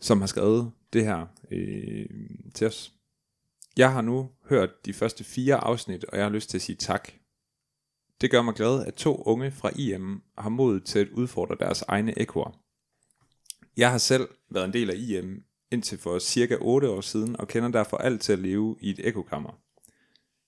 som 0.00 0.20
har 0.20 0.26
skrevet 0.26 0.72
det 0.92 1.04
her 1.04 1.26
øh, 1.50 2.06
til 2.54 2.66
os. 2.66 2.92
Jeg 3.76 3.92
har 3.92 4.02
nu 4.02 4.30
hørt 4.48 4.86
de 4.86 4.92
første 4.92 5.24
fire 5.24 5.56
afsnit, 5.56 6.04
og 6.04 6.16
jeg 6.16 6.24
har 6.24 6.30
lyst 6.32 6.50
til 6.50 6.58
at 6.58 6.62
sige 6.62 6.76
tak. 6.76 7.08
Det 8.24 8.30
gør 8.30 8.42
mig 8.42 8.54
glad, 8.54 8.86
at 8.86 8.94
to 8.94 9.22
unge 9.22 9.50
fra 9.50 9.70
IM 9.76 10.22
har 10.38 10.48
mod 10.48 10.80
til 10.80 10.98
at 10.98 11.08
udfordre 11.08 11.56
deres 11.60 11.82
egne 11.82 12.18
ekoer. 12.18 12.60
Jeg 13.76 13.90
har 13.90 13.98
selv 13.98 14.28
været 14.50 14.64
en 14.64 14.72
del 14.72 14.90
af 14.90 14.94
IM 14.96 15.42
indtil 15.70 15.98
for 15.98 16.18
cirka 16.18 16.56
8 16.60 16.90
år 16.90 17.00
siden, 17.00 17.40
og 17.40 17.48
kender 17.48 17.68
derfor 17.68 17.96
alt 17.96 18.20
til 18.20 18.32
at 18.32 18.38
leve 18.38 18.76
i 18.80 18.90
et 18.90 19.08
ekokammer. 19.08 19.58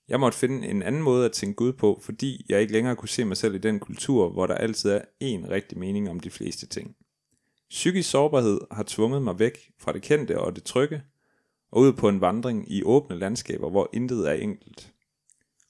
Jeg 0.08 0.20
måtte 0.20 0.38
finde 0.38 0.68
en 0.68 0.82
anden 0.82 1.02
måde 1.02 1.24
at 1.24 1.32
tænke 1.32 1.56
Gud 1.56 1.72
på, 1.72 2.00
fordi 2.02 2.46
jeg 2.48 2.60
ikke 2.60 2.72
længere 2.72 2.96
kunne 2.96 3.08
se 3.08 3.24
mig 3.24 3.36
selv 3.36 3.54
i 3.54 3.58
den 3.58 3.80
kultur, 3.80 4.28
hvor 4.28 4.46
der 4.46 4.54
altid 4.54 4.90
er 4.90 5.00
én 5.00 5.50
rigtig 5.50 5.78
mening 5.78 6.10
om 6.10 6.20
de 6.20 6.30
fleste 6.30 6.66
ting. 6.66 6.96
Psykisk 7.70 8.10
sårbarhed 8.10 8.60
har 8.70 8.84
tvunget 8.86 9.22
mig 9.22 9.38
væk 9.38 9.58
fra 9.78 9.92
det 9.92 10.02
kendte 10.02 10.40
og 10.40 10.56
det 10.56 10.64
trygge, 10.64 11.02
og 11.70 11.80
ud 11.80 11.92
på 11.92 12.08
en 12.08 12.20
vandring 12.20 12.72
i 12.72 12.82
åbne 12.82 13.18
landskaber, 13.18 13.70
hvor 13.70 13.90
intet 13.92 14.28
er 14.28 14.32
enkelt. 14.32 14.92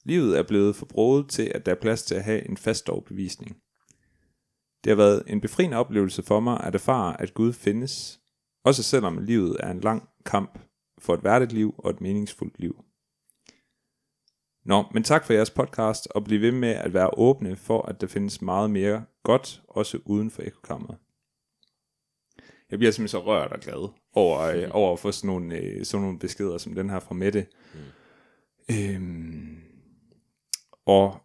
Livet 0.06 0.38
er 0.38 0.42
blevet 0.42 0.76
for 0.76 0.86
broget 0.86 1.28
til, 1.28 1.52
at 1.54 1.66
der 1.66 1.72
er 1.72 1.80
plads 1.80 2.02
til 2.02 2.14
at 2.14 2.24
have 2.24 2.48
en 2.48 2.56
fast 2.56 2.88
overbevisning. 2.88 3.56
Det 4.84 4.90
har 4.90 4.96
været 4.96 5.22
en 5.26 5.40
befriende 5.40 5.76
oplevelse 5.76 6.22
for 6.22 6.40
mig 6.40 6.60
at 6.60 6.74
erfare, 6.74 7.20
at 7.20 7.34
Gud 7.34 7.52
findes, 7.52 8.20
også 8.64 8.82
selvom 8.82 9.18
livet 9.18 9.56
er 9.60 9.70
en 9.70 9.80
lang 9.80 10.08
kamp 10.24 10.58
for 10.98 11.14
et 11.14 11.24
værdigt 11.24 11.52
liv 11.52 11.74
og 11.78 11.90
et 11.90 12.00
meningsfuldt 12.00 12.58
liv. 12.58 12.84
Nå, 14.64 14.84
men 14.92 15.02
tak 15.02 15.24
for 15.24 15.32
jeres 15.32 15.50
podcast, 15.50 16.08
og 16.10 16.24
bliv 16.24 16.40
ved 16.40 16.52
med 16.52 16.68
at 16.68 16.94
være 16.94 17.18
åbne 17.18 17.56
for, 17.56 17.82
at 17.82 18.00
der 18.00 18.06
findes 18.06 18.42
meget 18.42 18.70
mere 18.70 19.04
godt, 19.22 19.62
også 19.68 19.98
uden 20.04 20.30
for 20.30 20.42
ekokammeret. 20.42 20.98
Jeg 22.70 22.78
bliver 22.78 22.92
simpelthen 22.92 23.20
så 23.20 23.26
rørt 23.26 23.52
og 23.52 23.60
glad 23.60 23.88
over, 24.12 24.40
øh, 24.40 24.68
over 24.70 24.92
at 24.92 24.98
få 24.98 25.12
sådan 25.12 25.28
nogle, 25.28 25.56
øh, 25.56 25.84
sådan 25.84 26.02
nogle 26.02 26.18
beskeder 26.18 26.58
som 26.58 26.74
den 26.74 26.90
her 26.90 27.00
fra 27.00 27.14
Mette. 27.14 27.46
Mm. 27.74 27.80
Øhm, 28.74 29.55
og 30.86 31.22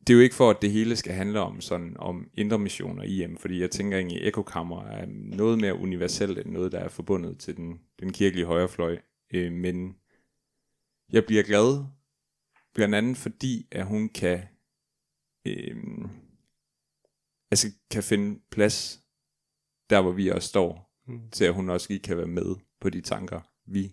det 0.00 0.10
er 0.10 0.14
jo 0.14 0.20
ikke 0.20 0.34
for, 0.34 0.50
at 0.50 0.62
det 0.62 0.72
hele 0.72 0.96
skal 0.96 1.12
handle 1.12 1.40
om 1.40 1.60
sådan 1.60 1.96
om 1.96 2.30
indre 2.34 2.58
mission 2.58 2.98
og 2.98 3.06
IM, 3.06 3.36
fordi 3.36 3.60
jeg 3.60 3.70
tænker 3.70 3.96
egentlig, 3.96 4.20
at 4.20 4.28
ekokammer 4.28 4.84
er 4.84 5.06
noget 5.08 5.58
mere 5.58 5.74
universelt 5.74 6.38
end 6.38 6.50
noget, 6.50 6.72
der 6.72 6.78
er 6.78 6.88
forbundet 6.88 7.38
til 7.38 7.56
den, 7.56 7.80
den 8.00 8.12
kirkelige 8.12 8.46
højrefløj. 8.46 8.98
Øh, 9.34 9.52
men 9.52 9.96
jeg 11.12 11.24
bliver 11.26 11.42
glad, 11.42 11.84
blandt 12.74 12.94
andet 12.94 13.16
fordi, 13.16 13.66
at 13.70 13.86
hun 13.86 14.08
kan, 14.08 14.42
øh, 15.46 15.76
altså 17.50 17.72
kan 17.90 18.02
finde 18.02 18.40
plads 18.50 19.00
der, 19.90 20.02
hvor 20.02 20.12
vi 20.12 20.28
også 20.28 20.48
står, 20.48 20.94
Mm. 21.06 21.30
til 21.30 21.44
at 21.44 21.54
hun 21.54 21.68
også 21.68 21.86
lige 21.90 22.00
kan 22.00 22.16
være 22.16 22.26
med 22.26 22.56
på 22.80 22.90
de 22.90 23.00
tanker, 23.00 23.40
vi 23.64 23.92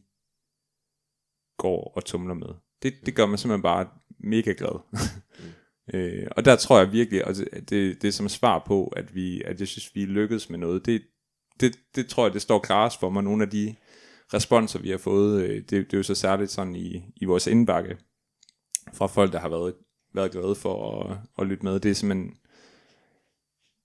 går 1.58 1.94
og 1.96 2.06
tumler 2.06 2.34
med. 2.34 2.48
Det, 2.84 2.94
det 3.06 3.16
gør 3.16 3.26
mig 3.26 3.40
simpelthen 3.40 3.62
bare 3.62 3.90
mega 4.24 4.54
glad. 4.58 4.80
øh, 5.94 6.28
og 6.32 6.46
der 6.46 6.56
tror 6.56 6.80
jeg 6.80 6.92
virkelig, 6.92 7.26
og 7.26 7.36
det, 7.36 7.70
det, 7.70 8.02
det 8.02 8.08
er 8.08 8.12
som 8.12 8.30
svar 8.30 8.64
på, 8.68 8.88
at, 8.88 9.16
vi, 9.16 9.42
at 9.42 9.60
jeg 9.60 9.68
synes, 9.68 9.96
vi 9.96 10.06
lykkedes 10.06 10.50
med 10.50 10.60
noget. 10.60 10.86
Det, 10.86 11.02
det, 11.60 11.80
det 11.96 12.08
tror 12.08 12.26
jeg, 12.26 12.34
det 12.34 12.42
står 12.42 12.60
klarest 12.60 13.00
for 13.00 13.10
mig. 13.10 13.24
Nogle 13.24 13.44
af 13.44 13.50
de 13.50 13.76
responser, 14.34 14.80
vi 14.80 14.90
har 14.90 14.98
fået, 14.98 15.44
øh, 15.44 15.56
det, 15.56 15.70
det 15.72 15.94
er 15.94 15.98
jo 15.98 16.04
så 16.04 16.16
særligt 16.16 16.52
sådan 16.52 16.76
i, 16.76 17.04
i 17.16 17.26
vores 17.26 17.48
indbakke, 17.48 17.98
fra 18.94 19.08
folk, 19.08 19.34
der 19.34 19.40
har 19.40 19.50
været, 19.50 19.74
været 20.14 20.32
glade 20.32 20.56
for 20.56 21.02
at, 21.02 21.18
at 21.40 21.48
lytte 21.48 21.64
med. 21.64 21.80
Det 21.80 21.92
er 21.92 21.96
simpelthen, 21.96 22.30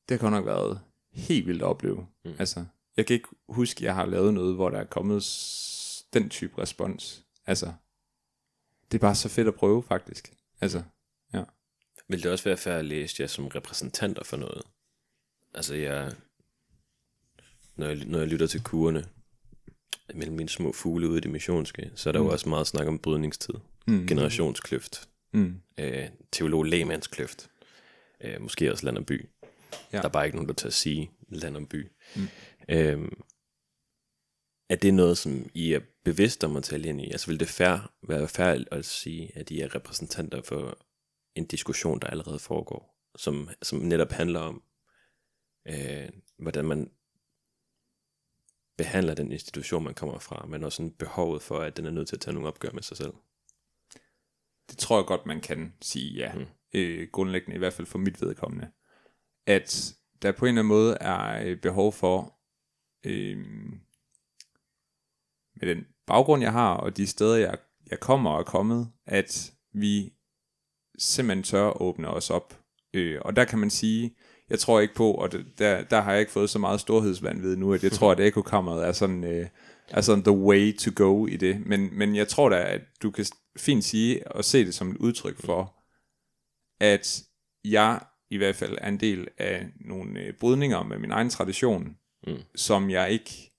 det 0.09 0.11
har 0.11 0.18
godt 0.18 0.33
nok 0.33 0.46
været 0.46 0.81
helt 1.12 1.46
vildt 1.46 1.62
at 1.62 1.68
opleve. 1.68 2.07
Mm. 2.25 2.33
Altså, 2.38 2.64
jeg 2.96 3.07
kan 3.07 3.14
ikke 3.14 3.29
huske, 3.49 3.79
at 3.79 3.83
jeg 3.83 3.94
har 3.94 4.07
lavet 4.07 4.35
noget, 4.35 4.55
hvor 4.55 4.70
der 4.70 4.79
er 4.79 4.85
kommet 4.85 5.25
den 6.12 6.29
type 6.29 6.62
respons. 6.62 7.25
Altså, 7.46 7.72
det 8.92 8.99
er 8.99 9.01
bare 9.01 9.14
så 9.14 9.29
fedt 9.29 9.49
at 9.49 9.55
prøve, 9.55 9.83
faktisk. 9.83 10.33
Altså, 10.61 10.83
ja. 11.35 11.42
Vil 12.09 12.22
det 12.22 12.31
også 12.33 12.44
være 12.44 12.57
fair 12.57 12.75
at 12.75 12.85
læse 12.85 13.16
jer 13.20 13.27
som 13.27 13.46
repræsentanter 13.46 14.25
for 14.25 14.37
noget? 14.37 14.62
Altså, 15.55 15.75
jeg, 15.75 16.12
når, 17.77 17.87
jeg, 17.87 17.96
når 18.07 18.18
jeg 18.18 18.29
lytter 18.29 18.46
til 18.46 18.62
kurerne, 18.62 19.05
mellem 20.14 20.37
mine 20.37 20.49
små 20.49 20.72
fugle 20.72 21.09
ude 21.09 21.18
i 21.18 21.20
det 21.20 21.31
missionske, 21.31 21.90
så 21.94 22.11
er 22.11 22.12
der 22.12 22.20
mm. 22.20 22.27
jo 22.27 22.33
også 22.33 22.49
meget 22.49 22.66
snak 22.66 22.87
om 22.87 22.99
brydningstid, 22.99 23.55
Mm. 23.88 24.07
generationskløft, 24.07 25.09
Mm. 25.33 25.61
øh, 25.79 26.09
teolog 26.33 26.64
lægemandskløft, 26.64 27.51
øh, 28.20 28.40
måske 28.42 28.72
også 28.72 28.85
land 28.85 28.99
og 28.99 29.07
by. 29.07 29.29
Ja. 29.92 29.99
Der 29.99 30.05
er 30.05 30.09
bare 30.09 30.25
ikke 30.27 30.37
nogen, 30.37 30.49
der 30.49 30.55
tager 30.55 30.66
at 30.68 30.75
sige 30.75 31.11
land 31.29 31.57
og 31.57 31.68
by. 31.68 31.88
Mm. 32.16 32.29
Øhm, 32.68 33.20
er 34.68 34.76
det 34.76 34.94
noget, 34.94 35.18
som 35.18 35.50
I 35.55 35.72
er 35.72 35.81
bevidst 36.05 36.44
om 36.44 36.57
at 36.57 36.64
tale 36.64 36.88
ind 36.88 37.00
i? 37.00 37.11
Altså 37.11 37.26
vil 37.26 37.40
det 37.40 37.48
fair, 37.48 37.92
være 38.09 38.29
fair 38.29 38.64
at 38.70 38.85
sige, 38.85 39.38
at 39.38 39.50
I 39.50 39.61
er 39.61 39.74
repræsentanter 39.74 40.42
for 40.42 40.79
en 41.35 41.46
diskussion, 41.46 42.00
der 42.00 42.07
allerede 42.07 42.38
foregår, 42.38 42.96
som, 43.16 43.48
som 43.62 43.79
netop 43.79 44.11
handler 44.11 44.40
om, 44.40 44.62
øh, 45.68 46.09
hvordan 46.38 46.64
man 46.64 46.90
behandler 48.76 49.14
den 49.14 49.33
institution, 49.33 49.85
man 49.85 49.94
kommer 49.94 50.18
fra, 50.18 50.46
men 50.46 50.64
også 50.64 50.76
sådan 50.76 50.92
behovet 50.92 51.42
for, 51.42 51.61
at 51.61 51.76
den 51.76 51.87
er 51.87 51.90
nødt 51.90 52.09
til 52.09 52.16
at 52.16 52.20
tage 52.20 52.35
nogle 52.35 52.48
opgør 52.48 52.70
med 52.72 52.83
sig 52.83 52.96
selv. 52.96 53.12
Det 54.70 54.79
tror 54.79 54.98
jeg 54.98 55.07
godt, 55.07 55.26
man 55.26 55.40
kan 55.40 55.74
sige 55.83 56.14
ja. 56.14 56.35
Mm. 56.35 56.46
Øh, 56.74 57.09
grundlæggende, 57.12 57.57
i 57.57 57.59
hvert 57.59 57.72
fald 57.72 57.87
for 57.87 57.98
mit 57.98 58.20
vedkommende. 58.20 58.70
At 59.46 59.96
der 60.22 60.33
på 60.33 60.44
en 60.44 60.48
eller 60.48 60.61
anden 60.61 60.68
måde 60.68 60.96
er 61.00 61.42
øh, 61.44 61.61
behov 61.61 61.92
for, 61.92 62.38
øh, 63.07 63.46
med 65.61 65.75
den 65.75 65.85
baggrund, 66.07 66.42
jeg 66.42 66.53
har, 66.53 66.75
og 66.75 66.97
de 66.97 67.07
steder, 67.07 67.37
jeg, 67.37 67.59
jeg 67.90 68.01
kommer 68.01 68.31
og 68.31 68.38
er 68.38 68.45
kommet, 68.45 68.88
at 69.07 69.53
vi 69.75 70.12
simpelthen 70.99 71.42
tør 71.42 71.66
at 71.66 71.81
åbne 71.81 72.09
os 72.09 72.31
op. 72.31 72.61
Øh, 72.95 73.19
og 73.21 73.37
der 73.37 73.45
kan 73.45 73.59
man 73.59 73.71
sige, 73.71 74.16
jeg 74.51 74.59
tror 74.59 74.81
ikke 74.81 74.95
på, 74.95 75.12
og 75.12 75.33
der, 75.59 75.83
der 75.85 76.01
har 76.01 76.12
jeg 76.12 76.21
ikke 76.21 76.33
fået 76.33 76.51
så 76.51 76.59
meget 76.59 76.81
storhedsvandvid 76.81 77.57
nu, 77.57 77.75
at 77.75 77.85
jeg 77.85 77.92
tror, 77.92 78.12
at 78.12 78.21
ekokammeret 78.21 78.87
er 78.87 78.92
sådan, 78.92 79.25
øh, 79.25 79.47
er 79.88 80.01
sådan 80.01 80.25
the 80.25 80.33
way 80.33 80.77
to 80.77 80.90
go 80.95 81.27
i 81.27 81.37
det. 81.37 81.66
Men, 81.66 81.99
men 81.99 82.16
jeg 82.16 82.29
tror 82.29 82.49
da, 82.49 82.57
at 82.57 82.81
du 83.03 83.11
kan 83.11 83.27
fint 83.59 83.85
sige 83.85 84.33
og 84.33 84.45
se 84.45 84.66
det 84.66 84.75
som 84.75 84.90
et 84.90 84.97
udtryk 84.97 85.40
for, 85.45 85.75
at 86.81 87.23
jeg 87.64 88.01
i 88.31 88.37
hvert 88.37 88.57
fald 88.57 88.79
er 88.81 88.88
en 88.88 89.01
del 89.01 89.29
af 89.38 89.66
nogle 89.81 90.21
øh, 90.21 90.35
brydninger 90.35 90.83
med 90.83 90.99
min 90.99 91.11
egen 91.11 91.31
tradition, 91.31 91.97
Mm. 92.27 92.37
som 92.55 92.90
jeg 92.90 93.11
ikke 93.11 93.53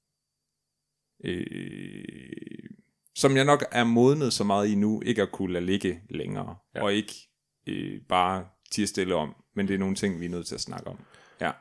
øh, 1.24 2.70
som 3.16 3.38
jeg 3.38 3.46
nok 3.46 3.66
er 3.72 3.84
modnet 3.84 4.34
så 4.34 4.44
meget 4.44 4.68
i 4.68 4.76
nu, 4.76 5.02
ikke 5.06 5.22
at 5.22 5.32
kunne 5.32 5.54
lade 5.54 5.66
ligge 5.66 6.02
længere, 6.10 6.56
ja. 6.76 6.84
Og 6.84 6.94
ikke 6.94 7.14
øh, 7.68 8.02
bare 8.10 8.48
tige 8.72 8.88
stille 8.88 9.16
om, 9.16 9.36
men 9.56 9.68
det 9.68 9.74
er 9.74 9.78
nogle 9.78 9.96
ting, 9.96 10.20
vi 10.20 10.26
er 10.26 10.30
nødt 10.30 10.48
til 10.48 10.56
at 10.56 10.62
snakke 10.62 10.88
om. 10.88 11.00
Ja. 11.42 11.52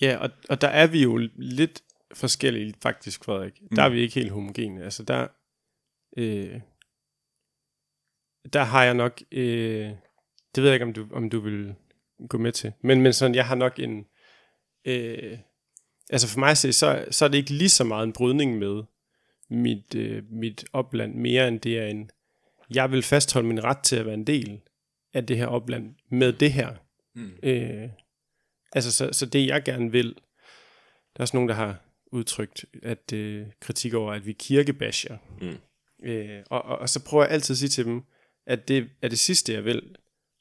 Ja, 0.00 0.16
og, 0.16 0.30
og 0.48 0.60
der 0.60 0.68
er 0.68 0.86
vi 0.86 1.02
jo 1.02 1.16
lidt 1.36 1.82
forskellige 2.14 2.74
faktisk, 2.82 3.24
Frederik. 3.24 3.60
Der 3.76 3.82
er 3.82 3.88
vi 3.88 4.00
ikke 4.00 4.14
helt 4.14 4.30
homogene. 4.30 4.84
Altså 4.84 5.02
der, 5.02 5.28
øh, 6.16 6.60
der 8.52 8.62
har 8.62 8.84
jeg 8.84 8.94
nok, 8.94 9.22
øh, 9.32 9.90
det 10.54 10.62
ved 10.62 10.64
jeg 10.64 10.74
ikke, 10.74 10.86
om 10.86 10.92
du, 10.92 11.08
om 11.12 11.30
du 11.30 11.40
vil 11.40 11.74
gå 12.28 12.38
med 12.38 12.52
til, 12.52 12.72
men, 12.82 13.00
men 13.00 13.12
sådan, 13.12 13.34
jeg 13.34 13.46
har 13.46 13.54
nok 13.54 13.78
en, 13.78 14.06
øh, 14.84 15.38
altså 16.10 16.28
for 16.28 16.38
mig 16.38 16.50
at 16.50 16.58
se, 16.58 16.72
så, 16.72 17.04
så 17.10 17.24
er 17.24 17.28
det 17.28 17.38
ikke 17.38 17.50
lige 17.50 17.68
så 17.68 17.84
meget 17.84 18.04
en 18.04 18.12
brydning 18.12 18.58
med 18.58 18.82
mit, 19.50 19.94
øh, 19.94 20.22
mit 20.30 20.64
opland, 20.72 21.14
mere 21.14 21.48
end 21.48 21.60
det 21.60 21.78
er 21.78 21.86
en, 21.86 22.10
jeg 22.74 22.90
vil 22.90 23.02
fastholde 23.02 23.48
min 23.48 23.64
ret 23.64 23.78
til 23.78 23.96
at 23.96 24.06
være 24.06 24.14
en 24.14 24.26
del 24.26 24.60
af 25.14 25.26
det 25.26 25.36
her 25.36 25.46
opland 25.46 25.94
med 26.10 26.32
det 26.32 26.52
her. 26.52 26.74
Mm. 27.14 27.32
Øh, 27.42 27.88
altså, 28.72 28.92
så, 28.92 29.08
så 29.12 29.26
det 29.26 29.46
jeg 29.46 29.62
gerne 29.64 29.92
vil, 29.92 30.06
der 31.16 31.20
er 31.20 31.22
også 31.22 31.36
nogen, 31.36 31.48
der 31.48 31.54
har 31.54 31.76
udtrykt 32.12 32.64
at 32.82 33.12
øh, 33.12 33.46
kritik 33.60 33.94
over, 33.94 34.12
at 34.12 34.26
vi 34.26 34.32
kirkebasher. 34.32 35.16
Mm. 35.40 35.56
Øh, 36.08 36.42
og, 36.50 36.62
og, 36.62 36.78
og 36.78 36.88
så 36.88 37.04
prøver 37.04 37.24
jeg 37.24 37.32
altid 37.32 37.54
at 37.54 37.58
sige 37.58 37.68
til 37.68 37.84
dem, 37.84 38.02
at 38.46 38.68
det 38.68 38.90
er 39.02 39.08
det 39.08 39.18
sidste, 39.18 39.52
jeg 39.52 39.64
vil. 39.64 39.96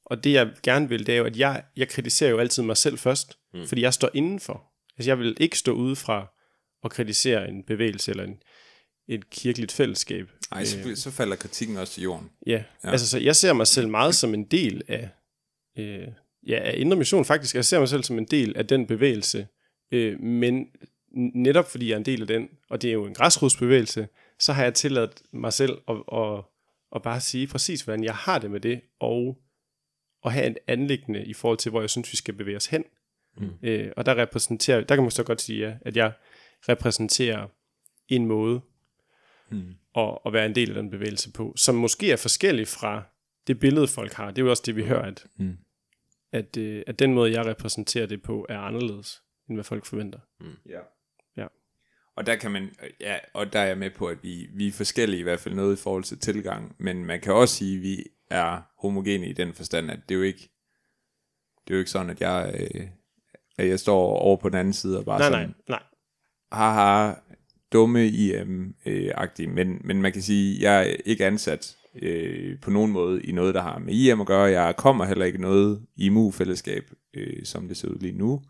Og 0.06 0.24
det, 0.24 0.34
jeg 0.34 0.54
gerne 0.64 0.90
vil, 0.90 1.08
det 1.08 1.14
er 1.14 1.18
jo, 1.18 1.26
at 1.26 1.38
jeg, 1.38 1.64
jeg 1.76 1.90
kritiserer 1.90 2.30
jo 2.30 2.38
altid 2.38 2.64
mig 2.64 2.78
selv 2.78 2.98
først, 2.98 3.38
mm. 3.54 3.68
fordi 3.68 3.82
jeg 3.82 3.94
står 3.94 4.10
indenfor. 4.14 4.69
Altså, 5.00 5.10
jeg 5.10 5.20
vil 5.20 5.38
ikke 5.40 5.58
stå 5.58 5.72
udefra 5.72 6.28
og 6.84 6.92
kritisere 6.92 7.50
en 7.50 7.64
bevægelse 7.64 8.12
eller 8.12 8.24
en, 8.24 8.42
et 9.08 9.30
kirkeligt 9.30 9.72
fællesskab. 9.72 10.30
Ej, 10.52 10.66
så, 10.66 10.80
Øh, 10.90 10.96
så 10.96 11.12
falder 11.12 11.36
kritikken 11.36 11.78
også 11.78 11.94
til 11.94 12.04
jorden. 12.04 12.30
Ja, 12.48 12.64
Ja. 12.84 12.92
altså 12.92 13.08
så 13.08 13.20
jeg 13.20 13.36
ser 13.36 13.54
mig 13.54 13.68
selv 13.68 13.88
meget 13.90 14.16
som 14.16 14.34
en 14.34 14.44
del 14.44 14.82
af, 14.88 15.10
øh, 15.78 16.08
ja, 16.48 16.60
af 16.60 16.74
Indre 16.78 16.98
Mission 16.98 17.26
faktisk. 17.26 17.56
Jeg 17.56 17.66
ser 17.66 17.80
mig 17.80 17.90
selv 17.90 18.04
som 18.04 18.18
en 18.18 18.26
del 18.26 18.58
af 18.58 18.68
den 18.68 18.88
bevægelse, 18.88 19.48
øh, 19.92 20.20
men 20.20 20.68
netop 21.36 21.72
fordi 21.72 21.88
jeg 21.88 21.94
er 21.94 21.98
en 22.00 22.06
del 22.06 22.22
af 22.22 22.28
den, 22.28 22.50
og 22.70 22.82
det 22.82 22.88
er 22.90 22.94
jo 22.94 23.06
en 23.06 23.14
græsrodsbevægelse, 23.14 24.08
så 24.40 24.54
har 24.54 24.64
jeg 24.64 24.74
tilladt 24.74 25.22
mig 25.34 25.54
selv 25.54 25.78
at, 25.88 25.96
at, 26.14 26.44
at 26.96 27.02
bare 27.02 27.22
sige 27.22 27.48
præcis, 27.48 27.82
hvordan 27.82 28.04
jeg 28.04 28.16
har 28.16 28.40
det 28.40 28.52
med 28.52 28.60
det, 28.60 28.82
og 29.00 29.38
at 30.26 30.34
have 30.34 30.48
et 30.52 30.58
anlæggende 30.68 31.26
i 31.26 31.34
forhold 31.34 31.58
til, 31.58 31.70
hvor 31.70 31.82
jeg 31.82 31.90
synes, 31.90 32.12
vi 32.12 32.18
skal 32.18 32.34
bevæge 32.34 32.58
os 32.58 32.66
hen. 32.66 32.84
Mm. 33.40 33.50
Øh, 33.64 33.92
og 33.98 34.06
der 34.06 34.16
repræsenterer, 34.16 34.82
der 34.82 34.96
kan 34.96 35.04
man 35.04 35.12
så 35.12 35.24
godt 35.24 35.42
sige, 35.42 35.68
ja, 35.68 35.76
at 35.82 35.98
jeg 35.98 36.12
repræsenterer 36.70 37.48
en 38.08 38.26
måde, 38.26 38.62
Mm. 39.52 39.74
og, 39.94 40.26
og 40.26 40.34
være 40.34 40.46
en 40.46 40.56
del 40.56 40.70
af 40.70 40.76
den 40.76 40.90
bevægelse 40.92 41.32
på, 41.32 41.54
som 41.58 41.76
måske 41.76 42.12
er 42.12 42.16
forskellig 42.16 42.68
fra 42.68 43.04
det 43.48 43.60
billede, 43.60 43.88
folk 43.88 44.14
har. 44.14 44.32
Det 44.32 44.38
er 44.42 44.46
jo 44.46 44.50
også 44.50 44.64
det, 44.66 44.76
vi 44.76 44.84
hører, 44.84 45.02
at, 45.06 45.26
Mm. 45.38 45.58
at, 46.32 46.58
øh, 46.58 46.84
at 46.88 47.00
den 47.00 47.14
måde, 47.14 47.32
jeg 47.32 47.46
repræsenterer 47.46 48.06
det 48.06 48.22
på, 48.22 48.46
er 48.50 48.60
anderledes, 48.60 49.22
end 49.50 49.56
hvad 49.58 49.64
folk 49.64 49.86
forventer. 49.86 50.20
Ja. 50.66 50.80
Ja. 51.38 51.48
Og 52.16 52.26
der 52.26 52.36
kan 52.36 52.52
man, 52.52 52.70
ja, 53.00 53.18
og 53.34 53.54
der 53.54 53.60
er 53.60 53.66
jeg 53.66 53.78
med 53.78 53.90
på, 53.92 54.08
at 54.08 54.24
vi, 54.24 54.48
vi 54.54 54.68
er 54.68 54.72
forskellige 54.72 55.20
i 55.20 55.24
hvert 55.24 55.40
fald 55.40 55.56
noget 55.56 55.78
i 55.80 55.82
forhold 55.82 56.04
til 56.04 56.20
tilgang, 56.20 56.76
men 56.80 57.06
man 57.06 57.22
kan 57.22 57.34
også 57.34 57.56
sige, 57.56 57.76
at 57.78 57.82
vi 57.84 58.04
er 58.30 58.62
homogene 58.82 59.30
i 59.30 59.34
den 59.34 59.54
forstand, 59.54 59.92
at 59.92 60.00
det 60.10 60.16
er 60.16 60.20
jo 60.20 60.24
ikke, 60.26 60.50
det 61.68 61.74
er 61.74 61.76
jo 61.76 61.80
ikke 61.80 61.92
sådan, 61.92 62.10
at 62.10 62.22
jeg, 62.22 62.56
øh, 62.76 62.88
at 63.60 63.68
jeg 63.68 63.80
står 63.80 64.02
over 64.02 64.38
på 64.38 64.50
den 64.50 64.58
anden 64.58 64.74
side 64.74 65.00
og 65.00 65.06
bare 65.06 65.20
Nej, 65.20 65.30
sådan, 65.30 65.48
nej, 65.48 65.54
nej. 65.70 65.84
haha, 66.52 67.14
dumme 67.74 68.08
IM-agtige, 68.08 69.48
men, 69.48 69.82
men 69.84 70.02
man 70.02 70.12
kan 70.14 70.22
sige, 70.22 70.56
at 70.56 70.62
jeg 70.62 70.90
er 70.90 70.96
ikke 71.06 71.26
ansat 71.26 71.78
øh, 71.96 72.60
på 72.60 72.72
nogen 72.72 72.92
måde 72.92 73.24
i 73.24 73.32
noget, 73.32 73.56
der 73.56 73.62
har 73.62 73.80
med 73.80 73.94
IM 73.94 74.22
at 74.22 74.28
gøre. 74.28 74.44
Jeg 74.44 74.76
kommer 74.76 75.06
heller 75.06 75.26
ikke 75.26 75.42
noget 75.42 75.86
IMU-fællesskab, 75.96 76.92
øh, 77.14 77.46
som 77.46 77.68
det 77.68 77.78
ser 77.78 77.88
ud 77.88 78.00
lige 78.00 78.18
nu, 78.18 78.42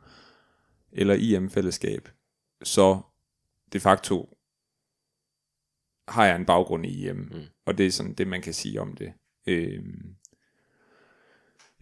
eller 0.92 1.14
IM-fællesskab. 1.14 2.10
Så 2.64 3.00
de 3.74 3.80
facto 3.80 4.38
har 6.08 6.26
jeg 6.26 6.36
en 6.36 6.46
baggrund 6.46 6.86
i 6.86 7.08
IM, 7.10 7.16
mm. 7.16 7.42
og 7.66 7.78
det 7.78 7.88
er 7.88 7.92
sådan 7.92 8.14
det, 8.14 8.28
man 8.28 8.42
kan 8.42 8.54
sige 8.54 8.82
om 8.82 8.96
det. 8.96 9.14
Øh, 9.48 9.84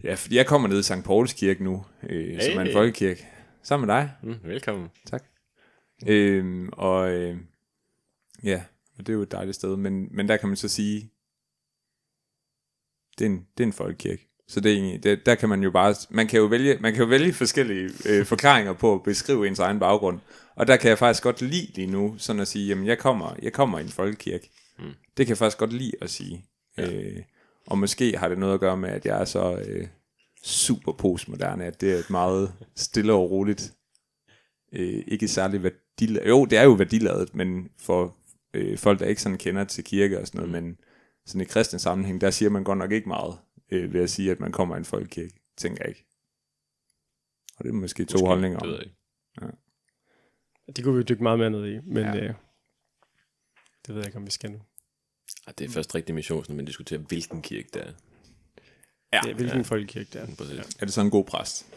ja, 0.04 0.14
fordi 0.14 0.36
jeg 0.36 0.46
kommer 0.46 0.68
ned 0.68 0.78
i 0.78 0.82
St. 0.82 1.04
Pauls 1.04 1.32
Kirke 1.32 1.64
nu, 1.64 1.84
øh, 2.02 2.28
hey. 2.28 2.40
som 2.40 2.58
er 2.58 2.62
en 2.62 2.72
folkekirke, 2.72 3.26
sammen 3.62 3.86
med 3.86 3.94
dig. 3.94 4.10
Mm, 4.22 4.36
velkommen. 4.42 4.88
Tak. 5.06 5.24
Øhm, 6.06 6.68
og 6.72 7.10
øh, 7.10 7.36
ja, 8.42 8.62
og 8.98 9.06
det 9.06 9.12
er 9.12 9.16
jo 9.16 9.22
et 9.22 9.32
dejligt 9.32 9.56
sted, 9.56 9.76
men, 9.76 10.08
men 10.10 10.28
der 10.28 10.36
kan 10.36 10.48
man 10.48 10.56
så 10.56 10.68
sige, 10.68 11.10
det 13.18 13.26
er 13.26 13.30
en, 13.30 13.46
det 13.58 13.64
er 13.64 13.66
en 13.66 13.72
folkekirke. 13.72 14.28
Så 14.48 14.60
det 14.60 14.72
er 14.72 14.76
egentlig, 14.76 15.02
det, 15.02 15.26
der 15.26 15.34
kan 15.34 15.48
man 15.48 15.62
jo 15.62 15.70
bare, 15.70 15.94
man 16.10 16.26
kan 16.26 16.40
jo 16.40 16.46
vælge, 16.46 16.78
man 16.80 16.92
kan 16.92 17.02
jo 17.02 17.08
vælge 17.08 17.32
forskellige 17.32 17.90
øh, 18.08 18.26
forklaringer 18.26 18.72
på 18.72 18.94
at 18.94 19.02
beskrive 19.02 19.46
ens 19.46 19.58
egen 19.58 19.78
baggrund. 19.78 20.20
Og 20.54 20.66
der 20.66 20.76
kan 20.76 20.88
jeg 20.88 20.98
faktisk 20.98 21.22
godt 21.22 21.42
lide 21.42 21.72
lige 21.74 21.86
nu, 21.86 22.14
sådan 22.18 22.40
at 22.40 22.48
sige, 22.48 22.68
jamen 22.68 22.86
jeg 22.86 22.98
kommer, 22.98 23.36
jeg 23.42 23.52
kommer 23.52 23.78
i 23.78 23.82
en 23.82 23.88
folkekirke. 23.88 24.50
Mm. 24.78 24.84
Det 25.16 25.26
kan 25.26 25.28
jeg 25.28 25.38
faktisk 25.38 25.58
godt 25.58 25.72
lide 25.72 25.92
at 26.00 26.10
sige. 26.10 26.44
Ja. 26.78 26.92
Øh, 26.92 27.22
og 27.70 27.78
måske 27.78 28.16
har 28.18 28.28
det 28.28 28.38
noget 28.38 28.54
at 28.54 28.60
gøre 28.60 28.76
med, 28.76 28.88
at 28.88 29.06
jeg 29.06 29.20
er 29.20 29.24
så 29.24 29.56
øh, 29.68 29.88
super 30.44 30.92
postmoderne, 30.92 31.64
at 31.64 31.80
det 31.80 31.92
er 31.92 31.96
et 31.98 32.10
meget 32.10 32.52
stille 32.76 33.12
og 33.12 33.30
roligt 33.30 33.74
øh, 34.72 35.04
ikke 35.06 35.28
særlig 35.28 35.62
værdiladet. 35.62 36.28
Jo, 36.28 36.44
det 36.44 36.58
er 36.58 36.62
jo 36.62 36.72
værdiladet, 36.72 37.34
men 37.34 37.70
for 37.78 38.16
øh, 38.54 38.78
folk, 38.78 38.98
der 38.98 39.06
ikke 39.06 39.22
sådan 39.22 39.38
kender 39.38 39.64
til 39.64 39.84
kirke 39.84 40.20
og 40.20 40.26
sådan 40.26 40.38
noget, 40.46 40.62
men 40.64 40.78
sådan 41.26 41.40
i 41.40 41.44
kristen 41.44 41.78
sammenhæng, 41.78 42.20
der 42.20 42.30
siger 42.30 42.50
man 42.50 42.64
godt 42.64 42.78
nok 42.78 42.92
ikke 42.92 43.08
meget 43.08 43.38
øh, 43.70 43.92
ved 43.92 44.00
at 44.02 44.10
sige, 44.10 44.30
at 44.30 44.40
man 44.40 44.52
kommer 44.52 44.74
af 44.74 44.78
en 44.78 44.84
folkekirke, 44.84 45.34
tænker 45.56 45.78
jeg 45.82 45.88
ikke. 45.88 46.04
Og 47.56 47.64
det 47.64 47.70
er 47.70 47.74
måske 47.74 48.04
to 48.04 48.12
Måske, 48.14 48.26
holdninger 48.26 48.58
Det 48.58 48.66
om. 48.66 48.72
ved 48.72 48.76
jeg 48.78 48.86
ikke. 48.86 49.56
Det 50.76 50.84
kunne 50.84 50.94
vi 50.94 50.98
jo 51.00 51.04
dykke 51.08 51.22
meget 51.22 51.38
mere 51.38 51.50
ned 51.50 51.66
i, 51.66 51.78
men 51.84 51.96
Ja. 52.04 52.14
ja. 52.16 52.24
øh, 52.24 52.34
det 53.86 53.94
ved 53.94 53.96
jeg 53.96 54.06
ikke, 54.06 54.18
om 54.18 54.26
vi 54.26 54.30
skal 54.30 54.50
nu. 54.50 54.58
Ej, 55.46 55.52
det 55.58 55.64
er 55.64 55.68
først 55.70 55.94
rigtig 55.94 56.14
mission, 56.14 56.44
når 56.48 56.56
man 56.56 56.64
diskuterer, 56.64 57.00
hvilken 57.00 57.42
kirke 57.42 57.68
det 57.74 57.82
er. 57.82 57.92
Ja, 59.12 59.20
ja 59.26 59.34
hvilken 59.34 59.56
ja. 59.56 59.62
folkekirke 59.62 60.08
det 60.12 60.20
er. 60.20 60.26
Præcis. 60.36 60.56
Ja. 60.56 60.62
Er 60.78 60.84
det 60.84 60.92
så 60.92 61.00
en 61.00 61.10
god 61.10 61.24
præst? 61.24 61.66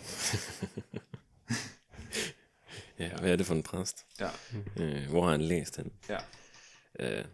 ja, 3.00 3.18
hvad 3.18 3.32
er 3.32 3.36
det 3.36 3.46
for 3.46 3.56
en 3.56 3.64
præst? 3.64 4.06
Ja. 4.20 4.30
Øh, 4.78 5.10
hvor 5.10 5.24
har 5.24 5.32
han 5.32 5.42
læst 5.42 5.78
den? 5.78 5.92
Ja. 6.10 6.18
Øh, 7.00 7.26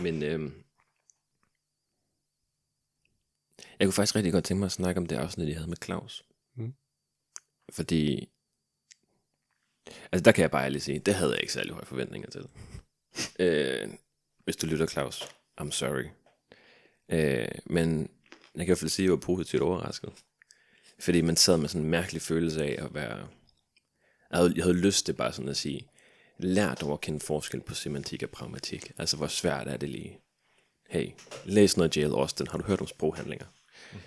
men 0.00 0.22
øh, 0.22 0.52
jeg 3.78 3.86
kunne 3.86 3.92
faktisk 3.92 4.16
rigtig 4.16 4.32
godt 4.32 4.44
tænke 4.44 4.58
mig 4.58 4.66
at 4.66 4.72
snakke 4.72 4.98
om 4.98 5.06
det 5.06 5.16
afsnit, 5.16 5.48
jeg 5.48 5.56
havde 5.56 5.68
med 5.68 5.76
Claus. 5.84 6.24
Mm. 6.54 6.74
Fordi, 7.72 8.28
altså 10.12 10.22
der 10.24 10.32
kan 10.32 10.42
jeg 10.42 10.50
bare 10.50 10.64
ærligt 10.64 10.84
sige, 10.84 10.98
det 10.98 11.14
havde 11.14 11.32
jeg 11.32 11.40
ikke 11.40 11.52
særlig 11.52 11.72
høje 11.72 11.86
forventninger 11.86 12.30
til. 12.30 12.48
øh, 13.38 13.88
hvis 14.44 14.56
du 14.56 14.66
lytter, 14.66 14.86
Claus, 14.86 15.22
I'm 15.60 15.70
sorry. 15.70 16.04
Øh, 17.08 17.48
men 17.66 18.00
jeg 18.54 18.60
kan 18.60 18.62
i 18.62 18.66
hvert 18.66 18.78
fald 18.78 18.90
sige, 18.90 19.04
at 19.04 19.06
jeg 19.06 19.12
var 19.12 19.16
positivt 19.16 19.62
overrasket. 19.62 20.12
Fordi 21.00 21.20
man 21.20 21.36
sad 21.36 21.56
med 21.56 21.68
sådan 21.68 21.82
en 21.82 21.90
mærkelig 21.90 22.22
følelse 22.22 22.64
af 22.64 22.84
at 22.84 22.94
være... 22.94 23.28
Jeg 24.30 24.38
havde, 24.38 24.52
jeg 24.56 24.64
havde 24.64 24.76
lyst 24.80 25.06
til 25.06 25.12
bare 25.12 25.32
sådan 25.32 25.48
at 25.48 25.56
sige, 25.56 25.88
lært 26.38 26.82
over 26.82 26.94
at 26.94 27.00
kende 27.00 27.20
forskel 27.20 27.60
på 27.60 27.74
semantik 27.74 28.22
og 28.22 28.30
pragmatik. 28.30 28.92
Altså, 28.98 29.16
hvor 29.16 29.26
svært 29.26 29.68
er 29.68 29.76
det 29.76 29.88
lige? 29.88 30.18
Hey, 30.88 31.08
læs 31.44 31.76
noget 31.76 31.96
J.L. 31.96 32.12
Austin. 32.12 32.46
Har 32.46 32.58
du 32.58 32.64
hørt 32.64 32.80
om 32.80 32.86
sproghandlinger? 32.86 33.46
Mhm. 33.92 34.00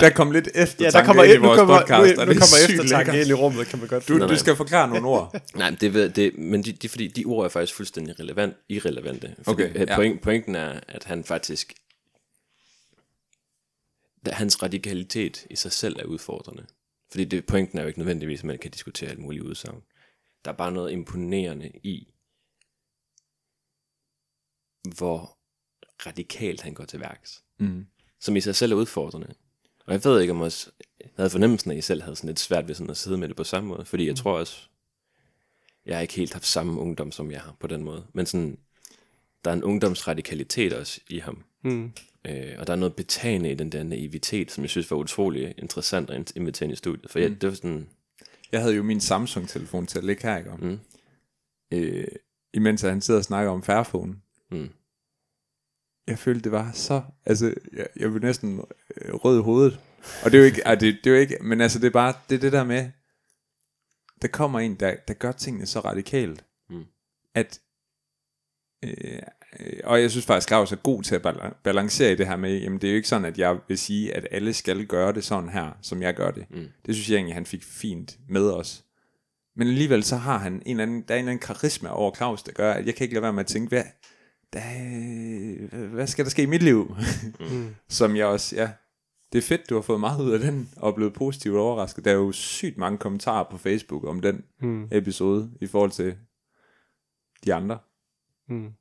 Der 0.00 0.10
kom 0.14 0.30
lidt 0.32 0.48
efter 0.54 0.84
Ja, 0.84 0.90
der 0.90 1.04
kommer, 1.04 1.22
ind 1.22 1.32
i 1.32 1.34
ind, 1.34 1.42
nu 1.42 1.48
vores 1.48 1.58
kommer, 1.58 1.80
podcast, 1.80 2.16
nu, 2.16 2.24
nu 2.24 2.30
det 2.30 2.36
er 2.36 2.40
kommer 2.40 2.56
eftertanke 2.68 3.20
ind 3.20 3.28
i 3.28 3.32
rummet, 3.32 3.66
kan 3.66 3.78
man 3.78 3.88
godt. 3.88 4.08
Du, 4.08 4.14
Nej, 4.14 4.28
du 4.28 4.36
skal 4.36 4.56
forklare 4.56 4.88
nogle 4.88 5.06
ord. 5.06 5.34
Nej, 5.54 5.70
men 5.70 5.78
det, 5.80 5.94
ved- 5.94 6.10
det, 6.10 6.38
men 6.38 6.64
de, 6.64 6.72
de, 6.72 6.88
fordi 6.88 7.08
de 7.08 7.24
ord 7.24 7.44
er 7.44 7.48
faktisk 7.48 7.74
fuldstændig 7.74 8.20
relevant, 8.20 8.56
irrelevante. 8.68 9.34
Fordi, 9.42 9.62
Okay, 9.64 9.74
øh, 9.74 9.88
ja. 9.88 9.96
point, 9.96 10.22
pointen 10.22 10.54
er, 10.54 10.80
at 10.88 11.04
han 11.04 11.24
faktisk... 11.24 11.74
Da 14.26 14.30
hans 14.30 14.62
radikalitet 14.62 15.46
i 15.50 15.56
sig 15.56 15.72
selv 15.72 15.96
er 16.00 16.04
udfordrende. 16.04 16.66
Fordi 17.10 17.24
det, 17.24 17.46
pointen 17.46 17.78
er 17.78 17.82
jo 17.82 17.86
ikke 17.88 17.98
nødvendigvis, 17.98 18.38
at 18.38 18.44
man 18.44 18.58
kan 18.58 18.70
diskutere 18.70 19.10
alt 19.10 19.18
muligt 19.18 19.44
udsagn. 19.44 19.80
Der 20.44 20.50
er 20.52 20.56
bare 20.56 20.72
noget 20.72 20.92
imponerende 20.92 21.68
i, 21.82 22.08
hvor 24.96 25.38
radikalt 26.06 26.60
han 26.62 26.74
går 26.74 26.84
til 26.84 27.00
værks. 27.00 27.42
Mm. 27.58 27.86
Som 28.24 28.36
i 28.36 28.40
sig 28.40 28.56
selv 28.56 28.72
er 28.72 28.76
udfordrende. 28.76 29.26
Og 29.86 29.92
jeg 29.92 30.04
ved 30.04 30.20
ikke, 30.20 30.30
om 30.30 30.40
også, 30.40 30.70
jeg 31.00 31.08
havde 31.16 31.30
fornemmelsen 31.30 31.70
af, 31.70 31.74
at 31.74 31.78
I 31.78 31.82
selv 31.82 32.02
havde 32.02 32.16
sådan 32.16 32.28
lidt 32.28 32.40
svært 32.40 32.68
ved 32.68 32.74
sådan 32.74 32.90
at 32.90 32.96
sidde 32.96 33.18
med 33.18 33.28
det 33.28 33.36
på 33.36 33.44
samme 33.44 33.68
måde. 33.68 33.84
Fordi 33.84 34.06
jeg 34.06 34.16
tror 34.16 34.38
også, 34.38 34.60
jeg 35.86 35.96
har 35.96 36.02
ikke 36.02 36.14
helt 36.14 36.32
haft 36.32 36.46
samme 36.46 36.80
ungdom, 36.80 37.12
som 37.12 37.30
jeg 37.30 37.40
har 37.40 37.56
på 37.60 37.66
den 37.66 37.84
måde. 37.84 38.06
Men 38.12 38.26
sådan, 38.26 38.58
der 39.44 39.50
er 39.50 39.54
en 39.54 39.64
ungdomsradikalitet 39.64 40.72
også 40.72 41.00
i 41.08 41.18
ham. 41.18 41.44
Mm. 41.64 41.92
Øh, 42.24 42.54
og 42.58 42.66
der 42.66 42.72
er 42.72 42.76
noget 42.76 42.96
betagende 42.96 43.50
i 43.50 43.54
den 43.54 43.72
der 43.72 43.82
naivitet, 43.82 44.50
som 44.50 44.64
jeg 44.64 44.70
synes 44.70 44.90
var 44.90 44.96
utrolig 44.96 45.54
interessant 45.58 46.10
at 46.10 46.32
invitere 46.36 46.66
ind 46.66 46.72
i 46.72 46.76
studiet. 46.76 47.10
For 47.10 47.18
jeg, 47.18 47.30
det 47.40 47.48
var 47.48 47.54
sådan, 47.54 47.88
Jeg 48.52 48.60
havde 48.60 48.74
jo 48.74 48.82
min 48.82 49.00
Samsung-telefon 49.00 49.86
til 49.86 49.98
at 49.98 50.04
ligge 50.04 50.22
her, 50.22 50.38
ikke? 50.38 50.50
om. 50.50 50.60
Mm. 50.60 50.78
Øh, 51.70 52.06
imens 52.54 52.80
han 52.80 53.00
sidder 53.00 53.20
og 53.20 53.24
snakker 53.24 53.52
om 53.52 53.62
Fairphone. 53.62 54.16
mm, 54.50 54.68
jeg 56.06 56.18
følte, 56.18 56.40
det 56.44 56.52
var 56.52 56.70
så... 56.74 57.02
Altså, 57.26 57.54
jeg, 57.72 57.86
jeg 57.96 58.10
blev 58.10 58.22
næsten 58.22 58.60
øh, 58.96 59.14
rød 59.14 59.38
i 59.38 59.42
hovedet. 59.42 59.80
Og 60.24 60.30
det 60.32 60.34
er 60.34 60.38
jo 60.38 60.44
ikke... 60.44 60.62
Ej, 60.62 60.74
det, 60.74 60.98
det 61.04 61.10
er 61.10 61.14
jo 61.14 61.20
ikke... 61.20 61.38
Men 61.40 61.60
altså, 61.60 61.78
det 61.78 61.86
er 61.86 61.90
bare... 61.90 62.14
Det 62.28 62.34
er 62.36 62.40
det 62.40 62.52
der 62.52 62.64
med... 62.64 62.90
Der 64.22 64.28
kommer 64.28 64.60
en, 64.60 64.74
der, 64.74 64.94
der 65.08 65.14
gør 65.14 65.32
tingene 65.32 65.66
så 65.66 65.80
radikalt, 65.80 66.44
Mm. 66.70 66.84
at... 67.34 67.60
Øh, 68.84 69.18
øh, 69.60 69.80
og 69.84 70.00
jeg 70.00 70.10
synes 70.10 70.26
faktisk, 70.26 70.48
Claus 70.48 70.72
er 70.72 70.76
god 70.76 71.02
til 71.02 71.14
at 71.14 71.26
bala- 71.26 71.60
balancere 71.64 72.12
i 72.12 72.16
det 72.16 72.26
her 72.26 72.36
med, 72.36 72.58
jamen 72.60 72.78
det 72.80 72.88
er 72.88 72.92
jo 72.92 72.96
ikke 72.96 73.08
sådan, 73.08 73.24
at 73.24 73.38
jeg 73.38 73.58
vil 73.68 73.78
sige, 73.78 74.14
at 74.14 74.26
alle 74.30 74.54
skal 74.54 74.86
gøre 74.86 75.12
det 75.12 75.24
sådan 75.24 75.48
her, 75.48 75.70
som 75.82 76.02
jeg 76.02 76.14
gør 76.14 76.30
det. 76.30 76.46
Mm. 76.50 76.68
Det 76.86 76.94
synes 76.94 77.10
jeg 77.10 77.16
egentlig, 77.16 77.34
han 77.34 77.46
fik 77.46 77.62
fint 77.62 78.18
med 78.28 78.50
os. 78.50 78.84
Men 79.56 79.68
alligevel 79.68 80.04
så 80.04 80.16
har 80.16 80.38
han 80.38 80.52
en 80.54 80.62
eller 80.66 80.82
anden, 80.82 81.02
der 81.08 81.14
er 81.14 81.18
en 81.18 81.24
eller 81.24 81.32
anden 81.32 81.46
karisma 81.46 81.88
over 81.88 82.14
Claus, 82.14 82.42
der 82.42 82.52
gør, 82.52 82.72
at 82.72 82.86
jeg 82.86 82.94
kan 82.94 83.04
ikke 83.04 83.14
lade 83.14 83.22
være 83.22 83.32
med 83.32 83.40
at 83.40 83.46
tænke, 83.46 83.68
hvad, 83.68 83.84
der, 84.54 85.86
hvad 85.86 86.06
skal 86.06 86.24
der 86.24 86.30
ske 86.30 86.42
i 86.42 86.46
mit 86.46 86.62
liv? 86.62 86.96
Mm. 87.40 87.74
som 87.88 88.16
jeg 88.16 88.26
også, 88.26 88.56
ja, 88.56 88.70
det 89.32 89.38
er 89.38 89.42
fedt, 89.42 89.70
du 89.70 89.74
har 89.74 89.82
fået 89.82 90.00
meget 90.00 90.20
ud 90.22 90.30
af 90.30 90.38
den, 90.40 90.70
og 90.76 90.88
er 90.90 90.94
blevet 90.94 91.12
positivt 91.14 91.56
overrasket. 91.56 92.04
Der 92.04 92.10
er 92.10 92.14
jo 92.14 92.32
sygt 92.32 92.78
mange 92.78 92.98
kommentarer 92.98 93.44
på 93.50 93.58
Facebook 93.58 94.04
om 94.04 94.20
den 94.20 94.44
Hmm. 94.60 94.88
episode, 94.92 95.50
i 95.60 95.66
forhold 95.66 95.90
til 95.90 96.16
de 97.44 97.54
andre. 97.54 97.78
Hmm. 98.48 98.72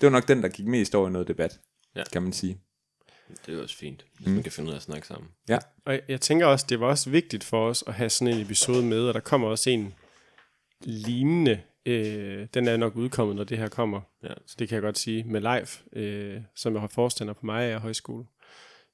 Det 0.00 0.06
var 0.06 0.10
nok 0.10 0.28
den, 0.28 0.42
der 0.42 0.48
gik 0.48 0.66
mest 0.66 0.94
over 0.94 1.08
i 1.08 1.12
noget 1.12 1.28
debat, 1.28 1.60
Ja. 1.96 2.02
kan 2.12 2.22
man 2.22 2.32
sige. 2.32 2.60
Det 3.46 3.58
er 3.58 3.62
også 3.62 3.76
fint, 3.76 4.04
hvis 4.18 4.28
man 4.28 4.42
kan 4.42 4.52
finde 4.52 4.68
ud 4.68 4.72
af 4.72 4.76
at 4.76 4.82
snakke 4.82 5.06
sammen. 5.06 5.30
Ja, 5.48 5.58
Og 5.86 5.92
jeg- 5.92 6.02
jeg 6.08 6.20
tænker 6.20 6.46
også, 6.46 6.66
det 6.68 6.80
var 6.80 6.86
også 6.86 7.10
vigtigt 7.10 7.44
for 7.44 7.68
os 7.68 7.84
at 7.86 7.94
have 7.94 8.10
sådan 8.10 8.34
en 8.34 8.40
episode 8.40 8.82
med, 8.86 9.00
og 9.08 9.14
der 9.14 9.20
kommer 9.20 9.48
også 9.48 9.70
en 9.70 9.94
lignende. 10.80 11.60
Øh, 11.86 12.46
den 12.54 12.68
er 12.68 12.76
nok 12.76 12.96
udkommet, 12.96 13.36
når 13.36 13.44
det 13.44 13.58
her 13.58 13.68
kommer. 13.68 14.00
Ja. 14.22 14.34
Så 14.46 14.56
det 14.58 14.68
kan 14.68 14.74
jeg 14.74 14.82
godt 14.82 14.98
sige. 14.98 15.24
Med 15.24 15.40
live, 15.40 16.02
øh, 16.02 16.42
som 16.54 16.72
jeg 16.72 16.80
har 16.80 16.88
forstander 16.88 17.32
på 17.32 17.46
mig 17.46 17.64
af 17.64 17.80
højskole. 17.80 18.26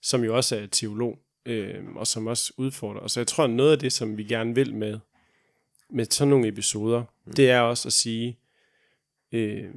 Som 0.02 0.24
jo 0.24 0.36
også 0.36 0.56
er 0.56 0.66
teolog, 0.66 1.18
øh, 1.46 1.84
og 1.96 2.06
som 2.06 2.26
også 2.26 2.52
udfordrer. 2.56 3.00
Og 3.00 3.10
så 3.10 3.20
jeg 3.20 3.26
tror, 3.26 3.46
noget 3.46 3.72
af 3.72 3.78
det, 3.78 3.92
som 3.92 4.16
vi 4.16 4.24
gerne 4.24 4.54
vil 4.54 4.74
med, 4.74 4.98
med 5.90 6.04
sådan 6.04 6.30
nogle 6.30 6.48
episoder, 6.48 7.04
mm. 7.26 7.32
det 7.32 7.50
er 7.50 7.60
også 7.60 7.88
at 7.88 7.92
sige, 7.92 8.38
øh, 9.32 9.74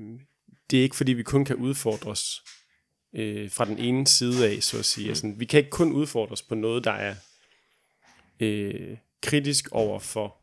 det 0.72 0.80
er 0.80 0.84
ikke 0.84 0.96
fordi, 0.96 1.14
vi 1.14 1.24
kun 1.24 1.46
kan 1.46 1.56
udfordres 1.56 2.44
øh, 3.16 3.52
fra 3.52 3.66
den 3.66 3.78
ene 3.78 4.08
side 4.08 4.50
af, 4.50 4.64
så 4.64 4.80
at 4.80 4.86
sige. 4.86 5.06
Mm. 5.06 5.10
Altså, 5.10 5.34
vi 5.38 5.46
kan 5.46 5.58
ikke 5.58 5.70
kun 5.70 5.94
udfordres 5.94 6.42
på 6.42 6.56
noget, 6.56 6.84
der 6.84 6.92
er 6.92 7.16
øh, 8.40 8.98
kritisk 9.22 9.72
over 9.72 10.00
for 10.00 10.38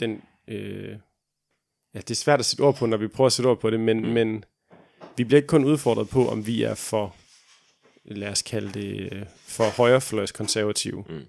den... 0.00 0.22
Øh, 0.48 0.96
ja, 1.96 2.00
det 2.00 2.10
er 2.10 2.14
svært 2.14 2.40
at 2.40 2.46
sætte 2.46 2.62
ord 2.62 2.76
på, 2.76 2.86
når 2.86 2.96
vi 2.96 3.08
prøver 3.08 3.26
at 3.26 3.32
sætte 3.32 3.48
ord 3.48 3.60
på 3.60 3.70
det, 3.70 3.80
men, 3.80 4.00
mm. 4.00 4.08
men 4.08 4.44
vi 5.16 5.24
bliver 5.24 5.38
ikke 5.38 5.46
kun 5.46 5.64
udfordret 5.64 6.08
på, 6.08 6.28
om 6.28 6.46
vi 6.46 6.62
er 6.62 6.74
for, 6.74 7.16
lad 8.04 8.28
os 8.28 8.42
kalde 8.42 8.80
det, 8.80 9.12
øh, 9.12 9.22
for 9.36 9.64
højrefløjskonservative. 9.64 11.04
Mm. 11.08 11.26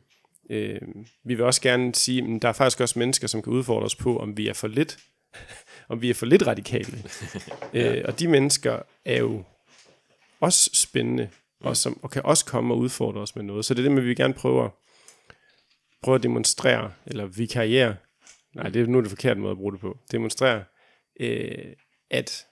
Øh, 0.50 0.82
vi 1.24 1.36
vil 1.36 1.46
også 1.46 1.62
gerne 1.62 1.96
sige, 1.96 2.36
at 2.36 2.42
der 2.42 2.50
er 2.50 2.54
faktisk 2.54 2.82
også 2.82 3.00
mennesker, 3.00 3.28
som 3.28 3.42
kan 3.42 3.54
udfordre 3.54 3.86
os 3.86 3.96
på, 3.96 4.20
om 4.20 4.38
vi 4.38 4.48
er 4.48 4.54
for 4.54 4.68
lidt, 4.68 4.98
om 5.90 6.02
vi 6.02 6.10
er 6.10 6.14
for 6.14 6.26
lidt 6.26 6.48
radikale. 6.48 7.04
ja. 7.74 7.96
øh, 7.96 8.06
og 8.08 8.20
de 8.20 8.28
mennesker 8.28 8.80
er 9.06 9.18
jo 9.18 9.44
også 10.40 10.70
spændende, 10.74 11.30
og, 11.60 11.78
som, 11.78 12.00
og 12.04 12.12
kan 12.12 12.26
også 12.26 12.46
komme 12.46 12.74
og 12.74 12.78
udfordre 12.78 13.22
os 13.22 13.36
med 13.36 13.44
noget. 13.44 13.66
Så 13.66 13.74
det 13.74 13.80
er 13.80 13.84
det 13.84 13.92
med, 13.92 14.02
at 14.02 14.08
vi 14.08 14.16
gerne 14.16 14.34
prøver, 14.34 14.70
prøver 16.04 16.18
at 16.18 16.24
demonstrere, 16.24 16.92
eller 17.06 17.26
vikariere, 17.26 17.96
nej, 18.58 18.70
det 18.70 18.82
er 18.82 18.88
nu 18.88 19.02
det 19.02 19.10
forkerte 19.10 19.40
måde 19.40 19.52
at 19.52 19.58
bruge 19.58 19.72
det 19.72 19.82
på, 19.82 19.98
demonstrere, 20.12 20.64
øh, 21.20 21.74
at, 22.10 22.46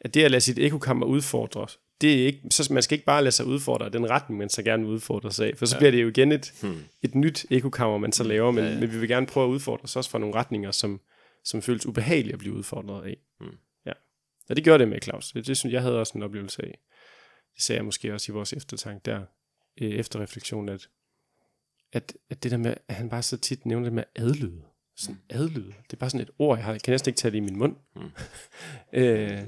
at 0.00 0.14
det 0.14 0.24
at 0.24 0.30
lade 0.30 0.40
sit 0.40 0.58
ekokammer 0.58 1.06
udfordre, 1.06 1.66
det 2.00 2.22
er 2.22 2.26
ikke, 2.26 2.40
så 2.50 2.72
man 2.72 2.82
skal 2.82 2.94
ikke 2.94 3.04
bare 3.04 3.22
lade 3.22 3.32
sig 3.32 3.46
udfordre 3.46 3.90
den 3.90 4.10
retning, 4.10 4.38
man 4.38 4.48
så 4.48 4.62
gerne 4.62 4.84
vil 4.84 4.92
udfordre 4.92 5.32
sig 5.32 5.46
af, 5.46 5.52
for 5.56 5.66
så 5.66 5.76
ja. 5.76 5.78
bliver 5.78 5.90
det 5.90 6.02
jo 6.02 6.08
igen 6.08 6.32
et, 6.32 6.52
hmm. 6.62 6.84
et 7.02 7.14
nyt 7.14 7.46
ekokammer, 7.50 7.98
man 7.98 8.12
så 8.12 8.24
laver, 8.24 8.50
men, 8.50 8.64
ja, 8.64 8.70
ja. 8.70 8.80
men 8.80 8.92
vi 8.92 8.98
vil 8.98 9.08
gerne 9.08 9.26
prøve 9.26 9.46
at 9.46 9.50
udfordre 9.50 9.84
os 9.84 9.96
også 9.96 10.10
fra 10.10 10.18
nogle 10.18 10.34
retninger, 10.34 10.70
som, 10.70 11.00
som 11.44 11.62
føles 11.62 11.86
ubehagelige 11.86 12.32
at 12.32 12.38
blive 12.38 12.54
udfordret 12.54 13.06
af. 13.06 13.16
Hmm. 13.40 13.56
Ja. 13.86 13.92
Og 14.48 14.56
det 14.56 14.64
gjorde 14.64 14.78
det 14.78 14.88
med 14.88 14.98
Claus. 15.02 15.32
Det, 15.32 15.46
det 15.46 15.56
synes 15.56 15.72
jeg 15.72 15.82
havde 15.82 15.98
også 15.98 16.12
en 16.16 16.22
oplevelse 16.22 16.62
af. 16.62 16.78
Det 17.54 17.62
sagde 17.62 17.76
jeg 17.76 17.84
måske 17.84 18.14
også 18.14 18.32
i 18.32 18.34
vores 18.34 18.52
eftertank 18.52 19.04
der, 19.04 19.20
øh, 19.80 19.90
efterreflektion, 19.90 20.68
at, 20.68 20.88
at, 21.92 22.14
at 22.30 22.42
det 22.42 22.50
der 22.50 22.56
med, 22.56 22.74
at 22.88 22.94
han 22.94 23.08
bare 23.08 23.22
så 23.22 23.36
tit 23.36 23.66
nævner 23.66 23.84
det 23.84 23.92
med 23.92 24.04
adlyde. 24.16 24.62
Sådan 24.96 25.20
adlyde. 25.30 25.66
Det 25.66 25.92
er 25.92 25.96
bare 25.96 26.10
sådan 26.10 26.20
et 26.26 26.30
ord, 26.38 26.58
jeg, 26.58 26.64
har, 26.64 26.72
jeg 26.72 26.82
kan 26.82 26.92
næsten 26.92 27.08
ikke 27.10 27.18
tage 27.18 27.32
det 27.32 27.36
i 27.36 27.40
min 27.40 27.58
mund. 27.58 27.76
Mm. 27.94 28.10
øh, 29.00 29.42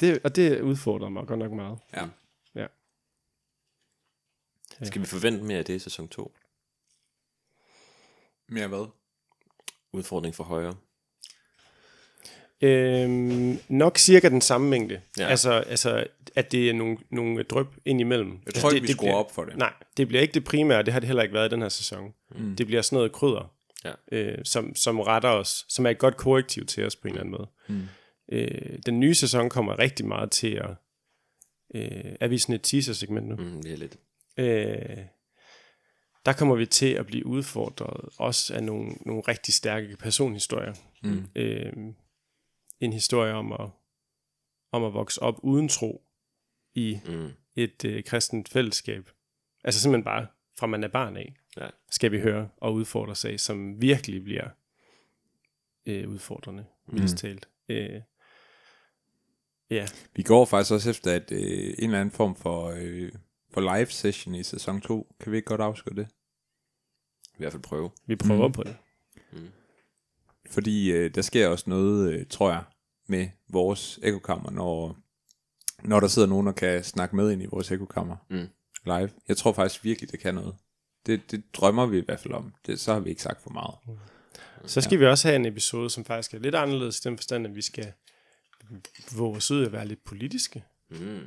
det, 0.00 0.20
og 0.24 0.36
det 0.36 0.60
udfordrer 0.60 1.08
mig 1.08 1.26
godt 1.26 1.38
nok 1.38 1.52
meget. 1.52 1.78
ja. 1.96 2.06
Ja. 4.80 4.84
Skal 4.84 5.02
vi 5.02 5.06
forvente 5.06 5.44
mere 5.44 5.58
af 5.58 5.64
det 5.64 5.74
i 5.74 5.78
sæson 5.78 6.08
2? 6.08 6.32
Mere 8.48 8.68
hvad? 8.68 8.86
Udfordring 9.92 10.34
for 10.34 10.44
højre. 10.44 10.74
Øhm, 12.60 13.58
nok 13.68 13.98
cirka 13.98 14.28
den 14.28 14.40
samme 14.40 14.68
mængde. 14.68 15.00
Ja. 15.18 15.26
Altså, 15.26 15.50
altså, 15.52 16.06
at 16.34 16.52
det 16.52 16.70
er 16.70 16.74
nogle, 16.74 16.96
nogle 17.10 17.42
drøb 17.42 17.66
ind 17.84 18.00
imellem. 18.00 18.38
Jeg 18.46 18.54
tror 18.54 18.70
ikke, 18.70 18.80
det, 18.80 18.88
vi 18.88 18.92
skruer 18.92 19.14
op 19.14 19.34
for 19.34 19.44
det. 19.44 19.56
Nej, 19.56 19.72
det 19.96 20.08
bliver 20.08 20.22
ikke 20.22 20.34
det 20.34 20.44
primære. 20.44 20.82
Det 20.82 20.92
har 20.92 21.00
det 21.00 21.06
heller 21.06 21.22
ikke 21.22 21.34
været 21.34 21.48
i 21.48 21.54
den 21.54 21.62
her 21.62 21.68
sæson. 21.68 22.14
Mm. 22.30 22.56
Det 22.56 22.66
bliver 22.66 22.82
sådan 22.82 22.96
noget 22.96 23.12
krydder, 23.12 23.52
Ja. 23.84 23.92
øh, 24.12 24.44
som, 24.44 24.74
som 24.74 25.00
retter 25.00 25.28
os, 25.28 25.64
som 25.68 25.86
er 25.86 25.90
et 25.90 25.98
godt 25.98 26.16
korrektiv 26.16 26.66
til 26.66 26.86
os 26.86 26.96
på 26.96 27.08
en 27.08 27.14
eller 27.14 27.20
anden 27.20 27.32
måde. 27.32 27.48
Mm. 27.68 27.88
Øh, 28.32 28.78
den 28.86 29.00
nye 29.00 29.14
sæson 29.14 29.50
kommer 29.50 29.78
rigtig 29.78 30.06
meget 30.06 30.30
til 30.30 30.54
at... 30.54 30.70
Øh, 31.74 32.16
er 32.20 32.28
vi 32.28 32.38
sådan 32.38 32.54
et 32.54 32.62
teaser-segment 32.62 33.26
nu? 33.28 33.36
Mm, 33.36 33.62
det 33.62 33.72
er 33.72 33.76
lidt. 33.76 33.96
øh, 34.38 35.04
der 36.26 36.32
kommer 36.32 36.54
vi 36.56 36.66
til 36.66 36.92
at 36.92 37.06
blive 37.06 37.26
udfordret 37.26 38.08
også 38.18 38.54
af 38.54 38.62
nogle, 38.62 38.92
nogle 39.06 39.22
rigtig 39.28 39.54
stærke 39.54 39.96
personhistorier. 39.96 40.74
Mm. 41.02 41.24
Øh, 41.34 41.72
en 42.80 42.92
historie 42.92 43.32
om 43.32 43.52
at, 43.52 43.70
om 44.72 44.84
at 44.84 44.94
vokse 44.94 45.22
op 45.22 45.34
uden 45.42 45.68
tro 45.68 46.02
i 46.74 46.98
Mm. 47.06 47.30
et 47.56 47.84
øh, 47.84 48.04
kristent 48.04 48.48
fællesskab. 48.48 49.10
Altså 49.64 49.80
simpelthen 49.80 50.04
bare 50.04 50.26
fra 50.58 50.66
man 50.66 50.84
er 50.84 50.88
barn 50.88 51.16
af, 51.16 51.34
Ja. 51.56 51.68
skal 51.90 52.12
vi 52.12 52.20
høre 52.20 52.48
og 52.56 52.74
udfordre 52.74 53.14
sig, 53.16 53.40
som 53.40 53.82
virkelig 53.82 54.24
bliver 54.24 54.48
øh, 55.86 56.08
udfordrende, 56.08 56.64
mildest 56.86 57.16
talt. 57.16 57.48
Øh, 57.68 58.00
ja, 59.70 59.86
Vi 60.14 60.22
går 60.22 60.44
faktisk 60.44 60.72
også 60.72 60.90
efter 60.90 61.12
at, 61.12 61.32
øh, 61.32 61.40
en 61.78 61.84
eller 61.84 62.00
anden 62.00 62.14
form 62.14 62.36
for, 62.36 62.74
øh, 62.76 63.12
for 63.50 63.60
live 63.76 63.86
session 63.86 64.34
i 64.34 64.42
sæson 64.42 64.80
2. 64.80 65.14
Kan 65.20 65.32
vi 65.32 65.36
ikke 65.36 65.46
godt 65.46 65.60
afskrive 65.60 65.96
det? 65.96 66.08
I 67.34 67.38
hvert 67.38 67.52
fald 67.52 67.62
prøve. 67.62 67.90
vi 68.06 68.16
prøver 68.16 68.46
mm. 68.48 68.52
på 68.52 68.62
det. 68.62 68.76
Fordi 70.50 70.92
øh, 70.92 71.14
der 71.14 71.22
sker 71.22 71.48
også 71.48 71.64
noget, 71.70 72.12
øh, 72.12 72.26
tror 72.26 72.50
jeg, 72.50 72.64
med 73.06 73.28
vores 73.48 73.98
ekokammer, 74.02 74.50
når, 74.50 74.96
når 75.84 76.00
der 76.00 76.08
sidder 76.08 76.28
nogen, 76.28 76.46
der 76.46 76.52
kan 76.52 76.84
snakke 76.84 77.16
med 77.16 77.30
ind 77.30 77.42
i 77.42 77.46
vores 77.46 77.70
ekokammer 77.70 78.16
Mm. 78.30 78.48
live. 78.84 79.10
Jeg 79.28 79.36
tror 79.36 79.52
faktisk 79.52 79.84
virkelig, 79.84 80.10
det 80.12 80.20
kan 80.20 80.34
noget. 80.34 80.56
Det, 81.06 81.30
det 81.30 81.42
drømmer 81.54 81.86
vi 81.86 81.98
i 81.98 82.04
hvert 82.04 82.20
fald 82.20 82.34
om. 82.34 82.52
Det, 82.66 82.80
så 82.80 82.92
har 82.92 83.00
vi 83.00 83.10
ikke 83.10 83.22
sagt 83.22 83.42
for 83.42 83.50
meget. 83.50 83.74
Så 84.66 84.80
skal 84.80 84.96
ja. 84.96 84.98
vi 84.98 85.06
også 85.06 85.28
have 85.28 85.36
en 85.36 85.46
episode, 85.46 85.90
som 85.90 86.04
faktisk 86.04 86.34
er 86.34 86.38
lidt 86.38 86.54
anderledes 86.54 86.98
i 86.98 87.08
den 87.08 87.16
forstand, 87.18 87.46
at 87.46 87.56
vi 87.56 87.62
skal 87.62 87.92
våge 89.16 89.36
os 89.36 89.50
ud 89.50 89.66
at 89.66 89.72
være 89.72 89.86
lidt 89.86 90.04
politiske. 90.04 90.64
Mm. 90.90 91.18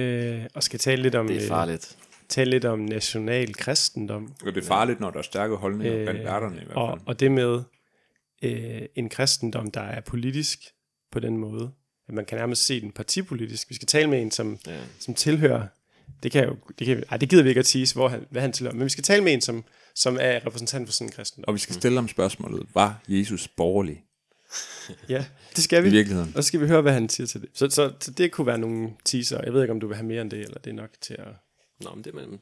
Øh, 0.00 0.44
og 0.54 0.62
skal 0.62 0.78
tale 0.78 1.02
lidt 1.02 1.14
om 1.14 1.26
Det 1.26 1.36
er 1.36 1.42
øh, 1.42 1.48
farligt. 1.48 1.98
tale 2.28 2.50
lidt 2.50 2.64
om 2.64 2.78
national 2.78 3.54
kristendom. 3.54 4.34
Og 4.46 4.54
det 4.54 4.62
er 4.62 4.66
farligt, 4.66 5.00
når 5.00 5.10
der 5.10 5.18
er 5.18 5.22
stærke 5.22 5.56
holdninger 5.56 5.96
øh, 5.98 6.04
blandt 6.04 6.24
værterne 6.24 6.60
i 6.62 6.64
hvert 6.64 6.76
og, 6.76 6.98
fald. 6.98 7.08
og 7.08 7.20
det 7.20 7.32
med 7.32 7.62
øh, 8.42 8.82
en 8.94 9.08
kristendom, 9.08 9.70
der 9.70 9.80
er 9.80 10.00
politisk 10.00 10.60
på 11.12 11.20
den 11.20 11.36
måde. 11.38 11.70
At 12.08 12.14
man 12.14 12.24
kan 12.24 12.38
nærmest 12.38 12.64
se 12.66 12.80
den 12.80 12.92
partipolitisk. 12.92 13.70
Vi 13.70 13.74
skal 13.74 13.86
tale 13.88 14.10
med 14.10 14.22
en, 14.22 14.30
som, 14.30 14.58
Ja. 14.66 14.80
som 14.98 15.14
tilhører... 15.14 15.66
Det 16.24 16.32
kan 16.32 16.44
jo, 16.44 16.56
det, 16.78 16.86
kan, 16.86 17.04
ej, 17.10 17.16
det 17.16 17.28
gider 17.28 17.42
vi 17.42 17.48
ikke 17.48 17.58
at 17.58 17.66
tease, 17.66 17.94
hvor 17.94 18.08
han, 18.08 18.26
hvad 18.30 18.42
han 18.42 18.52
tilhører. 18.52 18.74
Men 18.74 18.84
vi 18.84 18.90
skal 18.90 19.04
tale 19.04 19.24
med 19.24 19.32
en, 19.32 19.40
som, 19.40 19.64
som 19.94 20.18
er 20.20 20.46
repræsentant 20.46 20.88
for 20.88 20.92
sådan 20.92 21.08
en 21.08 21.12
kristendom. 21.12 21.48
Og 21.48 21.54
vi 21.54 21.58
skal 21.58 21.74
stille 21.74 21.96
ham 21.96 22.08
spørgsmålet, 22.08 22.66
var 22.74 23.04
Jesus 23.08 23.48
borgerlig 23.48 24.04
Ja, 25.08 25.24
det 25.56 25.64
skal 25.64 25.82
vi. 25.82 25.88
i 25.88 25.92
virkeligheden? 25.92 26.32
Og 26.36 26.44
så 26.44 26.48
skal 26.48 26.60
vi 26.60 26.66
høre, 26.66 26.82
hvad 26.82 26.92
han 26.92 27.08
siger 27.08 27.26
til 27.26 27.40
det. 27.40 27.50
Så, 27.54 27.70
så, 27.70 27.92
så 28.00 28.10
det 28.10 28.32
kunne 28.32 28.46
være 28.46 28.58
nogle 28.58 28.90
teaser. 29.04 29.40
Jeg 29.44 29.52
ved 29.52 29.62
ikke, 29.62 29.72
om 29.72 29.80
du 29.80 29.86
vil 29.86 29.96
have 29.96 30.06
mere 30.06 30.22
end 30.22 30.30
det, 30.30 30.40
eller 30.40 30.58
det 30.58 30.70
er 30.70 30.74
nok 30.74 30.90
til 31.00 31.14
at... 31.14 31.28
Nå, 31.80 31.94
men 31.94 32.04
det 32.04 32.10
er 32.10 32.14
man... 32.14 32.40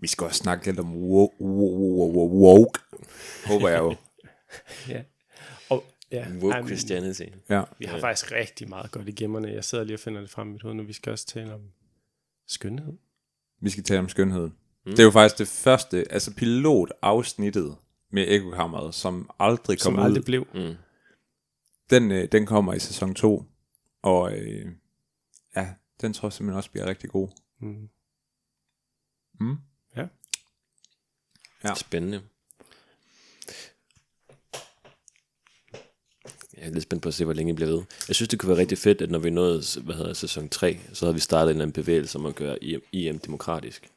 Vi 0.00 0.06
skal 0.06 0.24
også 0.24 0.38
snakke 0.38 0.66
lidt 0.66 0.80
om 0.80 0.96
woke, 0.96 1.34
woke, 1.40 2.80
håber 3.46 3.68
jeg 3.68 3.78
jo. 3.78 3.94
Ja. 4.88 5.02
Og, 5.68 5.84
ja, 6.12 6.26
Woke 6.40 6.66
Christianity. 6.66 7.22
Ja. 7.50 7.62
Vi 7.78 7.84
har 7.84 8.00
faktisk 8.00 8.32
rigtig 8.32 8.68
meget 8.68 8.90
godt 8.90 9.08
i 9.08 9.12
gemmerne. 9.12 9.48
Jeg 9.48 9.64
sidder 9.64 9.84
lige 9.84 9.96
og 9.96 10.00
finder 10.00 10.20
det 10.20 10.30
frem 10.30 10.48
i 10.48 10.52
mit 10.52 10.62
hoved 10.62 10.74
nu. 10.74 10.82
Vi 10.82 10.92
skal 10.92 11.12
også 11.12 11.26
tale 11.26 11.54
om 11.54 11.60
skønhed. 12.46 12.92
Vi 13.60 13.70
skal 13.70 13.84
tale 13.84 14.00
om 14.00 14.08
skønhed. 14.08 14.50
Mm. 14.86 14.90
Det 14.90 14.98
er 14.98 15.04
jo 15.04 15.10
faktisk 15.10 15.38
det 15.38 15.48
første, 15.48 16.12
altså 16.12 16.34
pilotafsnittet 16.34 17.76
med 18.10 18.24
Ekokammeret, 18.28 18.94
som 18.94 19.30
aldrig 19.38 19.78
kom 19.78 19.82
Som 19.82 19.94
ud. 19.94 20.00
aldrig 20.04 20.24
blev. 20.24 20.46
Mm. 20.54 20.74
Den, 21.90 22.10
øh, 22.10 22.28
den 22.32 22.46
kommer 22.46 22.74
i 22.74 22.78
sæson 22.78 23.14
2. 23.14 23.44
Og 24.02 24.38
øh, 24.38 24.66
ja, 25.56 25.74
den 26.00 26.12
tror 26.12 26.28
jeg 26.28 26.32
simpelthen 26.32 26.56
også 26.56 26.70
bliver 26.70 26.86
rigtig 26.86 27.10
god. 27.10 27.28
Mm. 27.60 27.88
Mm. 29.40 29.56
Ja. 29.96 30.06
Ja. 31.64 31.74
Spændende. 31.74 32.22
Jeg 36.56 36.66
er 36.66 36.70
lidt 36.70 36.82
spændt 36.82 37.02
på 37.02 37.08
at 37.08 37.14
se, 37.14 37.24
hvor 37.24 37.34
længe 37.34 37.52
I 37.52 37.54
bliver 37.56 37.70
ved. 37.70 37.82
Jeg 38.08 38.16
synes, 38.16 38.28
det 38.28 38.38
kunne 38.38 38.48
være 38.48 38.58
rigtig 38.58 38.78
fedt, 38.78 39.02
at 39.02 39.10
når 39.10 39.18
vi 39.18 39.30
nåede 39.30 39.62
hvad 39.82 39.94
hedder, 39.94 40.08
det, 40.08 40.16
sæson 40.16 40.48
3, 40.48 40.78
så 40.92 41.04
havde 41.04 41.14
vi 41.14 41.20
startet 41.20 41.50
en 41.50 41.56
eller 41.56 41.62
anden 41.64 41.72
bevægelse 41.82 42.18
om 42.18 42.26
at 42.26 42.34
gøre 42.34 42.64
IM, 42.64 42.80
IM 42.92 43.18
demokratisk. 43.18 43.88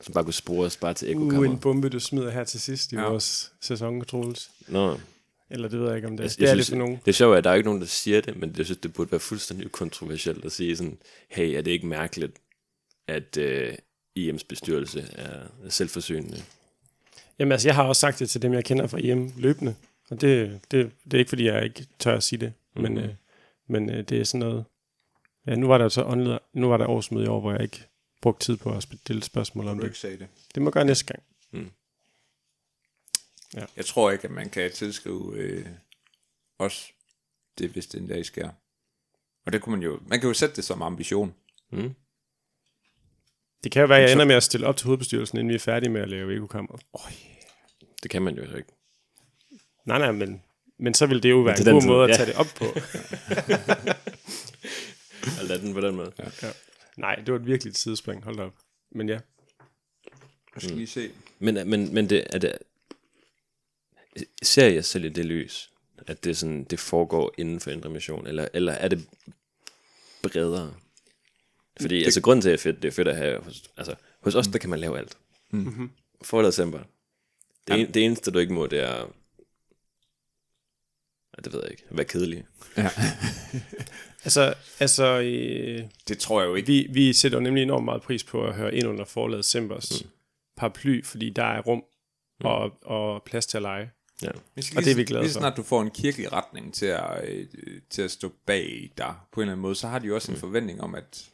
Som 0.00 0.14
bare 0.14 0.24
kunne 0.24 0.34
spore 0.34 0.66
os 0.66 0.76
bare 0.76 0.94
til 0.94 1.16
Uh, 1.16 1.22
ekokammer. 1.26 1.50
en 1.50 1.58
bombe, 1.58 1.88
du 1.88 2.00
smider 2.00 2.30
her 2.30 2.44
til 2.44 2.60
sidst 2.60 2.92
i 2.92 2.96
Ja. 2.96 3.02
vores 3.02 3.52
sæson, 3.60 4.04
Troels. 4.04 4.50
Nå, 4.68 4.98
Eller 5.50 5.68
det 5.68 5.80
ved 5.80 5.86
jeg 5.86 5.96
ikke, 5.96 6.08
om 6.08 6.16
det 6.16 6.24
er. 6.24 6.28
jeg, 6.28 6.36
det 6.38 6.42
er 6.44 6.46
jeg 6.48 6.56
lidt 6.56 6.66
synes, 6.66 6.78
for 6.78 6.84
nogen. 6.86 6.98
det 7.04 7.08
er 7.08 7.12
sjovt, 7.12 7.36
at 7.38 7.44
der 7.44 7.50
er 7.50 7.54
ikke 7.54 7.66
nogen, 7.66 7.80
der 7.80 7.86
siger 7.86 8.20
det, 8.20 8.36
men 8.36 8.54
jeg 8.58 8.64
synes, 8.64 8.78
det 8.78 8.92
burde 8.92 9.10
være 9.10 9.20
fuldstændig 9.20 9.72
kontroversielt 9.72 10.44
at 10.44 10.52
sige 10.52 10.76
sådan, 10.76 10.98
hey, 11.28 11.56
er 11.56 11.62
det 11.62 11.70
ikke 11.70 11.86
mærkeligt, 11.86 12.32
at, 13.08 13.36
øh, 13.36 13.74
IM's 14.18 14.42
bestyrelse 14.48 15.00
er 15.12 15.40
selvforsynende. 15.68 16.42
Jamen 17.38 17.52
altså, 17.52 17.68
jeg 17.68 17.74
har 17.74 17.82
også 17.84 18.00
sagt 18.00 18.18
det 18.18 18.30
til 18.30 18.42
dem, 18.42 18.52
jeg 18.52 18.64
kender 18.64 18.86
fra 18.86 18.98
EM 19.00 19.32
løbende. 19.36 19.74
Og 20.12 20.20
det, 20.20 20.60
det, 20.70 20.92
det 21.04 21.14
er 21.14 21.18
ikke, 21.18 21.28
fordi 21.28 21.44
jeg 21.46 21.64
ikke 21.64 21.86
tør 21.98 22.16
at 22.16 22.22
sige 22.22 22.40
det. 22.40 22.52
Men, 22.74 22.92
Mhm. 22.94 23.02
øh, 23.04 23.14
men 23.66 23.90
øh, 23.90 24.08
det 24.08 24.20
er 24.20 24.24
sådan 24.24 24.46
noget... 24.48 24.64
Ja, 25.46 25.54
nu 25.54 25.66
var 25.66 25.78
der 25.78 25.88
så 25.88 26.04
online, 26.04 26.38
nu 26.52 26.68
var 26.68 26.76
der 26.76 26.86
årsmøde 26.86 27.24
i 27.24 27.28
år, 27.28 27.40
hvor 27.40 27.52
jeg 27.52 27.62
ikke 27.62 27.84
brugte 28.22 28.44
tid 28.46 28.56
på 28.56 28.72
at 28.76 28.82
stille 28.82 29.22
spørgsmål 29.22 29.68
om 29.68 29.76
du 29.76 29.82
det. 29.82 29.88
ikke 29.88 29.98
sagde 29.98 30.18
det. 30.18 30.28
Det 30.54 30.62
må 30.62 30.68
jeg 30.68 30.72
gøre 30.72 30.84
næste 30.84 31.04
gang. 31.04 31.22
Jeg 33.76 33.84
tror 33.86 34.10
ikke, 34.10 34.24
at 34.24 34.30
man 34.30 34.50
kan 34.50 34.72
tilskrive 34.72 35.36
øh, 35.36 35.66
os 36.58 36.92
det, 37.58 37.70
hvis 37.70 37.86
det 37.86 38.00
en 38.00 38.08
dag 38.08 38.26
sker. 38.26 38.50
Og 39.46 39.52
det 39.52 39.62
kunne 39.62 39.76
man 39.76 39.82
jo, 39.82 40.00
man 40.06 40.20
kan 40.20 40.28
jo 40.28 40.34
sætte 40.34 40.56
det 40.56 40.64
som 40.64 40.82
ambition. 40.82 41.34
Mm. 41.72 41.94
Det 43.64 43.72
kan 43.72 43.80
jo 43.80 43.86
være, 43.88 43.98
at 43.98 44.04
jeg 44.04 44.12
ender 44.12 44.24
med 44.24 44.34
at 44.34 44.42
stille 44.42 44.66
op 44.66 44.76
til 44.76 44.84
hovedbestyrelsen, 44.86 45.38
inden 45.38 45.48
vi 45.50 45.54
er 45.54 45.58
færdige 45.58 45.90
med 45.90 46.00
at 46.00 46.08
lave 46.08 46.34
ekokammeret. 46.36 46.82
Det 48.02 48.10
kan 48.10 48.22
man 48.22 48.34
jo 48.36 48.56
ikke. 48.56 48.72
Nej, 49.84 49.98
nej, 49.98 50.12
men, 50.12 50.42
men 50.78 50.94
så 50.94 51.06
vil 51.06 51.22
det 51.22 51.30
jo 51.30 51.40
være 51.40 51.58
en 51.58 51.64
god 51.64 51.80
tid, 51.80 51.88
måde 51.88 52.04
at 52.04 52.10
ja. 52.10 52.16
tage 52.16 52.26
det 52.26 52.34
op 52.34 52.46
på. 52.56 52.64
At 55.40 55.48
lade 55.48 55.60
den 55.60 55.74
på 55.74 55.80
den 55.80 55.96
måde. 55.96 56.12
Ja. 56.18 56.48
Nej, 56.96 57.14
det 57.14 57.32
var 57.32 57.38
et 57.38 57.46
virkelig 57.46 57.76
sidespring. 57.76 58.24
Hold 58.24 58.36
da 58.36 58.42
op. 58.42 58.54
Men 58.90 59.08
ja. 59.08 59.18
Jeg 60.54 60.62
skal 60.62 60.76
lige 60.76 60.86
se. 60.86 61.10
Men, 61.38 61.68
men, 61.70 61.94
men 61.94 62.10
det, 62.10 62.26
er 62.30 62.38
det, 62.38 62.52
ser 64.42 64.68
jeg 64.68 64.84
selv 64.84 65.04
i 65.04 65.08
det 65.08 65.24
lys, 65.24 65.70
at 66.06 66.24
det, 66.24 66.36
sådan, 66.36 66.64
det 66.64 66.80
foregår 66.80 67.34
inden 67.38 67.60
for 67.60 67.70
Indre 67.70 67.90
Mission, 67.90 68.26
eller, 68.26 68.48
eller 68.54 68.72
er 68.72 68.88
det 68.88 69.08
bredere? 70.22 70.74
Fordi 71.80 71.98
det, 71.98 72.04
altså, 72.04 72.20
grunden 72.20 72.42
til, 72.42 72.50
at 72.50 72.58
det 72.58 72.60
er 72.60 72.72
fedt, 72.72 72.82
det 72.82 72.88
er 72.88 72.92
fedt 72.92 73.08
at 73.08 73.16
have, 73.16 73.42
hos, 73.42 73.62
altså, 73.76 73.94
hos 74.20 74.34
os, 74.34 74.46
der 74.46 74.58
kan 74.58 74.70
man 74.70 74.78
lave 74.78 74.98
alt. 74.98 75.18
Mm-hmm. 75.50 75.90
For 76.22 76.42
december. 76.42 76.80
Det, 77.68 77.80
en, 77.80 77.94
det 77.94 78.04
eneste, 78.04 78.30
du 78.30 78.38
ikke 78.38 78.52
må, 78.52 78.66
det 78.66 78.80
er, 78.80 78.96
ja, 78.96 79.04
det 81.44 81.52
ved 81.52 81.60
jeg 81.62 81.70
ikke, 81.70 81.84
være 81.90 82.04
kedelig. 82.04 82.44
Ja. 82.76 82.88
Altså, 84.24 84.54
altså 84.80 85.20
øh, 85.20 85.84
Det 86.08 86.18
tror 86.18 86.40
jeg 86.40 86.48
jo 86.48 86.54
ikke. 86.54 86.66
vi, 86.66 86.86
vi 86.90 87.12
sætter 87.12 87.38
jo 87.38 87.42
nemlig 87.42 87.62
enormt 87.62 87.84
meget 87.84 88.02
pris 88.02 88.24
på 88.24 88.44
at 88.46 88.54
høre 88.54 88.74
ind 88.74 88.86
under 88.86 89.04
forlaget 89.04 89.44
Sembers 89.44 90.02
mm. 90.04 90.10
paraply, 90.56 91.04
fordi 91.04 91.30
der 91.30 91.44
er 91.44 91.60
rum 91.60 91.84
og, 92.40 92.72
og 92.82 93.22
plads 93.22 93.46
til 93.46 93.58
at 93.58 93.62
lege. 93.62 93.90
Ja. 94.22 94.28
Skal 94.60 94.78
Og 94.78 94.84
det 94.84 94.90
er 94.90 94.96
vi 94.96 95.04
glade 95.04 95.22
lige 95.22 95.32
for. 95.32 95.40
snart 95.40 95.56
du 95.56 95.62
får 95.62 95.82
en 95.82 95.90
kirkelig 95.90 96.32
retning 96.32 96.74
til 96.74 96.86
at, 96.86 97.28
øh, 97.28 97.46
til 97.90 98.02
at 98.02 98.10
stå 98.10 98.32
bag 98.46 98.92
dig 98.98 99.14
på 99.32 99.40
en 99.40 99.42
eller 99.42 99.52
anden 99.52 99.62
måde, 99.62 99.74
så 99.74 99.88
har 99.88 99.98
de 99.98 100.06
jo 100.06 100.14
også 100.14 100.32
en 100.32 100.38
forventning 100.38 100.80
om, 100.80 100.94
at 100.94 101.30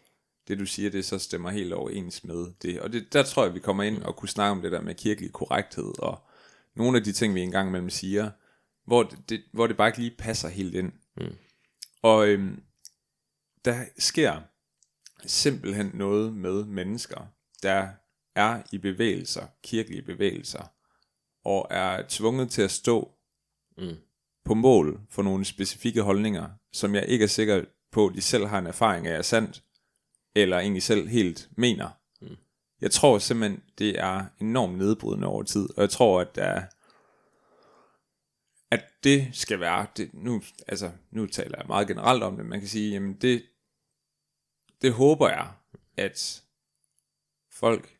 det 0.48 0.58
du 0.58 0.66
siger, 0.66 0.90
det 0.90 1.04
så 1.04 1.18
stemmer 1.18 1.50
helt 1.50 1.72
overens 1.72 2.24
med 2.24 2.46
det. 2.62 2.80
Og 2.80 2.92
det, 2.92 3.12
der 3.12 3.22
tror 3.22 3.44
jeg, 3.44 3.54
vi 3.54 3.60
kommer 3.60 3.82
ind 3.82 4.02
og 4.02 4.16
kunne 4.16 4.28
snakke 4.28 4.50
om 4.50 4.62
det 4.62 4.72
der 4.72 4.80
med 4.80 4.94
kirkelig 4.94 5.32
korrekthed, 5.32 5.92
og 5.98 6.18
nogle 6.74 6.98
af 6.98 7.04
de 7.04 7.12
ting, 7.12 7.34
vi 7.34 7.40
engang 7.40 7.68
imellem 7.68 7.90
siger, 7.90 8.30
hvor 8.88 9.02
det, 9.02 9.28
det, 9.28 9.42
hvor 9.52 9.66
det 9.66 9.76
bare 9.76 9.88
ikke 9.88 9.98
lige 9.98 10.16
passer 10.18 10.48
helt 10.48 10.74
ind. 10.74 10.92
Mm. 11.16 11.36
Og 12.02 12.28
øhm, 12.28 12.62
der 13.64 13.84
sker 13.98 14.40
simpelthen 15.26 15.90
noget 15.94 16.34
med 16.34 16.64
mennesker, 16.64 17.26
der 17.62 17.88
er 18.34 18.62
i 18.72 18.78
bevægelser, 18.78 19.46
kirkelige 19.62 20.02
bevægelser, 20.02 20.72
og 21.44 21.66
er 21.70 22.02
tvunget 22.08 22.50
til 22.50 22.62
at 22.62 22.70
stå 22.70 23.14
Mm. 23.78 23.96
på 24.44 24.54
mål 24.54 25.00
for 25.10 25.22
nogle 25.22 25.44
specifikke 25.44 26.02
holdninger, 26.02 26.48
som 26.72 26.94
jeg 26.94 27.04
ikke 27.08 27.22
er 27.22 27.28
sikker 27.28 27.64
på, 27.92 28.12
de 28.14 28.20
selv 28.20 28.46
har 28.46 28.58
en 28.58 28.66
erfaring 28.66 29.06
af 29.06 29.18
er 29.18 29.22
sandt, 29.22 29.64
eller 30.34 30.58
egentlig 30.58 30.82
selv 30.82 31.08
helt 31.08 31.48
mener. 31.56 31.88
Mm. 32.20 32.36
Jeg 32.80 32.90
tror 32.90 33.18
simpelthen, 33.18 33.62
det 33.78 34.00
er 34.00 34.24
enormt 34.40 34.78
nedbrydende 34.78 35.26
over 35.26 35.42
tid, 35.42 35.68
og 35.76 35.82
jeg 35.82 35.90
tror, 35.90 36.20
at 36.20 36.34
der 36.34 36.44
er, 36.44 36.66
at 38.70 38.84
det 39.04 39.28
skal 39.32 39.60
være, 39.60 39.86
det, 39.96 40.10
nu, 40.14 40.42
altså, 40.68 40.90
nu 41.10 41.26
taler 41.26 41.58
jeg 41.58 41.66
meget 41.66 41.88
generelt 41.88 42.22
om 42.22 42.36
det, 42.36 42.46
man 42.46 42.60
kan 42.60 42.68
sige, 42.68 42.92
jamen 42.92 43.14
det, 43.14 43.42
det 44.82 44.92
håber 44.92 45.28
jeg, 45.28 45.52
at 45.96 46.42
folk, 47.52 47.98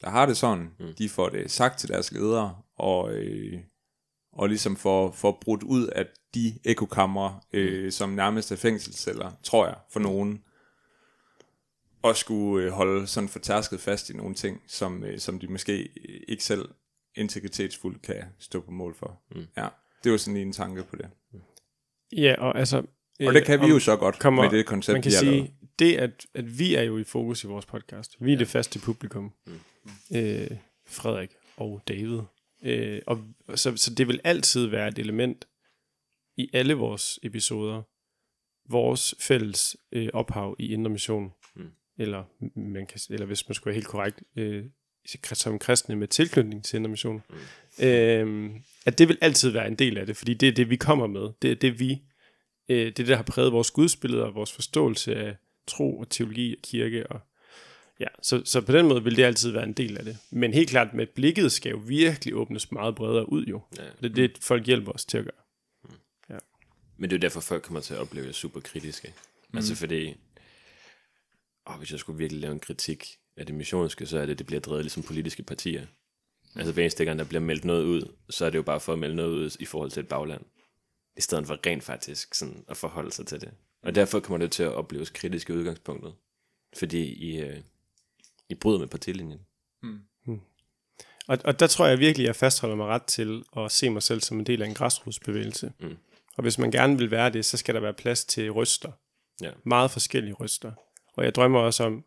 der 0.00 0.10
har 0.10 0.26
det 0.26 0.36
sådan, 0.36 0.74
mm. 0.78 0.94
de 0.98 1.08
får 1.08 1.28
det 1.28 1.50
sagt 1.50 1.78
til 1.78 1.88
deres 1.88 2.12
ledere, 2.12 2.62
og, 2.76 3.14
øh, 3.14 3.60
og 4.32 4.48
ligesom 4.48 4.76
får, 4.76 5.12
får 5.12 5.38
brudt 5.40 5.62
ud 5.62 5.86
af 5.86 6.06
de 6.34 6.58
ekokamre, 6.64 7.40
øh, 7.52 7.92
som 7.92 8.10
nærmest 8.10 8.52
er 8.52 8.56
fængselsceller, 8.56 9.32
tror 9.42 9.66
jeg, 9.66 9.76
for 9.90 10.00
nogen, 10.00 10.44
og 12.02 12.16
skulle 12.16 12.66
øh, 12.66 12.72
holde 12.72 13.06
sådan 13.06 13.28
fortærsket 13.28 13.80
fast 13.80 14.10
i 14.10 14.16
nogle 14.16 14.34
ting, 14.34 14.62
som, 14.66 15.04
øh, 15.04 15.18
som 15.18 15.38
de 15.38 15.48
måske 15.48 15.88
ikke 16.28 16.44
selv 16.44 16.68
integritetsfuldt 17.18 18.02
kan 18.02 18.24
stå 18.38 18.60
på 18.60 18.70
mål 18.70 18.94
for. 18.94 19.20
Mm. 19.34 19.46
Ja, 19.56 19.68
det 20.04 20.12
var 20.12 20.18
sådan 20.18 20.34
lige 20.34 20.46
en 20.46 20.52
tanke 20.52 20.82
på 20.82 20.96
det. 20.96 21.10
Ja, 22.12 22.34
og 22.38 22.58
altså... 22.58 22.82
Og 23.26 23.34
det 23.34 23.44
kan 23.44 23.58
vi 23.60 23.64
om- 23.64 23.70
jo 23.70 23.78
så 23.78 23.96
godt 23.96 24.18
kommer, 24.18 24.42
med 24.42 24.50
det 24.50 24.66
koncept, 24.66 24.94
Man 24.94 25.02
kan 25.02 25.12
sige, 25.12 25.30
lavet. 25.32 25.50
det 25.78 25.96
at, 25.96 26.26
at 26.34 26.58
vi 26.58 26.74
er 26.74 26.82
jo 26.82 26.98
i 26.98 27.04
fokus 27.04 27.44
i 27.44 27.46
vores 27.46 27.66
podcast. 27.66 28.16
Vi 28.20 28.30
er 28.30 28.34
ja. 28.34 28.38
det 28.38 28.48
faste 28.48 28.78
publikum. 28.78 29.32
Mm. 29.46 29.52
Øh, 30.16 30.50
Frederik 30.86 31.30
og 31.56 31.82
David. 31.88 32.20
Øh, 32.62 33.02
og, 33.06 33.24
så, 33.54 33.76
så 33.76 33.94
det 33.94 34.08
vil 34.08 34.20
altid 34.24 34.66
være 34.66 34.88
et 34.88 34.98
element 34.98 35.48
i 36.36 36.50
alle 36.52 36.74
vores 36.74 37.18
episoder. 37.22 37.82
Vores 38.70 39.14
fælles 39.20 39.76
øh, 39.92 40.08
ophav 40.12 40.56
i 40.58 40.72
Indre 40.72 40.90
Mission. 40.90 41.32
Mm. 41.56 41.70
Eller, 41.98 42.24
man 42.58 42.86
kan, 42.86 43.00
eller 43.10 43.26
hvis 43.26 43.48
man 43.48 43.54
skulle 43.54 43.66
være 43.66 43.74
helt 43.74 43.86
korrekt, 43.88 44.22
øh, 44.36 44.64
som 45.34 45.58
kristne 45.58 45.96
med 45.96 46.08
tilknytning 46.08 46.64
til 46.64 46.76
Indre 46.76 46.90
Mission. 46.90 47.22
Mm. 47.78 47.84
Øh, 47.84 48.50
at 48.86 48.98
det 48.98 49.08
vil 49.08 49.18
altid 49.20 49.50
være 49.50 49.66
en 49.66 49.74
del 49.74 49.98
af 49.98 50.06
det, 50.06 50.16
fordi 50.16 50.34
det 50.34 50.48
er 50.48 50.52
det, 50.52 50.70
vi 50.70 50.76
kommer 50.76 51.06
med. 51.06 51.28
Det 51.42 51.50
er 51.50 51.54
det, 51.54 51.80
vi 51.80 52.02
øh, 52.68 52.76
det 52.76 52.86
er 52.86 52.90
det, 52.90 53.06
der 53.06 53.16
har 53.16 53.22
præget 53.22 53.52
vores 53.52 53.70
gudsbilleder 53.70 54.24
og 54.24 54.34
vores 54.34 54.52
forståelse 54.52 55.16
af 55.16 55.36
tro 55.66 55.98
og 55.98 56.10
teologi 56.10 56.54
og 56.56 56.62
kirke. 56.62 57.06
Og, 57.06 57.20
ja, 58.00 58.06
så, 58.22 58.42
så 58.44 58.60
på 58.60 58.72
den 58.72 58.88
måde 58.88 59.04
vil 59.04 59.16
det 59.16 59.24
altid 59.24 59.50
være 59.50 59.64
en 59.64 59.72
del 59.72 59.98
af 59.98 60.04
det. 60.04 60.18
Men 60.30 60.52
helt 60.52 60.70
klart, 60.70 60.94
med 60.94 61.06
blikket 61.06 61.52
skal 61.52 61.70
jo 61.70 61.76
virkelig 61.76 62.34
åbnes 62.34 62.72
meget 62.72 62.94
bredere 62.94 63.32
ud 63.32 63.44
jo. 63.44 63.62
Ja. 63.78 63.82
Det 64.02 64.10
er 64.10 64.14
det, 64.14 64.38
folk 64.40 64.66
hjælper 64.66 64.92
os 64.92 65.04
til 65.04 65.18
at 65.18 65.24
gøre. 65.24 65.32
Men 66.98 67.10
det 67.10 67.16
er 67.16 67.18
jo 67.18 67.22
derfor, 67.22 67.40
folk 67.40 67.62
kommer 67.62 67.80
til 67.80 67.94
at 67.94 68.00
opleve 68.00 68.26
det 68.26 68.34
super 68.34 68.60
kritiske. 68.60 69.14
Mm. 69.50 69.56
Altså 69.56 69.74
fordi, 69.74 70.14
åh, 71.66 71.76
hvis 71.78 71.90
jeg 71.90 71.98
skulle 71.98 72.18
virkelig 72.18 72.40
lave 72.40 72.52
en 72.52 72.60
kritik 72.60 73.06
af 73.38 73.46
det 73.46 73.54
missionske, 73.54 74.06
så 74.06 74.18
er 74.18 74.26
det, 74.26 74.32
at 74.32 74.38
det 74.38 74.46
bliver 74.46 74.60
drevet 74.60 74.82
ligesom 74.82 75.02
politiske 75.02 75.42
partier. 75.42 75.86
Altså 76.56 76.72
hver 76.72 76.82
eneste 76.82 77.04
gang, 77.04 77.18
der 77.18 77.24
bliver 77.24 77.40
meldt 77.40 77.64
noget 77.64 77.84
ud, 77.84 78.12
så 78.30 78.44
er 78.44 78.50
det 78.50 78.58
jo 78.58 78.62
bare 78.62 78.80
for 78.80 78.92
at 78.92 78.98
melde 78.98 79.16
noget 79.16 79.30
ud 79.30 79.56
i 79.60 79.64
forhold 79.64 79.90
til 79.90 80.00
et 80.00 80.08
bagland. 80.08 80.42
I 81.16 81.20
stedet 81.20 81.46
for 81.46 81.58
rent 81.66 81.84
faktisk 81.84 82.34
sådan 82.34 82.64
at 82.68 82.76
forholde 82.76 83.12
sig 83.12 83.26
til 83.26 83.40
det. 83.40 83.50
Og 83.82 83.94
derfor 83.94 84.20
kommer 84.20 84.38
det 84.38 84.52
til 84.52 84.62
at 84.62 84.72
opleves 84.72 85.10
kritisk 85.10 85.50
i 85.50 85.52
udgangspunktet. 85.52 86.14
Fordi 86.78 87.02
I, 87.02 87.40
øh, 87.40 87.60
I 88.48 88.54
bryder 88.54 88.78
med 88.78 88.86
partilinjen. 88.86 89.40
Og, 91.28 91.38
og 91.44 91.60
der 91.60 91.66
tror 91.66 91.86
jeg 91.86 91.98
virkelig, 91.98 92.24
at 92.24 92.26
jeg 92.26 92.36
fastholder 92.36 92.76
mig 92.76 92.86
ret 92.86 93.02
til 93.02 93.44
at 93.56 93.72
se 93.72 93.90
mig 93.90 94.02
selv 94.02 94.20
som 94.20 94.38
en 94.38 94.46
del 94.46 94.62
af 94.62 94.66
en 94.66 94.74
græsrodsbevægelse. 94.74 95.72
Mm. 95.80 95.96
Og 96.36 96.42
hvis 96.42 96.58
man 96.58 96.70
gerne 96.70 96.98
vil 96.98 97.10
være 97.10 97.30
det, 97.30 97.44
så 97.44 97.56
skal 97.56 97.74
der 97.74 97.80
være 97.80 97.94
plads 97.94 98.24
til 98.24 98.50
røster. 98.52 98.92
Ja. 99.40 99.50
Meget 99.64 99.90
forskellige 99.90 100.34
røster. 100.34 100.72
Og 101.16 101.24
jeg 101.24 101.34
drømmer 101.34 101.60
også 101.60 101.84
om 101.84 102.04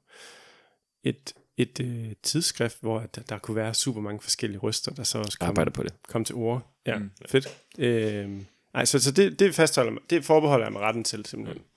et, 1.04 1.34
et 1.58 1.80
øh, 1.82 2.06
tidsskrift, 2.24 2.78
hvor 2.82 3.00
der, 3.16 3.22
der 3.22 3.38
kunne 3.38 3.56
være 3.56 3.74
super 3.74 4.02
mange 4.02 4.22
forskellige 4.22 4.60
røster, 4.60 4.92
der 4.94 5.04
så 5.04 5.18
også 5.18 5.40
kom, 5.40 5.48
arbejder 5.50 5.72
på 5.72 5.84
det. 5.84 5.94
kom 6.08 6.26
til 6.26 6.36
ord. 6.36 6.76
Ja, 6.86 6.98
mm. 6.98 7.12
fedt. 7.30 7.48
Øhm, 7.78 8.46
nej, 8.74 8.86
så, 8.86 9.00
så 9.00 9.12
det, 9.12 9.40
det 9.40 9.56
fastholder 9.56 9.92
mig, 9.92 10.02
det 10.10 10.26
forbeholder 10.26 10.66
jeg 10.66 10.74
mig 10.74 10.82
retten 10.82 11.04
til 11.04 11.26
simpelthen. 11.26 11.58
Mm. 11.58 11.68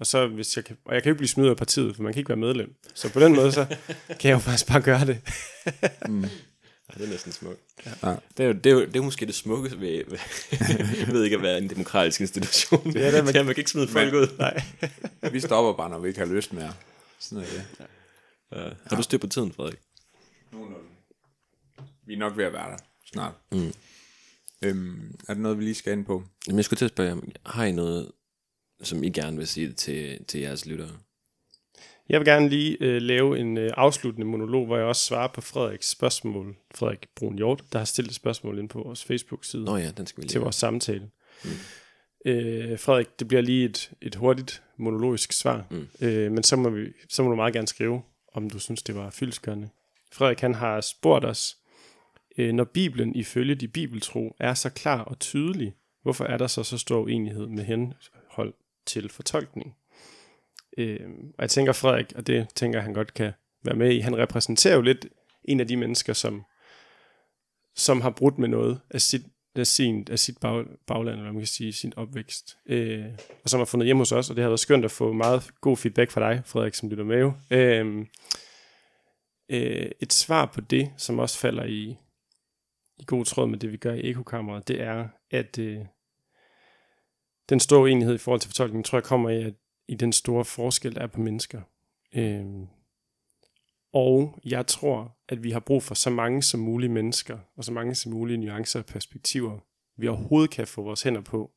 Og 0.00 0.06
så 0.06 0.26
hvis 0.26 0.56
jeg 0.56 0.64
kan, 0.64 0.76
og 0.84 0.94
jeg 0.94 1.02
kan 1.02 1.10
jo 1.10 1.12
ikke 1.14 1.18
blive 1.18 1.28
smidt 1.28 1.44
ud 1.44 1.50
af 1.50 1.56
partiet, 1.56 1.96
for 1.96 2.02
man 2.02 2.12
kan 2.12 2.20
ikke 2.20 2.28
være 2.28 2.36
medlem. 2.38 2.74
Så 2.94 3.12
på 3.12 3.20
den 3.20 3.34
måde, 3.36 3.52
så 3.52 3.64
kan 4.20 4.28
jeg 4.28 4.32
jo 4.34 4.38
faktisk 4.38 4.66
bare 4.68 4.80
gøre 4.80 5.06
det. 5.06 5.18
Ja, 6.94 6.98
det 6.98 7.06
er 7.06 7.10
næsten 7.10 7.32
smukt. 7.32 7.60
Ja. 7.86 7.90
Det, 8.38 8.42
er 8.42 8.44
jo, 8.44 8.52
det, 8.52 8.66
er 8.66 8.70
jo, 8.74 8.80
det 8.80 8.96
er 8.96 9.00
måske 9.02 9.26
det 9.26 9.34
smukke 9.34 9.70
ved, 9.80 10.04
ved 10.08 10.18
jeg 10.98 11.08
ved 11.14 11.24
ikke 11.24 11.36
at 11.36 11.42
være 11.42 11.58
en 11.58 11.70
demokratisk 11.70 12.20
institution. 12.20 12.92
Ja, 12.92 13.06
det 13.10 13.18
er 13.18 13.22
man- 13.22 13.34
man, 13.34 13.44
man 13.46 13.54
kan 13.54 13.60
ikke 13.60 13.70
smide 13.70 13.88
folk 13.88 14.14
ud. 14.14 14.26
Nej. 14.38 14.62
Vi 15.32 15.40
stopper 15.40 15.72
bare, 15.72 15.90
når 15.90 15.98
vi 15.98 16.08
ikke 16.08 16.20
har 16.20 16.26
lyst 16.26 16.52
mere. 16.52 16.72
Sådan 17.18 17.38
er 17.44 17.48
det. 17.48 17.64
Ja. 17.80 17.84
Har 18.86 18.96
du 18.96 19.02
styr 19.02 19.18
på 19.18 19.26
tiden, 19.26 19.52
Frederik? 19.52 19.78
Nogenlunde. 20.52 20.86
Vi 22.06 22.14
er 22.14 22.18
nok 22.18 22.36
ved 22.36 22.44
at 22.44 22.52
være 22.52 22.70
der 22.70 22.76
snart. 23.12 23.34
Mm. 23.52 23.72
Øhm, 24.62 25.14
er 25.28 25.34
det 25.34 25.42
noget, 25.42 25.58
vi 25.58 25.64
lige 25.64 25.74
skal 25.74 25.92
ind 25.92 26.04
på? 26.04 26.22
Jamen, 26.46 26.56
jeg 26.56 26.64
skulle 26.64 26.78
til 26.78 26.84
at 26.84 26.90
spørge 26.90 27.22
har 27.46 27.64
I 27.64 27.72
noget, 27.72 28.12
som 28.82 29.04
I 29.04 29.10
gerne 29.10 29.36
vil 29.36 29.46
sige 29.46 29.72
til, 29.72 30.24
til 30.24 30.40
jeres 30.40 30.66
lyttere? 30.66 30.90
Jeg 32.08 32.20
vil 32.20 32.26
gerne 32.26 32.48
lige 32.48 32.76
øh, 32.80 33.02
lave 33.02 33.38
en 33.38 33.58
øh, 33.58 33.70
afsluttende 33.76 34.26
monolog, 34.26 34.66
hvor 34.66 34.76
jeg 34.76 34.86
også 34.86 35.04
svarer 35.04 35.28
på 35.28 35.40
Frederiks 35.40 35.90
spørgsmål. 35.90 36.56
Frederik 36.74 37.08
Brun 37.16 37.36
Hjort, 37.36 37.64
der 37.72 37.78
har 37.78 37.84
stillet 37.84 38.10
et 38.10 38.16
spørgsmål 38.16 38.58
ind 38.58 38.68
på 38.68 38.82
vores 38.82 39.04
Facebook-side 39.04 39.64
Nå 39.64 39.76
ja, 39.76 39.90
den 39.90 40.06
skal 40.06 40.16
vi 40.16 40.22
lige 40.22 40.30
til 40.30 40.40
vores 40.40 40.56
samtale. 40.56 41.10
Mm. 41.44 41.50
Øh, 42.26 42.78
Frederik, 42.78 43.18
det 43.18 43.28
bliver 43.28 43.40
lige 43.40 43.64
et, 43.64 43.90
et 44.02 44.14
hurtigt 44.14 44.62
monologisk 44.76 45.32
svar, 45.32 45.64
mm. 45.70 45.88
øh, 46.00 46.32
men 46.32 46.42
så 46.42 46.56
må, 46.56 46.70
vi, 46.70 46.86
så 47.08 47.22
må 47.22 47.30
du 47.30 47.36
meget 47.36 47.54
gerne 47.54 47.68
skrive, 47.68 48.02
om 48.34 48.50
du 48.50 48.58
synes, 48.58 48.82
det 48.82 48.94
var 48.94 49.10
fyldskørende. 49.10 49.68
Frederik 50.12 50.40
han 50.40 50.54
har 50.54 50.80
spurgt 50.80 51.24
os, 51.24 51.56
øh, 52.38 52.52
når 52.52 52.64
Bibelen 52.64 53.14
ifølge 53.14 53.54
de 53.54 53.68
bibeltro 53.68 54.36
er 54.40 54.54
så 54.54 54.70
klar 54.70 55.00
og 55.00 55.18
tydelig, 55.18 55.74
hvorfor 56.02 56.24
er 56.24 56.38
der 56.38 56.46
så 56.46 56.62
så 56.62 56.78
stor 56.78 57.00
uenighed 57.00 57.46
med 57.46 57.64
henhold 57.64 58.54
til 58.86 59.08
fortolkning? 59.08 59.76
Øh, 60.78 61.10
og 61.38 61.42
jeg 61.42 61.50
tænker 61.50 61.72
Frederik, 61.72 62.12
og 62.16 62.26
det 62.26 62.48
tænker 62.54 62.80
han 62.80 62.94
godt 62.94 63.14
kan 63.14 63.32
være 63.62 63.76
med 63.76 63.92
i, 63.92 63.98
han 63.98 64.18
repræsenterer 64.18 64.74
jo 64.74 64.80
lidt 64.80 65.06
en 65.44 65.60
af 65.60 65.68
de 65.68 65.76
mennesker, 65.76 66.12
som, 66.12 66.44
som 67.76 68.00
har 68.00 68.10
brudt 68.10 68.38
med 68.38 68.48
noget 68.48 68.80
af 68.90 69.00
sit, 69.00 69.22
af 69.56 69.66
sin, 69.66 70.06
af 70.10 70.18
sit 70.18 70.38
bag, 70.38 70.64
bagland, 70.86 71.08
eller 71.08 71.22
hvad 71.22 71.32
man 71.32 71.40
kan 71.40 71.46
sige, 71.46 71.72
sin 71.72 71.92
opvækst, 71.96 72.58
øh, 72.66 73.04
og 73.44 73.50
som 73.50 73.60
har 73.60 73.64
fundet 73.64 73.86
hjem 73.86 73.96
hos 73.96 74.12
os, 74.12 74.30
og 74.30 74.36
det 74.36 74.42
har 74.42 74.48
været 74.48 74.60
skønt 74.60 74.84
at 74.84 74.90
få 74.90 75.12
meget 75.12 75.50
god 75.60 75.76
feedback 75.76 76.10
fra 76.10 76.28
dig, 76.28 76.42
Frederik, 76.44 76.74
som 76.74 76.88
lytter 76.88 77.04
med. 77.04 77.32
Øh, 77.50 78.06
øh, 79.48 79.90
et 80.00 80.12
svar 80.12 80.46
på 80.46 80.60
det, 80.60 80.92
som 80.96 81.18
også 81.18 81.38
falder 81.38 81.64
i, 81.64 81.96
i 82.98 83.04
god 83.06 83.24
tråd 83.24 83.48
med 83.48 83.58
det, 83.58 83.72
vi 83.72 83.76
gør 83.76 83.94
i 83.94 84.10
ekokammeret, 84.10 84.68
det 84.68 84.80
er, 84.80 85.08
at 85.30 85.58
øh, 85.58 85.80
den 87.48 87.60
store 87.60 87.90
enighed 87.90 88.14
i 88.14 88.18
forhold 88.18 88.40
til 88.40 88.48
fortolkning, 88.48 88.84
tror 88.84 88.98
jeg 88.98 89.04
kommer 89.04 89.30
i, 89.30 89.42
at, 89.42 89.54
i 89.88 89.94
den 89.94 90.12
store 90.12 90.44
forskel, 90.44 90.94
der 90.94 91.00
er 91.00 91.06
på 91.06 91.20
mennesker. 91.20 91.60
Øh, 92.14 92.44
og 93.92 94.40
jeg 94.44 94.66
tror, 94.66 95.16
at 95.28 95.42
vi 95.42 95.50
har 95.50 95.60
brug 95.60 95.82
for 95.82 95.94
så 95.94 96.10
mange 96.10 96.42
som 96.42 96.60
mulige 96.60 96.90
mennesker, 96.90 97.38
og 97.56 97.64
så 97.64 97.72
mange 97.72 97.94
som 97.94 98.12
mulige 98.12 98.36
nuancer 98.36 98.78
og 98.80 98.86
perspektiver, 98.86 99.58
vi 99.96 100.08
overhovedet 100.08 100.50
kan 100.50 100.66
få 100.66 100.82
vores 100.82 101.02
hænder 101.02 101.20
på, 101.20 101.50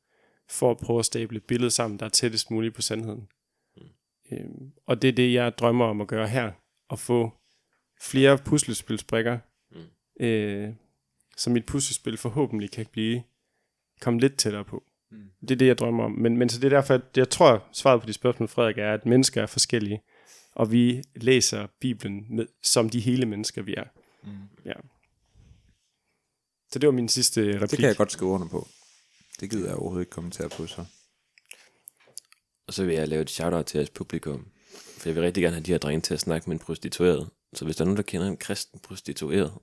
for 0.50 0.72
at 0.72 0.78
prøve 0.78 1.00
at 1.00 1.06
stable 1.06 1.38
et 1.38 1.44
billede 1.44 1.72
sammen, 1.72 2.00
der 2.00 2.06
er 2.06 2.10
tættest 2.10 2.52
muligt 2.52 2.76
på 2.76 2.82
sandheden. 2.82 3.28
Mm. 3.78 3.84
Øhm, 4.32 4.72
og 4.86 5.02
det 5.02 5.08
er 5.08 5.12
det, 5.12 5.34
jeg 5.34 5.58
drømmer 5.58 5.86
om 5.86 6.02
at 6.02 6.08
gøre 6.08 6.28
her, 6.28 6.52
at 6.92 7.00
få 7.00 7.32
flere 8.02 8.38
puslespilsbrikker, 8.38 9.40
mm. 9.72 10.26
øh, 10.26 10.74
så 11.38 11.50
mit 11.50 11.66
puslespil 11.66 12.18
forhåbentlig 12.18 12.72
kan 12.72 12.86
blive 12.92 13.24
komme 14.02 14.20
lidt 14.20 14.38
tættere 14.38 14.66
på. 14.66 14.84
Mm. 15.12 15.30
Det 15.42 15.52
er 15.52 15.56
det, 15.56 15.68
jeg 15.68 15.78
drømmer 15.78 16.04
om. 16.04 16.12
Men, 16.12 16.38
men 16.38 16.50
så 16.50 16.60
det 16.60 16.66
er 16.66 16.78
derfor, 16.78 16.94
at 16.94 17.02
jeg 17.18 17.30
tror, 17.30 17.52
at 17.52 17.62
svaret 17.72 18.02
på 18.02 18.08
de 18.08 18.14
spørgsmål, 18.14 18.48
Frederik, 18.48 18.78
er, 18.78 18.94
at 18.94 19.06
mennesker 19.06 19.42
er 19.42 19.46
forskellige 19.46 20.02
og 20.56 20.72
vi 20.72 21.04
læser 21.16 21.68
Bibelen 21.80 22.26
med, 22.30 22.48
som 22.64 22.90
de 22.90 23.00
hele 23.00 23.26
mennesker, 23.26 23.62
vi 23.62 23.74
er. 23.78 23.84
Mm. 24.24 24.30
Ja. 24.66 24.74
Så 26.72 26.80
det 26.80 26.88
var 26.88 26.94
min 26.94 27.10
sidste 27.10 27.42
replik. 27.42 27.72
Det 27.72 27.80
kan 27.80 27.88
jeg 27.88 27.96
godt 27.96 28.12
skrive 28.12 28.32
under 28.32 28.48
på. 28.48 28.68
Det 29.40 29.50
gider 29.50 29.68
jeg 29.68 29.76
overhovedet 29.76 30.02
ikke 30.02 30.12
kommentere 30.12 30.50
på 30.50 30.68
så. 30.68 30.86
Og 32.68 32.74
så 32.74 32.86
vil 32.86 32.96
jeg 32.96 33.08
lave 33.08 33.22
et 33.22 33.30
shout-out 33.30 33.66
til 33.66 33.78
jeres 33.78 33.90
publikum. 33.90 34.48
For 34.98 35.10
jeg 35.10 35.16
vil 35.16 35.24
rigtig 35.24 35.44
gerne 35.44 35.56
have 35.56 35.64
de 35.64 35.72
her 35.72 35.78
drenge 35.78 36.02
til 36.02 36.14
at 36.14 36.20
snakke 36.20 36.50
med 36.50 36.56
en 36.56 36.66
prostitueret. 36.66 37.30
Så 37.54 37.66
hvis 37.66 37.76
der 37.76 37.84
er 37.84 37.86
nogen, 37.86 37.98
der 37.98 38.04
kender 38.04 38.28
en 38.28 38.38
kristen 38.38 38.80
prostitueret, 38.80 39.54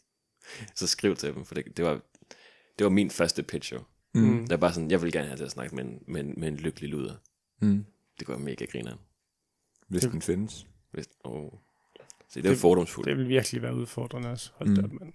så 0.76 0.86
skriv 0.86 1.16
til 1.16 1.34
dem, 1.34 1.44
for 1.44 1.54
det, 1.54 1.76
det, 1.76 1.84
var, 1.84 2.00
det 2.78 2.84
var 2.84 2.90
min 2.90 3.10
første 3.10 3.42
pitch 3.42 3.72
jo. 3.72 3.82
Mm. 4.14 4.42
Det 4.42 4.52
er 4.52 4.56
bare 4.56 4.74
sådan, 4.74 4.90
jeg 4.90 5.02
vil 5.02 5.12
gerne 5.12 5.26
have 5.26 5.36
til 5.36 5.44
at 5.44 5.50
snakke 5.50 5.74
med 5.74 5.84
en, 5.84 5.98
med 6.08 6.20
en, 6.20 6.34
med 6.36 6.48
en 6.48 6.56
lykkelig 6.56 6.90
luder. 6.90 7.14
Mm. 7.60 7.84
Det 8.20 8.28
være 8.28 8.38
mega 8.38 8.64
grineren. 8.64 8.98
Hvis 9.94 10.02
det, 10.02 10.12
den 10.12 10.22
findes. 10.22 10.66
Hvis, 10.92 11.08
oh. 11.24 11.50
Så 12.28 12.40
det 12.40 12.50
er 12.50 12.56
fordomsfuldt. 12.56 13.08
Det 13.08 13.16
vil 13.16 13.28
virkelig 13.28 13.62
være 13.62 13.74
udfordrende 13.74 14.30
også. 14.30 14.50
Hold 14.54 14.68
mm. 14.68 14.74
det 14.74 14.84
op, 14.84 14.92
mand. 14.92 15.12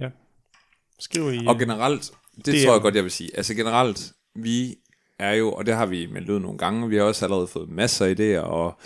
Ja. 0.00 0.10
Skriv 0.98 1.32
i... 1.32 1.46
Og 1.46 1.58
generelt, 1.58 2.12
det, 2.36 2.46
det 2.46 2.64
tror 2.64 2.72
jeg 2.72 2.82
godt, 2.82 2.94
jeg 2.94 3.02
vil 3.02 3.10
sige. 3.10 3.36
Altså 3.36 3.54
generelt, 3.54 4.12
vi 4.34 4.76
er 5.18 5.32
jo, 5.32 5.52
og 5.52 5.66
det 5.66 5.74
har 5.74 5.86
vi 5.86 6.06
meldt 6.06 6.30
ud 6.30 6.40
nogle 6.40 6.58
gange, 6.58 6.88
vi 6.88 6.96
har 6.96 7.04
også 7.04 7.24
allerede 7.24 7.46
fået 7.46 7.68
masser 7.68 8.06
af 8.06 8.14
idéer, 8.14 8.44
og 8.44 8.78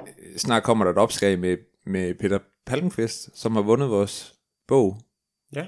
øh, 0.00 0.36
snart 0.36 0.62
kommer 0.62 0.84
der 0.84 0.92
et 0.92 0.98
opslag 0.98 1.38
med, 1.38 1.58
med 1.86 2.14
Peter 2.14 2.38
Palmqvist, 2.66 3.38
som 3.38 3.54
har 3.54 3.62
vundet 3.62 3.90
vores 3.90 4.34
bog. 4.68 5.00
Ja. 5.54 5.66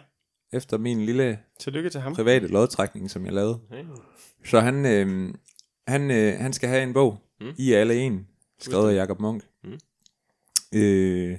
Efter 0.53 0.78
min 0.78 1.07
lille 1.07 1.39
Tillykke 1.61 1.91
til 1.91 2.01
ham. 2.01 2.14
private 2.14 2.47
lodtrækning, 2.47 3.11
som 3.11 3.24
jeg 3.24 3.32
lavede. 3.32 3.61
Hey. 3.70 3.84
Så 4.45 4.61
han, 4.61 4.87
øh, 4.87 5.34
han, 5.89 6.11
øh, 6.11 6.39
han 6.39 6.53
skal 6.53 6.68
have 6.68 6.82
en 6.82 6.93
bog, 6.93 7.18
Mm. 7.41 7.53
I 7.57 7.72
er 7.72 7.80
alle 7.80 7.95
en, 7.95 8.26
skrevet 8.59 8.91
af 8.91 8.97
Jacob 8.97 9.20
Munk. 9.20 9.43
Mm. 9.64 9.78
Øh, 10.72 11.39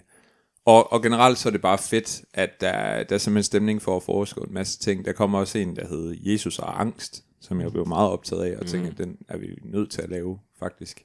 og, 0.65 0.91
og 0.91 1.03
generelt 1.03 1.37
så 1.37 1.49
er 1.49 1.51
det 1.51 1.61
bare 1.61 1.77
fedt, 1.77 2.21
at 2.33 2.61
der, 2.61 3.03
der 3.03 3.15
er 3.15 3.19
simpelthen 3.19 3.43
stemning 3.43 3.81
for 3.81 3.97
at 3.97 4.03
forske 4.03 4.41
en 4.41 4.53
masse 4.53 4.79
ting. 4.79 5.05
Der 5.05 5.11
kommer 5.11 5.39
også 5.39 5.57
en, 5.57 5.75
der 5.75 5.87
hedder 5.87 6.15
Jesus 6.19 6.59
og 6.59 6.81
angst, 6.81 7.23
som 7.41 7.61
jeg 7.61 7.71
blev 7.71 7.87
meget 7.87 8.09
optaget 8.09 8.43
af, 8.43 8.55
og 8.55 8.61
mm. 8.61 8.67
tænkte, 8.67 8.91
at 8.91 8.97
den 8.97 9.17
er 9.27 9.37
vi 9.37 9.47
nødt 9.63 9.91
til 9.91 10.01
at 10.01 10.09
lave, 10.09 10.39
faktisk. 10.59 11.03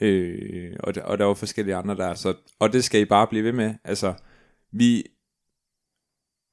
Øh, 0.00 0.76
og, 0.80 0.94
der, 0.94 1.02
og 1.02 1.18
der 1.18 1.24
var 1.24 1.34
forskellige 1.34 1.74
andre 1.74 1.96
der, 1.96 2.14
så, 2.14 2.34
og 2.58 2.72
det 2.72 2.84
skal 2.84 3.00
I 3.00 3.04
bare 3.04 3.26
blive 3.26 3.44
ved 3.44 3.52
med. 3.52 3.74
Altså, 3.84 4.14
vi, 4.72 5.06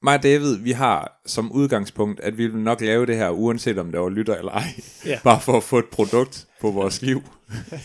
mig 0.02 0.16
og 0.16 0.22
David, 0.22 0.56
vi 0.56 0.70
har 0.70 1.20
som 1.26 1.52
udgangspunkt, 1.52 2.20
at 2.20 2.38
vi 2.38 2.46
vil 2.46 2.62
nok 2.62 2.80
lave 2.80 3.06
det 3.06 3.16
her, 3.16 3.30
uanset 3.30 3.78
om 3.78 3.92
der 3.92 3.98
var 3.98 4.08
lytter 4.08 4.36
eller 4.36 4.52
ej. 4.52 4.64
Ja. 5.06 5.20
Bare 5.24 5.40
for 5.40 5.56
at 5.56 5.62
få 5.62 5.78
et 5.78 5.88
produkt 5.92 6.48
på 6.60 6.70
vores 6.70 7.02
liv. 7.02 7.22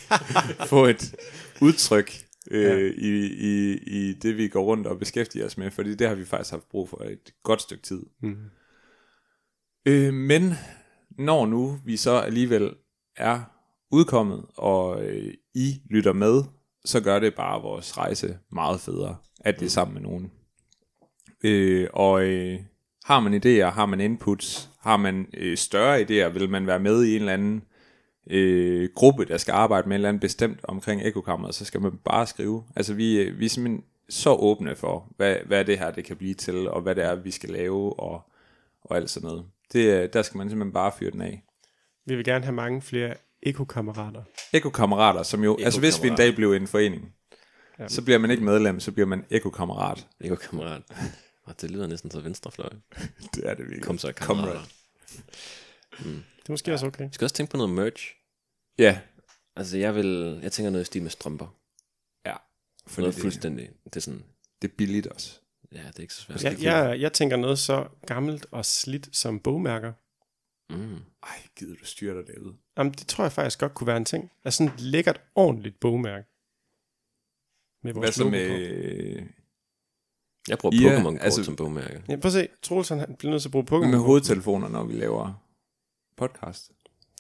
få 0.70 0.86
et 0.86 1.16
udtryk 1.62 2.12
øh, 2.52 2.64
ja. 2.64 2.78
i, 2.98 3.26
i, 3.26 3.78
i 3.88 4.14
det, 4.14 4.38
vi 4.38 4.48
går 4.48 4.64
rundt 4.64 4.88
og 4.88 5.00
beskæftiger 5.00 5.46
os 5.46 5.58
med. 5.58 5.72
Fordi 5.72 5.96
det 5.96 6.08
har 6.08 6.16
vi 6.16 6.26
faktisk 6.26 6.52
haft 6.52 6.70
brug 6.70 6.90
for 6.90 7.04
et 7.04 7.34
godt 7.44 7.62
stykke 7.62 7.84
tid. 7.84 8.02
Mm. 8.22 8.38
Øh, 9.86 10.14
men 10.14 10.54
når 11.18 11.46
nu 11.46 11.80
vi 11.86 11.98
så 11.98 12.12
alligevel 12.12 12.74
er 13.18 13.40
udkommet, 13.92 14.46
og 14.58 15.04
øh, 15.04 15.34
I 15.56 15.82
lytter 15.90 16.14
med, 16.14 16.44
så 16.86 17.02
gør 17.02 17.20
det 17.20 17.36
bare 17.36 17.62
vores 17.62 17.98
rejse 17.98 18.38
meget 18.52 18.80
federe, 18.80 19.16
at 19.40 19.60
det 19.60 19.66
er 19.66 19.70
sammen 19.70 19.94
med 19.94 20.02
nogen. 20.02 20.32
Øh, 21.44 21.88
og 21.94 22.24
øh, 22.24 22.60
har 23.06 23.20
man 23.20 23.34
idéer, 23.34 23.70
har 23.70 23.86
man 23.86 24.02
inputs, 24.02 24.70
har 24.80 24.98
man 24.98 25.28
øh, 25.34 25.58
større 25.58 26.02
idéer, 26.02 26.30
vil 26.30 26.50
man 26.50 26.68
være 26.68 26.80
med 26.80 27.04
i 27.04 27.16
en 27.16 27.22
eller 27.22 27.34
anden 27.34 27.64
øh, 28.30 28.90
gruppe, 28.96 29.26
der 29.26 29.38
skal 29.38 29.52
arbejde 29.52 29.90
med 29.90 29.96
en 29.96 30.00
eller 30.00 30.10
anden 30.10 30.20
bestemt 30.20 30.60
omkring 30.64 31.02
ekokammeret, 31.02 31.56
så 31.56 31.66
skal 31.66 31.82
man 31.82 31.92
bare 32.06 32.28
skrive. 32.28 32.64
Altså 32.76 32.94
vi, 32.94 33.22
øh, 33.22 33.40
vi 33.40 33.46
er 33.46 33.50
simpelthen 33.50 33.84
så 34.10 34.34
åbne 34.34 34.76
for, 34.76 35.14
hvad, 35.18 35.36
hvad 35.46 35.66
det 35.66 35.80
her 35.80 35.92
det 35.92 36.06
kan 36.06 36.18
blive 36.18 36.34
til, 36.34 36.70
og 36.70 36.82
hvad 36.82 36.96
det 36.96 37.04
er, 37.04 37.16
vi 37.16 37.32
skal 37.32 37.50
lave, 37.50 38.00
og, 38.00 38.22
og 38.82 38.96
alt 38.96 39.10
sådan 39.10 39.28
noget. 39.28 39.46
Det, 39.74 40.04
øh, 40.04 40.10
der 40.14 40.22
skal 40.22 40.38
man 40.38 40.50
simpelthen 40.50 40.74
bare 40.74 40.92
fyre 41.00 41.12
den 41.12 41.22
af. 41.22 41.44
Vi 42.06 42.16
vil 42.16 42.26
gerne 42.26 42.44
have 42.46 42.56
mange 42.56 42.82
flere 42.82 43.14
ekokammerater. 43.44 44.22
Ekokammerater, 44.54 45.24
som 45.24 45.44
jo, 45.44 45.58
altså 45.64 45.80
hvis 45.80 46.04
vi 46.04 46.08
en 46.08 46.16
dag 46.16 46.36
bliver 46.36 46.56
en 46.56 46.68
forening, 46.68 47.14
ja. 47.80 47.88
så 47.88 48.04
bliver 48.04 48.18
man 48.18 48.32
ikke 48.32 48.44
medlem, 48.44 48.80
så 48.80 48.92
bliver 48.92 49.08
man 49.08 49.26
ekokammerat. 49.30 50.08
Ekokammerat. 50.22 50.82
Og 51.48 51.62
det 51.62 51.72
lyder 51.72 51.88
næsten 51.88 52.12
så 52.12 52.22
venstrefløj. 52.22 52.70
det 53.34 53.50
er 53.50 53.54
det 53.54 53.66
virkelig. 53.66 53.84
Kom 53.84 53.98
så, 53.98 54.12
kammerater. 54.12 54.62
Mm. 56.00 56.24
Det 56.38 56.50
er 56.50 56.52
måske 56.52 56.70
ja. 56.70 56.74
også 56.74 56.86
okay. 56.86 57.08
Vi 57.08 57.14
skal 57.14 57.26
også 57.26 57.36
tænke 57.36 57.52
på 57.52 57.58
noget 57.58 57.74
merch. 57.74 58.16
Ja. 58.78 59.00
Altså, 59.56 59.78
jeg 59.78 59.96
vil, 59.96 60.40
jeg 60.44 60.52
tænker 60.52 60.70
noget 60.70 60.84
i 60.84 60.86
stil 60.86 61.02
med 61.02 61.10
strømper. 61.10 61.58
Ja. 62.26 62.36
For 62.88 63.02
noget 63.02 63.16
det, 63.16 63.22
fuldstændig, 63.22 63.70
det 63.84 63.96
er 63.96 64.00
sådan... 64.00 64.24
Det 64.62 64.72
er 64.72 64.76
billigt 64.78 65.08
også. 65.08 65.40
Ja, 65.72 65.84
det 65.88 65.96
er 65.96 66.02
ikke 66.02 66.14
så 66.14 66.22
svært. 66.22 66.44
Jeg, 66.44 66.64
jeg, 66.64 67.02
jeg 67.02 67.14
tænker 67.14 67.38
noget 67.38 67.60
så 67.60 67.88
gammelt 68.06 68.46
og 68.52 68.66
slidt 68.66 69.16
som 69.16 69.40
bogmærker. 69.40 69.94
Mm. 70.70 71.00
Ej, 71.24 71.42
gider 71.56 71.76
du 71.76 71.86
styre 71.86 72.18
dig 72.18 72.28
derude? 72.28 72.56
Jamen, 72.78 72.94
det 72.94 73.08
tror 73.08 73.24
jeg 73.24 73.32
faktisk 73.32 73.60
godt 73.60 73.74
kunne 73.74 73.88
være 73.88 73.98
en 73.98 74.06
ting. 74.06 74.32
Altså 74.44 74.58
sådan 74.58 74.74
et 74.74 74.80
lækkert, 74.80 75.22
ordentligt 75.36 75.80
bogmærke. 75.80 76.28
Med 77.84 77.94
vores 77.94 78.06
Hvad 78.06 78.12
så 78.12 78.30
med 78.30 79.28
jeg 80.48 80.58
bruger 80.58 80.82
ja, 80.82 81.00
Pokémon-kort 81.00 81.24
altså, 81.24 81.44
som 81.44 81.56
bogmærke. 81.56 82.04
Ja, 82.10 82.16
prøv 82.16 82.30
at 82.30 82.34
se. 82.34 82.48
Troels 82.62 82.90
han 82.90 83.16
bliver 83.20 83.32
nødt 83.32 83.42
til 83.42 83.50
at 83.50 83.52
bruge 83.52 83.66
Pokémon. 83.72 83.88
Med 83.88 84.00
hovedtelefoner, 84.00 84.70
når 84.70 84.84
vi 84.84 84.94
laver 84.94 85.44
podcast. 86.18 86.72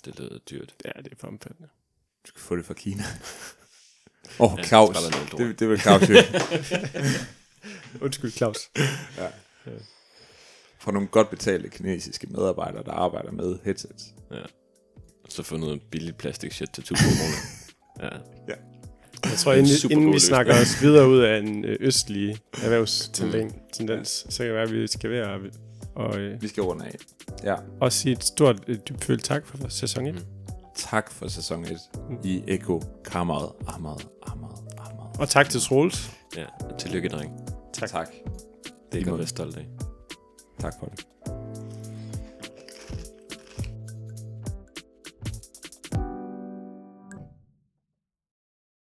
Det 0.05 0.19
lyder 0.19 0.38
dyrt. 0.38 0.75
Ja, 0.86 0.91
det 1.03 1.11
er 1.11 1.15
for 1.19 1.28
omfattende. 1.28 1.69
Du 2.23 2.30
skal 2.30 2.41
få 2.41 2.55
det 2.55 2.65
fra 2.65 2.73
Kina. 2.73 3.03
Åh, 4.39 4.53
oh, 4.53 4.59
ja, 4.59 4.63
Claus. 4.63 4.97
Det, 5.38 5.59
det 5.59 5.69
vil 5.69 5.80
Claus. 5.80 6.01
Undskyld, 8.01 8.32
Claus. 8.32 8.57
ja. 9.17 9.28
For 10.80 10.91
nogle 10.91 11.07
godt 11.07 11.30
betalte 11.30 11.69
kinesiske 11.69 12.28
medarbejdere, 12.28 12.84
der 12.84 12.91
arbejder 12.91 13.32
med 13.32 13.59
headsets. 13.63 14.13
Ja. 14.32 14.41
Så 15.30 15.43
få 15.43 15.57
noget 15.57 15.82
billigt 15.91 16.17
plastik 16.17 16.51
shit 16.51 16.69
til 16.73 16.82
1000 16.82 17.09
kroner. 17.09 17.38
ja. 18.11 18.17
ja. 18.47 18.76
Jeg 19.24 19.38
tror, 19.38 19.53
inden, 19.53 19.91
inden 19.91 20.13
vi 20.13 20.20
snakker 20.20 20.53
os 20.61 20.82
videre 20.82 21.09
ud 21.09 21.20
af 21.20 21.38
en 21.38 21.65
øh, 21.65 21.78
østlig 21.80 22.38
erhvervstendens, 22.63 24.24
mm. 24.26 24.32
så 24.32 24.38
kan 24.38 24.45
det 24.45 24.53
være, 24.53 24.63
at 24.63 24.74
vi 24.74 24.88
skal 24.88 25.09
være 25.09 25.39
og, 25.97 26.20
øh, 26.20 26.41
vi 26.41 26.47
skal 26.47 26.63
runde 26.63 26.86
af. 26.86 26.95
Ja. 27.43 27.55
Og 27.82 27.93
sige 27.93 28.13
et 28.13 28.24
stort 28.24 28.63
øh, 28.68 28.78
dybfølt 28.89 29.24
tak 29.24 29.47
for 29.47 29.57
sæson 29.70 30.07
1. 30.07 30.13
Mm. 30.13 30.22
Tak 30.76 31.11
for 31.11 31.28
sæson 31.28 31.65
1 31.65 31.78
mm. 32.09 32.18
i 32.24 32.43
Eko 32.47 32.82
Kammeret. 33.05 33.51
Ahmad, 33.68 33.91
Ahmad, 34.28 34.49
Ahmad. 34.78 35.20
Og 35.20 35.30
tak 35.30 35.49
til 35.49 35.61
Troels. 35.61 36.11
Ja, 36.36 36.45
tillykke, 36.80 37.09
dreng. 37.09 37.32
Tak. 37.74 37.89
tak. 37.89 38.07
Det 38.91 39.01
er 39.01 39.05
godt 39.05 39.18
være 39.18 39.28
stolt 39.28 39.57
af. 39.57 39.65
Tak 40.59 40.74
for 40.80 40.86
det. 40.86 41.05